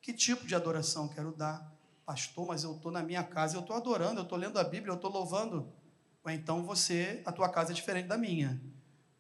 que 0.03 0.13
tipo 0.13 0.45
de 0.45 0.57
adoração 0.57 1.07
quero 1.07 1.31
dar. 1.31 1.73
Pastor, 2.05 2.49
mas 2.49 2.65
eu 2.65 2.75
estou 2.75 2.91
na 2.91 3.01
minha 3.01 3.23
casa, 3.23 3.57
eu 3.57 3.61
estou 3.61 3.77
adorando, 3.77 4.19
eu 4.19 4.25
estou 4.25 4.37
lendo 4.37 4.59
a 4.59 4.65
Bíblia, 4.65 4.91
eu 4.91 4.97
estou 4.97 5.13
louvando. 5.13 5.73
Ou 6.25 6.33
então 6.33 6.65
você, 6.65 7.23
a 7.25 7.31
tua 7.31 7.49
casa 7.49 7.71
é 7.71 7.75
diferente 7.77 8.09
da 8.09 8.19
minha. 8.19 8.61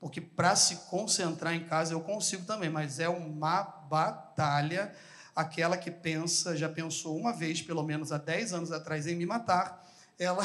Porque 0.00 0.20
para 0.20 0.54
se 0.54 0.76
concentrar 0.88 1.54
em 1.54 1.64
casa 1.64 1.94
eu 1.94 2.00
consigo 2.00 2.44
também, 2.44 2.68
mas 2.68 2.98
é 2.98 3.08
uma 3.08 3.62
batalha. 3.62 4.94
Aquela 5.34 5.76
que 5.76 5.90
pensa, 5.90 6.56
já 6.56 6.68
pensou 6.68 7.16
uma 7.16 7.32
vez, 7.32 7.60
pelo 7.62 7.82
menos 7.82 8.12
há 8.12 8.18
10 8.18 8.52
anos 8.52 8.72
atrás, 8.72 9.06
em 9.06 9.16
me 9.16 9.26
matar, 9.26 9.86
ela 10.18 10.42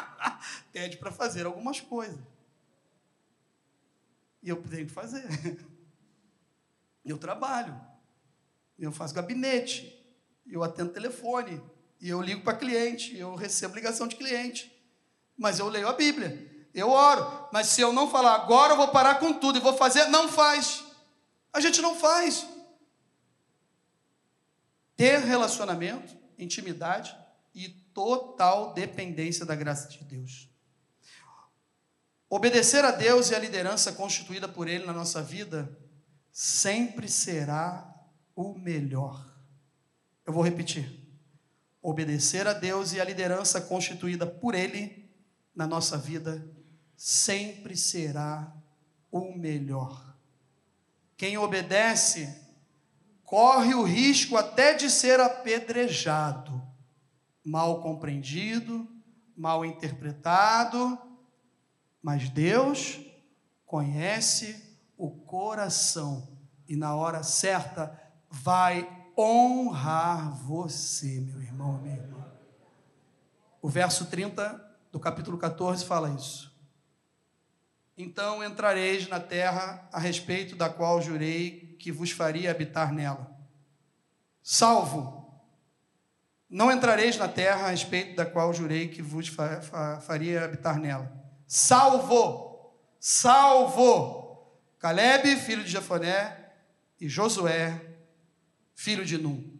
pede 0.72 0.96
para 0.96 1.10
fazer 1.10 1.46
algumas 1.46 1.80
coisas. 1.80 2.20
E 4.42 4.48
eu 4.48 4.62
tenho 4.62 4.86
que 4.86 4.92
fazer. 4.92 5.24
Eu 7.04 7.18
trabalho, 7.18 7.78
eu 8.78 8.90
faço 8.90 9.12
gabinete, 9.12 9.94
eu 10.46 10.62
atendo 10.62 10.90
telefone, 10.90 11.60
eu 12.00 12.18
ligo 12.22 12.42
para 12.42 12.56
cliente, 12.56 13.14
eu 13.14 13.34
recebo 13.34 13.74
ligação 13.74 14.08
de 14.08 14.16
cliente, 14.16 14.74
mas 15.36 15.58
eu 15.58 15.68
leio 15.68 15.86
a 15.86 15.92
Bíblia. 15.92 16.53
Eu 16.74 16.90
oro, 16.90 17.48
mas 17.52 17.68
se 17.68 17.80
eu 17.80 17.92
não 17.92 18.10
falar 18.10 18.34
agora, 18.34 18.72
eu 18.72 18.76
vou 18.76 18.88
parar 18.88 19.20
com 19.20 19.32
tudo 19.32 19.58
e 19.58 19.62
vou 19.62 19.76
fazer, 19.76 20.06
não 20.06 20.28
faz. 20.28 20.84
A 21.52 21.60
gente 21.60 21.80
não 21.80 21.94
faz. 21.94 22.44
Ter 24.96 25.20
relacionamento, 25.20 26.16
intimidade 26.36 27.16
e 27.54 27.68
total 27.68 28.74
dependência 28.74 29.46
da 29.46 29.54
graça 29.54 29.88
de 29.88 30.02
Deus. 30.02 30.48
Obedecer 32.28 32.84
a 32.84 32.90
Deus 32.90 33.30
e 33.30 33.36
a 33.36 33.38
liderança 33.38 33.92
constituída 33.92 34.48
por 34.48 34.66
Ele 34.66 34.84
na 34.84 34.92
nossa 34.92 35.22
vida 35.22 35.78
sempre 36.32 37.08
será 37.08 37.88
o 38.34 38.58
melhor. 38.58 39.24
Eu 40.26 40.32
vou 40.32 40.42
repetir. 40.42 41.00
Obedecer 41.80 42.48
a 42.48 42.52
Deus 42.52 42.92
e 42.92 43.00
a 43.00 43.04
liderança 43.04 43.60
constituída 43.60 44.26
por 44.26 44.56
Ele 44.56 45.08
na 45.54 45.68
nossa 45.68 45.96
vida 45.96 46.44
sempre 47.04 47.76
será 47.76 48.50
o 49.12 49.36
melhor. 49.36 50.16
Quem 51.18 51.36
obedece 51.36 52.34
corre 53.22 53.74
o 53.74 53.82
risco 53.82 54.38
até 54.38 54.72
de 54.72 54.88
ser 54.88 55.20
apedrejado, 55.20 56.62
mal 57.44 57.82
compreendido, 57.82 58.88
mal 59.36 59.66
interpretado, 59.66 60.98
mas 62.02 62.30
Deus 62.30 62.98
conhece 63.66 64.78
o 64.96 65.10
coração 65.10 66.38
e 66.66 66.74
na 66.74 66.94
hora 66.96 67.22
certa 67.22 68.00
vai 68.30 68.88
honrar 69.14 70.34
você, 70.42 71.20
meu 71.20 71.42
irmão, 71.42 71.82
minha 71.82 71.96
irmã. 71.96 72.32
O 73.60 73.68
verso 73.68 74.06
30 74.06 74.78
do 74.90 74.98
capítulo 74.98 75.36
14 75.36 75.84
fala 75.84 76.08
isso. 76.08 76.53
Então 77.96 78.42
entrareis 78.42 79.08
na 79.08 79.20
terra 79.20 79.88
a 79.92 80.00
respeito 80.00 80.56
da 80.56 80.68
qual 80.68 81.00
jurei 81.00 81.76
que 81.78 81.92
vos 81.92 82.10
faria 82.10 82.50
habitar 82.50 82.92
nela. 82.92 83.30
Salvo. 84.42 85.22
Não 86.50 86.72
entrareis 86.72 87.16
na 87.16 87.28
terra 87.28 87.66
a 87.66 87.70
respeito 87.70 88.16
da 88.16 88.26
qual 88.26 88.52
jurei 88.52 88.88
que 88.88 89.00
vos 89.00 89.28
fa 89.28 89.60
fa 89.60 90.00
faria 90.00 90.44
habitar 90.44 90.78
nela. 90.78 91.10
Salvo. 91.46 92.74
Salvo. 92.98 94.22
Caleb, 94.78 95.36
filho 95.36 95.64
de 95.64 95.70
Jefoné, 95.70 96.50
e 97.00 97.08
Josué, 97.08 97.80
filho 98.74 99.04
de 99.04 99.16
Num. 99.16 99.52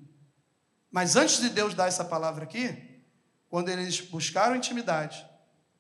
Mas 0.91 1.16
antes 1.16 1.41
de 1.41 1.49
Deus 1.49 1.74
dar 1.74 1.89
essa 1.89 2.05
palavra 2.05 2.45
aqui, 2.45 3.03
quando 3.49 3.68
eles 3.70 4.01
buscaram 4.01 4.55
intimidade, 4.55 5.24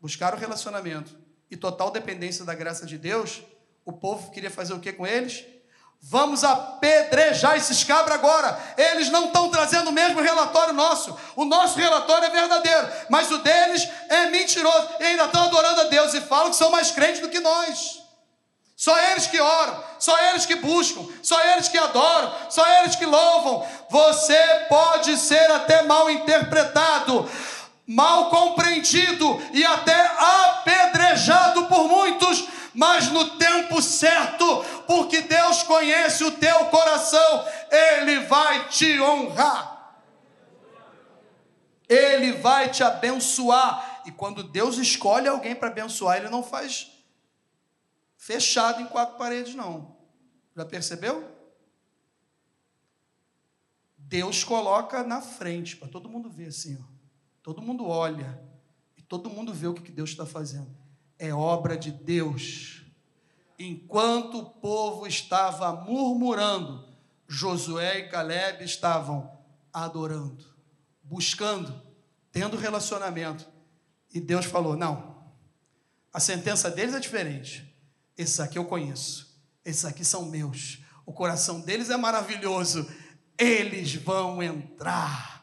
buscaram 0.00 0.38
relacionamento 0.38 1.23
e 1.54 1.56
total 1.56 1.92
dependência 1.92 2.44
da 2.44 2.52
graça 2.52 2.84
de 2.84 2.98
Deus, 2.98 3.40
o 3.84 3.92
povo 3.92 4.32
queria 4.32 4.50
fazer 4.50 4.74
o 4.74 4.80
que 4.80 4.92
com 4.92 5.06
eles? 5.06 5.44
Vamos 6.02 6.42
apedrejar 6.42 7.56
esses 7.56 7.84
cabras 7.84 8.16
agora. 8.16 8.58
Eles 8.76 9.08
não 9.08 9.26
estão 9.26 9.48
trazendo 9.48 9.88
o 9.88 9.92
mesmo 9.92 10.20
relatório 10.20 10.74
nosso. 10.74 11.16
O 11.36 11.44
nosso 11.44 11.78
relatório 11.78 12.26
é 12.26 12.30
verdadeiro, 12.30 12.88
mas 13.08 13.30
o 13.30 13.38
deles 13.38 13.88
é 14.08 14.26
mentiroso. 14.26 14.88
E 14.98 15.04
ainda 15.04 15.26
estão 15.26 15.44
adorando 15.44 15.82
a 15.82 15.84
Deus 15.84 16.12
e 16.12 16.20
falam 16.20 16.50
que 16.50 16.56
são 16.56 16.70
mais 16.70 16.90
crentes 16.90 17.20
do 17.20 17.28
que 17.28 17.38
nós. 17.38 18.02
Só 18.76 18.98
eles 18.98 19.28
que 19.28 19.40
oram, 19.40 19.84
só 20.00 20.18
eles 20.30 20.44
que 20.44 20.56
buscam, 20.56 21.06
só 21.22 21.40
eles 21.52 21.68
que 21.68 21.78
adoram, 21.78 22.34
só 22.50 22.66
eles 22.80 22.96
que 22.96 23.06
louvam. 23.06 23.64
Você 23.88 24.36
pode 24.68 25.16
ser 25.16 25.48
até 25.52 25.84
mal 25.84 26.10
interpretado, 26.10 27.30
mal 27.86 28.30
compreendido 28.30 29.40
e 29.52 29.64
até 29.64 30.06
apedrejado 30.16 31.66
por 31.66 31.88
muitos 31.88 32.48
mas 32.74 33.08
no 33.10 33.38
tempo 33.38 33.80
certo, 33.80 34.44
porque 34.86 35.22
Deus 35.22 35.62
conhece 35.62 36.24
o 36.24 36.32
teu 36.32 36.66
coração, 36.66 37.46
Ele 37.70 38.20
vai 38.26 38.68
te 38.68 39.00
honrar. 39.00 39.72
Ele 41.88 42.32
vai 42.32 42.70
te 42.70 42.82
abençoar. 42.82 44.02
E 44.04 44.10
quando 44.10 44.42
Deus 44.42 44.76
escolhe 44.76 45.28
alguém 45.28 45.54
para 45.54 45.68
abençoar, 45.68 46.16
Ele 46.16 46.28
não 46.28 46.42
faz 46.42 46.90
fechado 48.16 48.82
em 48.82 48.86
quatro 48.86 49.16
paredes, 49.16 49.54
não. 49.54 49.96
Já 50.56 50.64
percebeu? 50.64 51.32
Deus 53.96 54.42
coloca 54.42 55.02
na 55.04 55.20
frente, 55.20 55.76
para 55.76 55.88
todo 55.88 56.08
mundo 56.08 56.28
ver 56.28 56.48
assim, 56.48 56.76
ó. 56.80 56.93
Todo 57.44 57.62
mundo 57.62 57.86
olha 57.86 58.42
e 58.96 59.02
todo 59.02 59.30
mundo 59.30 59.54
vê 59.54 59.68
o 59.68 59.74
que 59.74 59.92
Deus 59.92 60.10
está 60.10 60.26
fazendo 60.26 60.82
é 61.18 61.32
obra 61.32 61.76
de 61.76 61.90
Deus. 61.90 62.82
Enquanto 63.58 64.38
o 64.38 64.50
povo 64.50 65.06
estava 65.06 65.72
murmurando, 65.72 66.88
Josué 67.28 68.00
e 68.00 68.08
Caleb 68.08 68.64
estavam 68.64 69.30
adorando, 69.72 70.44
buscando, 71.02 71.80
tendo 72.32 72.56
relacionamento. 72.56 73.46
E 74.12 74.20
Deus 74.20 74.44
falou: 74.44 74.76
Não, 74.76 75.32
a 76.12 76.20
sentença 76.20 76.70
deles 76.70 76.94
é 76.94 77.00
diferente. 77.00 77.72
Esses 78.16 78.38
aqui 78.38 78.58
eu 78.58 78.64
conheço, 78.64 79.40
esses 79.64 79.84
aqui 79.84 80.04
são 80.04 80.26
meus. 80.26 80.80
O 81.06 81.12
coração 81.12 81.60
deles 81.60 81.90
é 81.90 81.96
maravilhoso. 81.96 82.88
Eles 83.36 83.94
vão 83.96 84.42
entrar, 84.42 85.33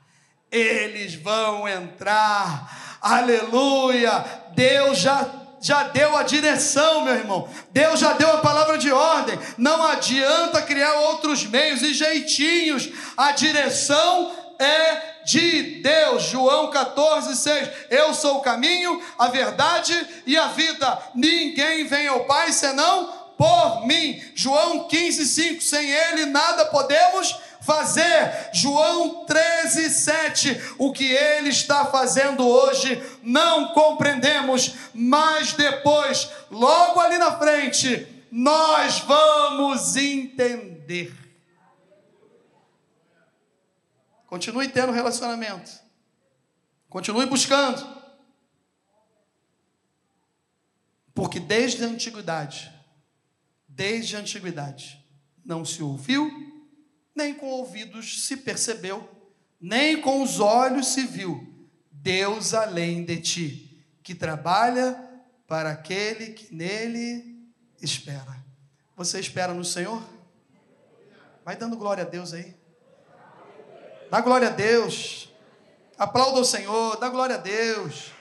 eles 0.52 1.16
vão 1.16 1.68
entrar. 1.68 2.97
Aleluia! 3.02 4.24
Deus 4.54 4.97
já 4.97 5.28
já 5.62 5.84
deu 5.84 6.18
a 6.18 6.24
direção, 6.24 7.06
meu 7.06 7.14
irmão. 7.14 7.47
Deus 7.70 7.99
já 7.99 8.14
deu 8.14 8.32
a 8.32 8.39
palavra 8.39 8.80
de 8.80 8.91
ordem. 8.91 9.38
Não 9.60 9.86
adianta 9.86 10.60
criar 10.64 10.93
outros 11.02 11.45
meios 11.45 11.84
e 11.84 11.93
jeitinhos. 11.93 12.89
A 13.16 13.32
direção 13.32 14.32
é 14.58 15.24
de 15.24 15.82
Deus. 15.82 16.24
João 16.24 16.72
14, 16.72 17.36
6. 17.36 17.70
Eu 17.91 18.12
sou 18.16 18.38
o 18.38 18.41
caminho, 18.41 19.02
a 19.20 19.28
verdade 19.28 19.95
e 20.26 20.36
a 20.36 20.47
vida. 20.47 20.97
Ninguém 21.14 21.86
vem 21.86 22.08
ao 22.08 22.26
Pai 22.26 22.52
senão 22.52 23.22
por 23.38 23.86
mim. 23.86 24.20
João 24.34 24.88
15, 24.88 25.26
5. 25.28 25.62
Sem 25.62 25.91
Ele 25.91 26.26
nada 26.26 26.66
podemos 26.66 27.36
fazer. 27.62 28.49
João 28.53 29.26
13, 29.26 29.89
7. 29.89 30.76
O 30.78 30.91
que 30.91 31.05
ele 31.05 31.49
está 31.49 31.86
fazendo 31.86 32.47
hoje 32.47 33.01
não 33.24 33.74
compreendemos, 33.74 34.76
mas 34.93 35.53
depois, 35.53 36.30
logo 36.49 36.99
ali 36.99 37.18
na 37.18 37.38
frente, 37.38 38.07
nós 38.32 38.99
vamos 38.99 39.95
entender. 39.95 41.14
Continue 44.26 44.70
tendo 44.70 44.91
relacionamento. 44.91 45.72
Continue 46.89 47.26
buscando. 47.26 48.01
Porque 51.14 51.39
desde 51.39 51.84
a 51.84 51.88
antiguidade, 51.88 52.72
desde 53.68 54.16
a 54.16 54.20
antiguidade, 54.20 55.05
não 55.43 55.66
se 55.66 55.84
ouviu, 55.84 56.51
nem 57.16 57.34
com 57.34 57.47
ouvidos 57.47 58.26
se 58.26 58.38
percebeu, 58.38 59.09
nem 59.59 59.99
com 60.01 60.22
os 60.22 60.39
olhos 60.39 60.88
se 60.88 61.05
viu 61.05 61.51
Deus 61.91 62.53
além 62.53 63.05
de 63.05 63.22
ti, 63.22 63.86
que 64.01 64.16
trabalha 64.16 64.99
para 65.47 65.70
aquele 65.72 66.34
que 66.34 66.53
nele 66.53 67.39
espera. 67.82 68.43
Você 68.95 69.20
espera 69.20 69.53
no 69.53 69.64
Senhor? 69.64 70.01
Vai 71.45 71.55
dando 71.55 71.78
glória 71.78 72.03
a 72.03 72.07
Deus 72.07 72.34
aí. 72.34 72.55
Dá 74.09 74.20
glória 74.22 74.47
a 74.47 74.51
Deus. 74.51 75.30
Aplauda 75.97 76.39
o 76.39 76.45
Senhor, 76.45 76.97
dá 76.97 77.09
glória 77.09 77.36
a 77.36 77.39
Deus. 77.39 78.12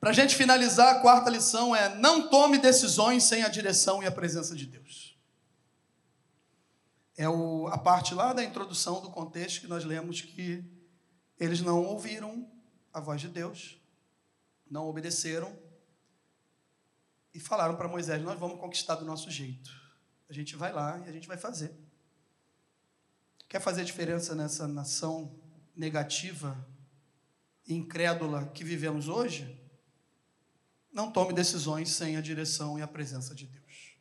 Para 0.00 0.10
a 0.10 0.14
gente 0.14 0.34
finalizar, 0.34 0.96
a 0.96 1.00
quarta 1.00 1.28
lição 1.28 1.76
é: 1.76 1.94
não 1.96 2.28
tome 2.28 2.56
decisões 2.56 3.24
sem 3.24 3.42
a 3.42 3.48
direção 3.48 4.02
e 4.02 4.06
a 4.06 4.10
presença 4.10 4.56
de 4.56 4.64
Deus. 4.64 5.14
É 7.18 7.28
o, 7.28 7.68
a 7.68 7.76
parte 7.76 8.14
lá 8.14 8.32
da 8.32 8.42
introdução 8.42 9.02
do 9.02 9.10
contexto 9.10 9.60
que 9.60 9.66
nós 9.66 9.84
lemos 9.84 10.22
que 10.22 10.64
eles 11.38 11.60
não 11.60 11.84
ouviram 11.84 12.50
a 12.94 12.98
voz 12.98 13.20
de 13.20 13.28
Deus, 13.28 13.78
não 14.70 14.88
obedeceram 14.88 15.54
e 17.34 17.38
falaram 17.38 17.76
para 17.76 17.86
Moisés: 17.86 18.22
Nós 18.22 18.40
vamos 18.40 18.58
conquistar 18.58 18.94
do 18.94 19.04
nosso 19.04 19.30
jeito. 19.30 19.70
A 20.30 20.32
gente 20.32 20.56
vai 20.56 20.72
lá 20.72 20.98
e 21.04 21.10
a 21.10 21.12
gente 21.12 21.28
vai 21.28 21.36
fazer. 21.36 21.76
Quer 23.46 23.60
fazer 23.60 23.84
diferença 23.84 24.34
nessa 24.34 24.66
nação 24.66 25.38
negativa 25.76 26.56
incrédula 27.68 28.46
que 28.46 28.64
vivemos 28.64 29.06
hoje? 29.06 29.59
Não 30.92 31.10
tome 31.10 31.32
decisões 31.32 31.90
sem 31.90 32.16
a 32.16 32.20
direção 32.20 32.78
e 32.78 32.82
a 32.82 32.88
presença 32.88 33.34
de 33.34 33.46
Deus. 33.46 33.96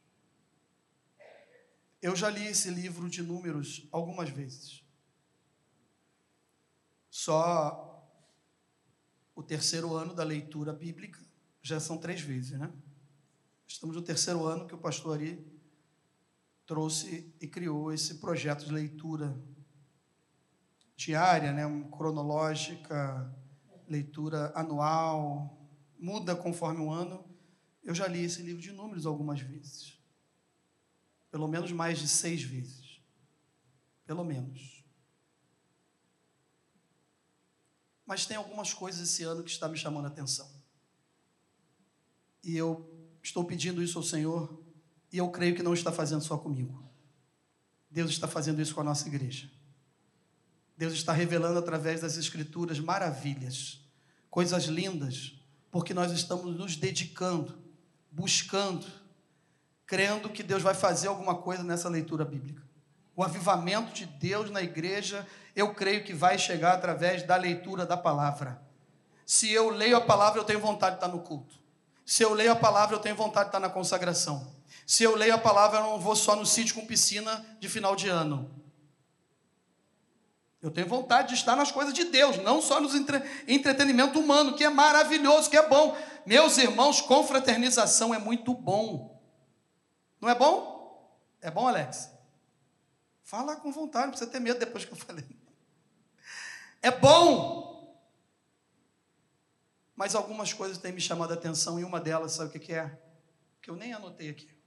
Eu 2.02 2.16
já 2.16 2.30
li 2.30 2.48
esse 2.48 2.70
livro 2.70 3.10
de 3.10 3.22
números 3.22 3.88
algumas 3.92 4.30
vezes. 4.30 4.84
Só 7.10 7.86
o 9.36 9.44
terceiro 9.44 9.94
ano 9.94 10.14
da 10.14 10.24
leitura 10.24 10.74
bíblica 10.74 11.20
já 11.62 11.80
são 11.80 11.98
três 11.98 12.22
vezes, 12.22 12.58
né? 12.58 12.72
Estamos 13.68 13.96
no 13.96 14.02
terceiro 14.02 14.46
ano 14.46 14.66
que 14.66 14.74
o 14.74 14.78
pastor 14.80 15.18
Ari 15.18 15.46
trouxe 16.66 17.34
e 17.40 17.48
criou 17.48 17.92
esse 17.92 18.16
projeto 18.16 18.66
de 18.66 18.72
leitura 18.72 19.40
diária, 20.96 21.52
né, 21.52 21.64
cronológica, 21.92 23.36
leitura 23.88 24.52
anual, 24.56 25.59
muda 26.00 26.36
conforme 26.36 26.82
o 26.82 26.91
ano. 26.91 27.24
Eu 27.84 27.93
já 27.93 28.08
li 28.08 28.24
esse 28.24 28.41
livro 28.41 28.62
de 28.62 28.72
números 28.72 29.06
algumas 29.06 29.41
vezes. 29.41 30.00
Pelo 31.30 31.47
menos 31.47 31.72
mais 31.72 32.00
de 32.00 32.08
seis 32.08 32.41
vezes. 32.41 33.02
Pelo 34.06 34.24
menos. 34.24 34.84
Mas 38.06 38.26
tem 38.26 38.38
algumas 38.38 38.74
coisas 38.74 39.08
esse 39.08 39.24
ano 39.24 39.43
que 39.43 39.52
está 39.52 39.68
me 39.68 39.78
chamando 39.78 40.06
a 40.06 40.08
atenção. 40.08 40.50
E 42.43 42.56
eu 42.58 42.89
estou 43.22 43.43
pedindo 43.43 43.84
isso 43.84 44.00
ao 44.00 44.04
Senhor, 44.04 44.64
e 45.12 45.18
eu 45.18 45.30
creio 45.30 45.56
que 45.56 45.62
não 45.62 45.74
está 45.74 45.91
fazendo 45.91 46.24
só 46.24 46.38
comigo. 46.38 46.89
Deus 47.89 48.10
está 48.12 48.28
fazendo 48.28 48.62
isso 48.62 48.74
com 48.74 48.82
a 48.82 48.84
nossa 48.84 49.08
igreja. 49.08 49.52
Deus 50.78 50.93
está 50.93 51.12
revelando 51.12 51.60
através 51.60 52.02
das 52.02 52.18
Escrituras 52.18 52.80
maravilhas, 52.80 53.82
coisas 54.30 54.66
lindas, 54.66 55.39
porque 55.72 55.94
nós 55.94 56.12
estamos 56.12 56.56
nos 56.56 56.76
dedicando, 56.76 57.58
buscando, 58.12 58.86
crendo 59.86 60.30
que 60.30 60.44
Deus 60.44 60.62
vai 60.62 60.74
fazer 60.74 61.08
alguma 61.08 61.36
coisa 61.36 61.64
nessa 61.64 61.90
leitura 61.90 62.26
bíblica. 62.26 62.64
O 63.16 63.24
avivamento 63.24 63.92
de 63.92 64.06
Deus 64.06 64.50
na 64.50 64.62
igreja, 64.62 65.28
eu 65.56 65.74
creio 65.74 66.04
que 66.04 66.14
vai 66.14 66.38
chegar 66.38 66.74
através 66.74 67.24
da 67.24 67.36
leitura 67.36 67.86
da 67.86 67.98
palavra. 67.98 68.62
Se 69.26 69.52
eu 69.52 69.70
leio 69.70 69.98
a 69.98 70.02
palavra, 70.02 70.40
eu 70.40 70.46
tenho 70.46 70.60
vontade 70.60 70.96
de 70.96 71.04
estar 71.04 71.08
no 71.08 71.22
culto. 71.22 71.56
Se 72.06 72.24
eu 72.24 72.34
leio 72.34 72.52
a 72.52 72.56
palavra, 72.56 72.96
eu 72.96 73.00
tenho 73.00 73.16
vontade 73.16 73.46
de 73.46 73.50
estar 73.50 73.60
na 73.60 73.70
consagração. 73.70 74.52
Se 74.88 75.04
eu 75.04 75.16
leio 75.16 75.36
a 75.36 75.38
palavra, 75.38 75.80
eu 75.80 75.84
não 75.84 76.00
vou 76.00 76.16
só 76.16 76.36
no 76.36 76.46
sítio 76.46 76.74
com 76.74 76.86
piscina 76.86 77.46
de 77.60 77.70
final 77.70 77.96
de 77.96 78.08
ano. 78.08 78.50
Eu 80.62 80.70
tenho 80.70 80.88
vontade 80.88 81.30
de 81.30 81.36
estar 81.36 81.55
nas 81.55 81.72
coisas 81.72 81.93
de 81.93 82.03
Deus, 82.05 82.38
não 82.38 82.62
só 82.62 82.82
nos 82.82 82.93
entre... 82.93 83.22
entretenimento 83.47 84.20
humano, 84.20 84.55
que 84.55 84.64
é 84.64 84.70
maravilhoso, 84.70 85.49
que 85.49 85.55
é 85.55 85.68
bom. 85.68 85.97
Meus 86.26 86.57
irmãos, 86.57 86.99
confraternização 86.99 88.14
é 88.14 88.20
muito 88.20 88.53
bom. 88.53 89.22
Não 90.20 90.28
é 90.28 90.36
bom? 90.36 91.18
É 91.41 91.49
bom, 91.49 91.68
Alex? 91.68 92.12
Fala 93.24 93.55
com 93.55 93.72
vontade, 93.72 94.05
não 94.05 94.12
precisa 94.12 94.30
ter 94.30 94.39
medo 94.39 94.60
depois 94.60 94.84
que 94.84 94.91
eu 94.91 94.97
falei. 94.97 95.26
É 96.82 96.91
bom! 96.91 97.70
Mas 99.95 100.16
algumas 100.16 100.51
coisas 100.51 100.78
têm 100.78 100.91
me 100.91 101.01
chamado 101.01 101.32
a 101.32 101.36
atenção 101.36 101.80
e 101.80 101.84
uma 101.84 101.99
delas, 102.01 102.34
sabe 102.34 102.57
o 102.57 102.60
que 102.60 102.74
é? 102.74 102.99
Que 103.62 103.70
eu 103.70 103.76
nem 103.76 103.93
anotei 103.93 104.30
aqui. 104.30 104.59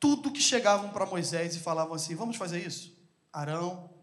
Tudo 0.00 0.32
que 0.32 0.40
chegavam 0.40 0.90
para 0.90 1.04
Moisés 1.04 1.54
e 1.54 1.60
falavam 1.60 1.94
assim: 1.94 2.14
vamos 2.14 2.36
fazer 2.36 2.66
isso? 2.66 2.98
Arão, 3.30 3.94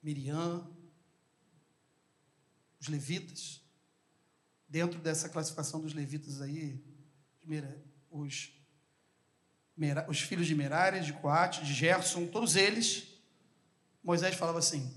Miriam, 0.00 0.70
os 2.80 2.86
levitas, 2.86 3.60
dentro 4.68 5.00
dessa 5.00 5.28
classificação 5.28 5.80
dos 5.80 5.92
levitas 5.92 6.40
aí, 6.40 6.82
os, 8.10 8.52
os 10.08 10.20
filhos 10.20 10.46
de 10.46 10.54
Merari, 10.54 11.00
de 11.00 11.12
Coate, 11.14 11.64
de 11.64 11.74
Gerson, 11.74 12.26
todos 12.26 12.54
eles, 12.54 13.08
Moisés 14.02 14.36
falava 14.36 14.60
assim: 14.60 14.94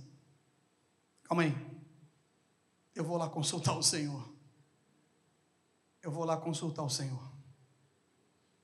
calma 1.24 1.44
aí, 1.44 1.56
eu 2.94 3.04
vou 3.04 3.18
lá 3.18 3.30
consultar 3.30 3.78
o 3.78 3.84
Senhor. 3.84 4.36
Eu 6.02 6.12
vou 6.12 6.24
lá 6.26 6.38
consultar 6.38 6.84
o 6.84 6.90
Senhor. 6.90 7.37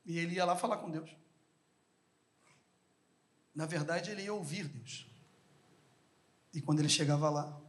E 0.05 0.17
ele 0.19 0.35
ia 0.35 0.45
lá 0.45 0.55
falar 0.55 0.77
com 0.77 0.89
Deus. 0.89 1.09
Na 3.55 3.65
verdade, 3.65 4.11
ele 4.11 4.23
ia 4.23 4.33
ouvir 4.33 4.67
Deus. 4.67 5.07
E 6.53 6.61
quando 6.61 6.79
ele 6.79 6.89
chegava 6.89 7.29
lá, 7.29 7.61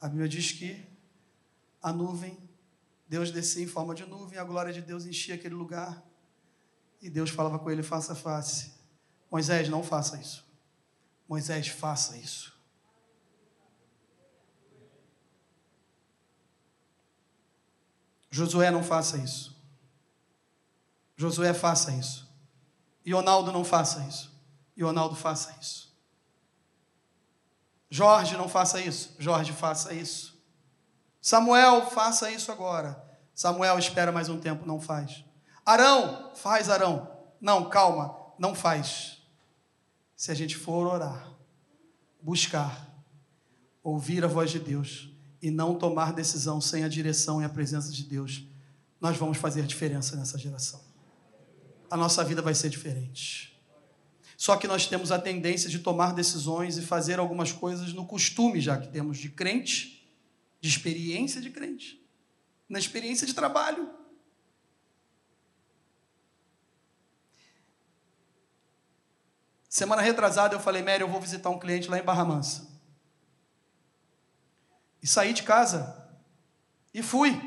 a 0.00 0.08
Bíblia 0.08 0.28
diz 0.28 0.52
que 0.52 0.86
a 1.82 1.92
nuvem, 1.92 2.36
Deus 3.08 3.30
descia 3.30 3.62
em 3.62 3.68
forma 3.68 3.94
de 3.94 4.04
nuvem, 4.04 4.38
a 4.38 4.44
glória 4.44 4.72
de 4.72 4.82
Deus 4.82 5.06
enchia 5.06 5.34
aquele 5.34 5.54
lugar. 5.54 6.04
E 7.00 7.08
Deus 7.10 7.30
falava 7.30 7.58
com 7.58 7.70
ele 7.70 7.82
face 7.82 8.10
a 8.10 8.14
face: 8.14 8.72
Moisés, 9.30 9.68
não 9.68 9.82
faça 9.82 10.18
isso. 10.18 10.44
Moisés, 11.28 11.68
faça 11.68 12.16
isso. 12.16 12.56
Josué, 18.30 18.70
não 18.70 18.82
faça 18.82 19.16
isso. 19.16 19.55
Josué, 21.16 21.54
faça 21.54 21.92
isso. 21.92 22.28
Ronaldo, 23.08 23.52
não 23.52 23.64
faça 23.64 24.04
isso. 24.08 24.32
Ronaldo, 24.78 25.16
faça 25.16 25.56
isso. 25.60 25.96
Jorge, 27.88 28.36
não 28.36 28.48
faça 28.48 28.80
isso. 28.80 29.14
Jorge, 29.18 29.52
faça 29.52 29.94
isso. 29.94 30.36
Samuel, 31.20 31.90
faça 31.90 32.30
isso 32.30 32.52
agora. 32.52 33.02
Samuel, 33.34 33.78
espera 33.78 34.12
mais 34.12 34.28
um 34.28 34.38
tempo, 34.38 34.66
não 34.66 34.80
faz. 34.80 35.24
Arão, 35.64 36.32
faz 36.34 36.68
Arão. 36.68 37.10
Não, 37.40 37.68
calma, 37.68 38.16
não 38.38 38.54
faz. 38.54 39.22
Se 40.14 40.30
a 40.30 40.34
gente 40.34 40.56
for 40.56 40.86
orar, 40.86 41.32
buscar, 42.20 42.88
ouvir 43.82 44.24
a 44.24 44.28
voz 44.28 44.50
de 44.50 44.58
Deus 44.58 45.10
e 45.40 45.50
não 45.50 45.74
tomar 45.76 46.12
decisão 46.12 46.60
sem 46.60 46.84
a 46.84 46.88
direção 46.88 47.40
e 47.40 47.44
a 47.44 47.48
presença 47.48 47.92
de 47.92 48.04
Deus, 48.04 48.46
nós 49.00 49.16
vamos 49.16 49.38
fazer 49.38 49.66
diferença 49.66 50.16
nessa 50.16 50.38
geração. 50.38 50.85
A 51.90 51.96
nossa 51.96 52.24
vida 52.24 52.42
vai 52.42 52.54
ser 52.54 52.68
diferente. 52.68 53.56
Só 54.36 54.56
que 54.56 54.68
nós 54.68 54.86
temos 54.86 55.10
a 55.10 55.18
tendência 55.18 55.68
de 55.70 55.78
tomar 55.78 56.12
decisões 56.12 56.76
e 56.76 56.82
fazer 56.82 57.18
algumas 57.18 57.52
coisas 57.52 57.92
no 57.92 58.06
costume 58.06 58.60
já 58.60 58.78
que 58.78 58.88
temos 58.88 59.18
de 59.18 59.30
crente, 59.30 60.06
de 60.60 60.68
experiência 60.68 61.40
de 61.40 61.50
crente, 61.50 62.04
na 62.68 62.78
experiência 62.78 63.26
de 63.26 63.34
trabalho. 63.34 63.88
Semana 69.68 70.02
retrasada 70.02 70.54
eu 70.54 70.60
falei, 70.60 70.82
Mary, 70.82 71.02
eu 71.02 71.08
vou 71.08 71.20
visitar 71.20 71.50
um 71.50 71.58
cliente 71.58 71.88
lá 71.88 71.98
em 71.98 72.02
Barra 72.02 72.24
Mansa. 72.24 72.66
E 75.02 75.06
saí 75.06 75.32
de 75.32 75.42
casa 75.42 76.10
e 76.92 77.02
fui. 77.02 77.38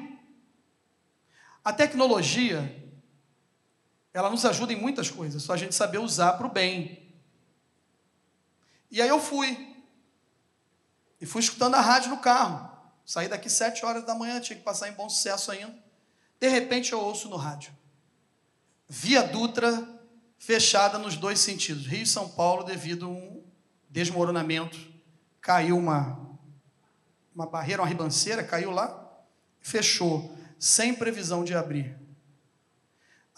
A 1.64 1.74
tecnologia 1.74 2.89
ela 4.20 4.30
nos 4.30 4.44
ajuda 4.44 4.74
em 4.74 4.76
muitas 4.76 5.10
coisas, 5.10 5.42
só 5.42 5.54
a 5.54 5.58
gente 5.58 5.74
saber 5.74 5.98
usar 5.98 6.34
para 6.34 6.46
o 6.46 6.52
bem. 6.52 7.10
E 8.92 9.02
aí 9.02 9.08
eu 9.08 9.20
fui. 9.20 9.76
E 11.22 11.26
fui 11.26 11.42
escutando 11.42 11.76
a 11.76 11.82
rádio 11.82 12.10
no 12.10 12.18
carro. 12.18 12.70
Saí 13.06 13.30
daqui 13.30 13.50
sete 13.50 13.86
horas 13.86 14.06
da 14.06 14.14
manhã, 14.14 14.40
tinha 14.42 14.58
que 14.58 14.64
passar 14.64 14.90
em 14.90 14.94
bom 14.94 15.10
sucesso 15.10 15.52
ainda. 15.52 15.74
De 16.40 16.50
repente 16.50 16.92
eu 16.92 17.00
ouço 17.00 17.30
no 17.30 17.38
rádio. 17.38 17.72
Via 18.88 19.24
Dutra 19.24 19.88
fechada 20.38 20.98
nos 20.98 21.16
dois 21.16 21.40
sentidos. 21.40 21.86
Rio 21.86 22.04
e 22.04 22.08
São 22.08 22.28
Paulo 22.28 22.64
devido 22.64 23.06
a 23.06 23.10
um 23.10 23.44
desmoronamento. 23.90 24.78
Caiu 25.40 25.78
uma, 25.78 26.20
uma 27.34 27.46
barreira, 27.46 27.82
uma 27.82 27.88
ribanceira, 27.88 28.44
caiu 28.44 28.72
lá, 28.72 29.10
fechou, 29.62 30.38
sem 30.60 30.94
previsão 30.94 31.44
de 31.44 31.56
abrir. 31.56 32.09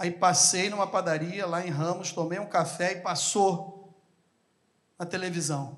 Aí 0.02 0.10
passei 0.10 0.68
numa 0.68 0.88
padaria 0.88 1.46
lá 1.46 1.64
em 1.64 1.70
Ramos, 1.70 2.12
tomei 2.12 2.40
um 2.40 2.50
café 2.50 2.94
e 2.94 3.02
passou 3.02 4.04
na 4.98 5.06
televisão. 5.06 5.78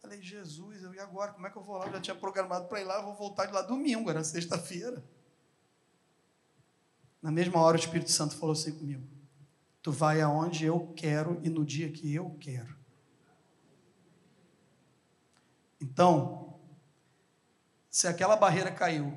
Falei, 0.00 0.20
Jesus, 0.20 0.82
eu, 0.82 0.92
e 0.92 0.98
agora? 0.98 1.32
Como 1.32 1.46
é 1.46 1.50
que 1.50 1.56
eu 1.56 1.62
vou 1.62 1.76
lá? 1.76 1.86
Eu 1.86 1.92
já 1.92 2.00
tinha 2.00 2.16
programado 2.16 2.66
para 2.66 2.80
ir 2.80 2.84
lá, 2.84 2.96
eu 2.96 3.04
vou 3.04 3.14
voltar 3.14 3.46
de 3.46 3.52
lá 3.52 3.62
domingo, 3.62 4.10
era 4.10 4.24
sexta-feira. 4.24 5.00
Na 7.22 7.30
mesma 7.30 7.60
hora 7.60 7.76
o 7.76 7.78
Espírito 7.78 8.10
Santo 8.10 8.34
falou 8.34 8.54
assim 8.54 8.76
comigo: 8.76 9.06
Tu 9.80 9.92
vai 9.92 10.20
aonde 10.20 10.64
eu 10.64 10.92
quero 10.96 11.38
e 11.44 11.48
no 11.48 11.64
dia 11.64 11.88
que 11.92 12.12
eu 12.12 12.36
quero. 12.40 12.76
Então, 15.80 16.58
se 17.88 18.08
aquela 18.08 18.34
barreira 18.34 18.72
caiu 18.72 19.16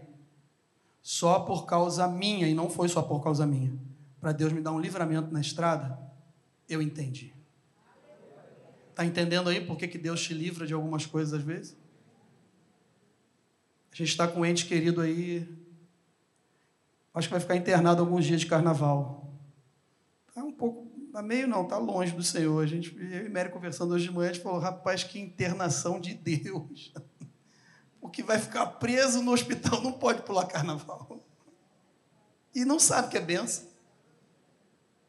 só 1.03 1.41
por 1.41 1.65
causa 1.65 2.07
minha, 2.07 2.47
e 2.47 2.53
não 2.53 2.69
foi 2.69 2.87
só 2.87 3.01
por 3.01 3.21
causa 3.21 3.45
minha, 3.45 3.77
para 4.21 4.31
Deus 4.31 4.53
me 4.53 4.61
dar 4.61 4.71
um 4.71 4.79
livramento 4.79 5.31
na 5.33 5.41
estrada, 5.41 5.99
eu 6.69 6.81
entendi. 6.81 7.33
Está 8.89 9.05
entendendo 9.05 9.49
aí 9.49 9.59
por 9.59 9.75
que, 9.75 9.87
que 9.87 9.97
Deus 9.97 10.23
te 10.23 10.33
livra 10.33 10.65
de 10.65 10.73
algumas 10.73 11.05
coisas 11.05 11.33
às 11.33 11.43
vezes? 11.43 11.75
A 13.91 13.95
gente 13.95 14.09
está 14.09 14.27
com 14.27 14.39
um 14.39 14.45
ente 14.45 14.65
querido 14.65 15.01
aí, 15.01 15.45
acho 17.13 17.27
que 17.27 17.33
vai 17.33 17.41
ficar 17.41 17.57
internado 17.57 18.01
alguns 18.01 18.25
dias 18.25 18.39
de 18.39 18.47
carnaval. 18.47 19.29
Está 20.29 20.41
um 20.41 20.53
pouco, 20.53 20.89
está 21.05 21.21
meio 21.21 21.47
não, 21.47 21.63
está 21.63 21.77
longe 21.77 22.13
do 22.13 22.23
Senhor. 22.23 22.63
A 22.63 22.65
gente, 22.65 22.95
eu 22.97 23.25
e 23.25 23.29
Mary 23.29 23.49
conversando 23.49 23.93
hoje 23.93 24.07
de 24.07 24.13
manhã, 24.13 24.29
a 24.29 24.33
gente 24.33 24.41
falou, 24.41 24.59
rapaz, 24.59 25.03
que 25.03 25.19
internação 25.19 25.99
de 25.99 26.13
Deus. 26.13 26.93
O 28.03 28.09
que 28.09 28.21
vai 28.21 28.37
ficar 28.37 28.65
preso 28.65 29.21
no 29.21 29.31
hospital 29.31 29.81
não 29.81 29.93
pode 29.93 30.23
pular 30.23 30.45
carnaval. 30.45 31.23
E 32.53 32.65
não 32.65 32.77
sabe 32.77 33.07
que 33.07 33.17
é 33.17 33.21
benção. 33.21 33.71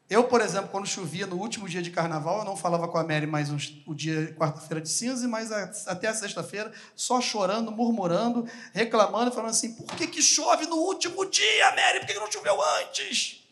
Eu, 0.09 0.24
por 0.24 0.40
exemplo, 0.40 0.68
quando 0.68 0.86
chovia 0.86 1.26
no 1.26 1.36
último 1.36 1.68
dia 1.68 1.82
de 1.82 1.90
carnaval, 1.90 2.38
eu 2.38 2.45
não 2.45 2.57
falava 2.57 2.86
com 2.86 2.97
a 2.97 3.03
Mary 3.03 3.26
mais 3.26 3.51
um, 3.51 3.57
o 3.86 3.95
dia 3.95 4.32
quarta-feira 4.38 4.80
de 4.80 4.88
cinza, 4.88 5.26
mas 5.26 5.51
a, 5.51 5.72
até 5.86 6.07
a 6.07 6.14
sexta-feira, 6.14 6.72
só 6.95 7.20
chorando, 7.20 7.72
murmurando, 7.72 8.49
reclamando, 8.72 9.32
falando 9.32 9.51
assim: 9.51 9.74
por 9.74 9.97
que, 9.97 10.07
que 10.07 10.22
chove 10.22 10.66
no 10.66 10.76
último 10.76 11.24
dia, 11.26 11.74
Mary? 11.74 11.99
Por 11.99 12.07
que, 12.07 12.12
que 12.12 12.20
não 12.20 12.30
choveu 12.30 12.62
antes? 12.80 13.45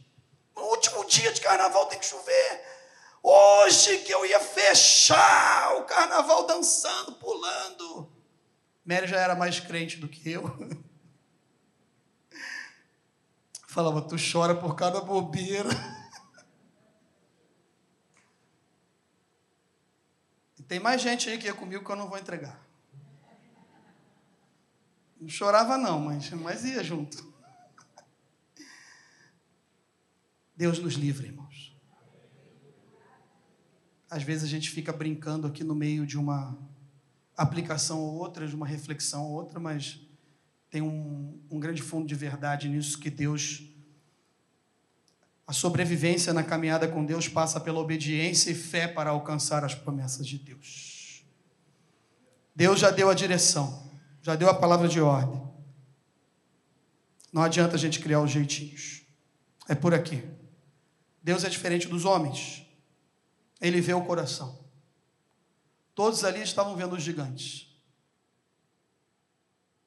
No 0.54 0.62
último 0.62 1.04
dia 1.06 1.32
de 1.32 1.40
carnaval 1.40 1.86
tem 1.86 1.98
que 1.98 2.06
chover. 2.06 2.64
Hoje 3.20 3.98
que 3.98 4.12
eu 4.12 4.24
ia 4.24 4.38
fechar 4.38 5.78
o 5.78 5.84
carnaval 5.84 6.46
dançando, 6.46 7.12
pulando. 7.12 8.21
Mary 8.84 9.06
já 9.06 9.18
era 9.18 9.34
mais 9.34 9.60
crente 9.60 9.98
do 9.98 10.08
que 10.08 10.30
eu. 10.30 10.42
Falava, 13.66 14.02
tu 14.02 14.16
chora 14.16 14.54
por 14.54 14.74
cada 14.74 15.00
bobeira. 15.00 15.70
E 20.58 20.64
tem 20.64 20.78
mais 20.78 21.02
gente 21.02 21.28
aí 21.28 21.38
que 21.38 21.46
ia 21.46 21.54
comigo 21.54 21.84
que 21.84 21.90
eu 21.90 21.96
não 21.96 22.08
vou 22.08 22.16
entregar. 22.16 22.64
Não 25.20 25.28
chorava 25.28 25.76
não, 25.76 25.98
mas, 25.98 26.30
mas 26.30 26.64
ia 26.64 26.84
junto. 26.84 27.34
Deus 30.56 30.78
nos 30.78 30.94
livre, 30.94 31.26
irmãos. 31.26 31.76
Às 34.08 34.22
vezes 34.22 34.44
a 34.44 34.46
gente 34.46 34.70
fica 34.70 34.92
brincando 34.92 35.48
aqui 35.48 35.64
no 35.64 35.74
meio 35.74 36.06
de 36.06 36.16
uma 36.16 36.56
aplicação 37.36 38.00
ou 38.00 38.14
outra, 38.14 38.46
de 38.46 38.54
uma 38.54 38.66
reflexão 38.66 39.24
ou 39.24 39.32
outra, 39.32 39.58
mas 39.58 40.00
tem 40.70 40.80
um, 40.80 41.38
um 41.50 41.60
grande 41.60 41.82
fundo 41.82 42.06
de 42.06 42.14
verdade 42.14 42.68
nisso 42.68 42.98
que 42.98 43.10
Deus. 43.10 43.62
A 45.46 45.52
sobrevivência 45.52 46.32
na 46.32 46.42
caminhada 46.42 46.88
com 46.88 47.04
Deus 47.04 47.28
passa 47.28 47.60
pela 47.60 47.78
obediência 47.78 48.50
e 48.50 48.54
fé 48.54 48.88
para 48.88 49.10
alcançar 49.10 49.64
as 49.64 49.74
promessas 49.74 50.26
de 50.26 50.38
Deus. 50.38 51.24
Deus 52.54 52.80
já 52.80 52.90
deu 52.90 53.10
a 53.10 53.14
direção, 53.14 53.90
já 54.22 54.34
deu 54.36 54.48
a 54.48 54.54
palavra 54.54 54.88
de 54.88 55.00
ordem. 55.00 55.42
Não 57.32 57.42
adianta 57.42 57.76
a 57.76 57.78
gente 57.78 57.98
criar 57.98 58.20
os 58.20 58.30
jeitinhos. 58.30 59.02
É 59.68 59.74
por 59.74 59.94
aqui. 59.94 60.22
Deus 61.22 61.44
é 61.44 61.48
diferente 61.48 61.88
dos 61.88 62.04
homens. 62.04 62.66
Ele 63.60 63.80
vê 63.80 63.94
o 63.94 64.04
coração. 64.04 64.61
Todos 65.94 66.24
ali 66.24 66.40
estavam 66.40 66.74
vendo 66.76 66.94
os 66.94 67.02
gigantes. 67.02 67.68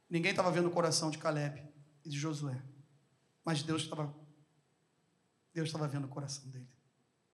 Ninguém 0.10 0.32
estava 0.32 0.52
vendo 0.52 0.68
o 0.68 0.72
coração 0.72 1.10
de 1.10 1.18
Caleb 1.18 1.64
e 2.04 2.10
de 2.10 2.18
Josué. 2.18 2.62
Mas 3.44 3.64
Deus 3.64 3.84
estava 3.84 4.14
Deus 5.54 5.70
estava 5.70 5.88
vendo 5.88 6.06
o 6.06 6.10
coração 6.10 6.50
dele. 6.50 6.68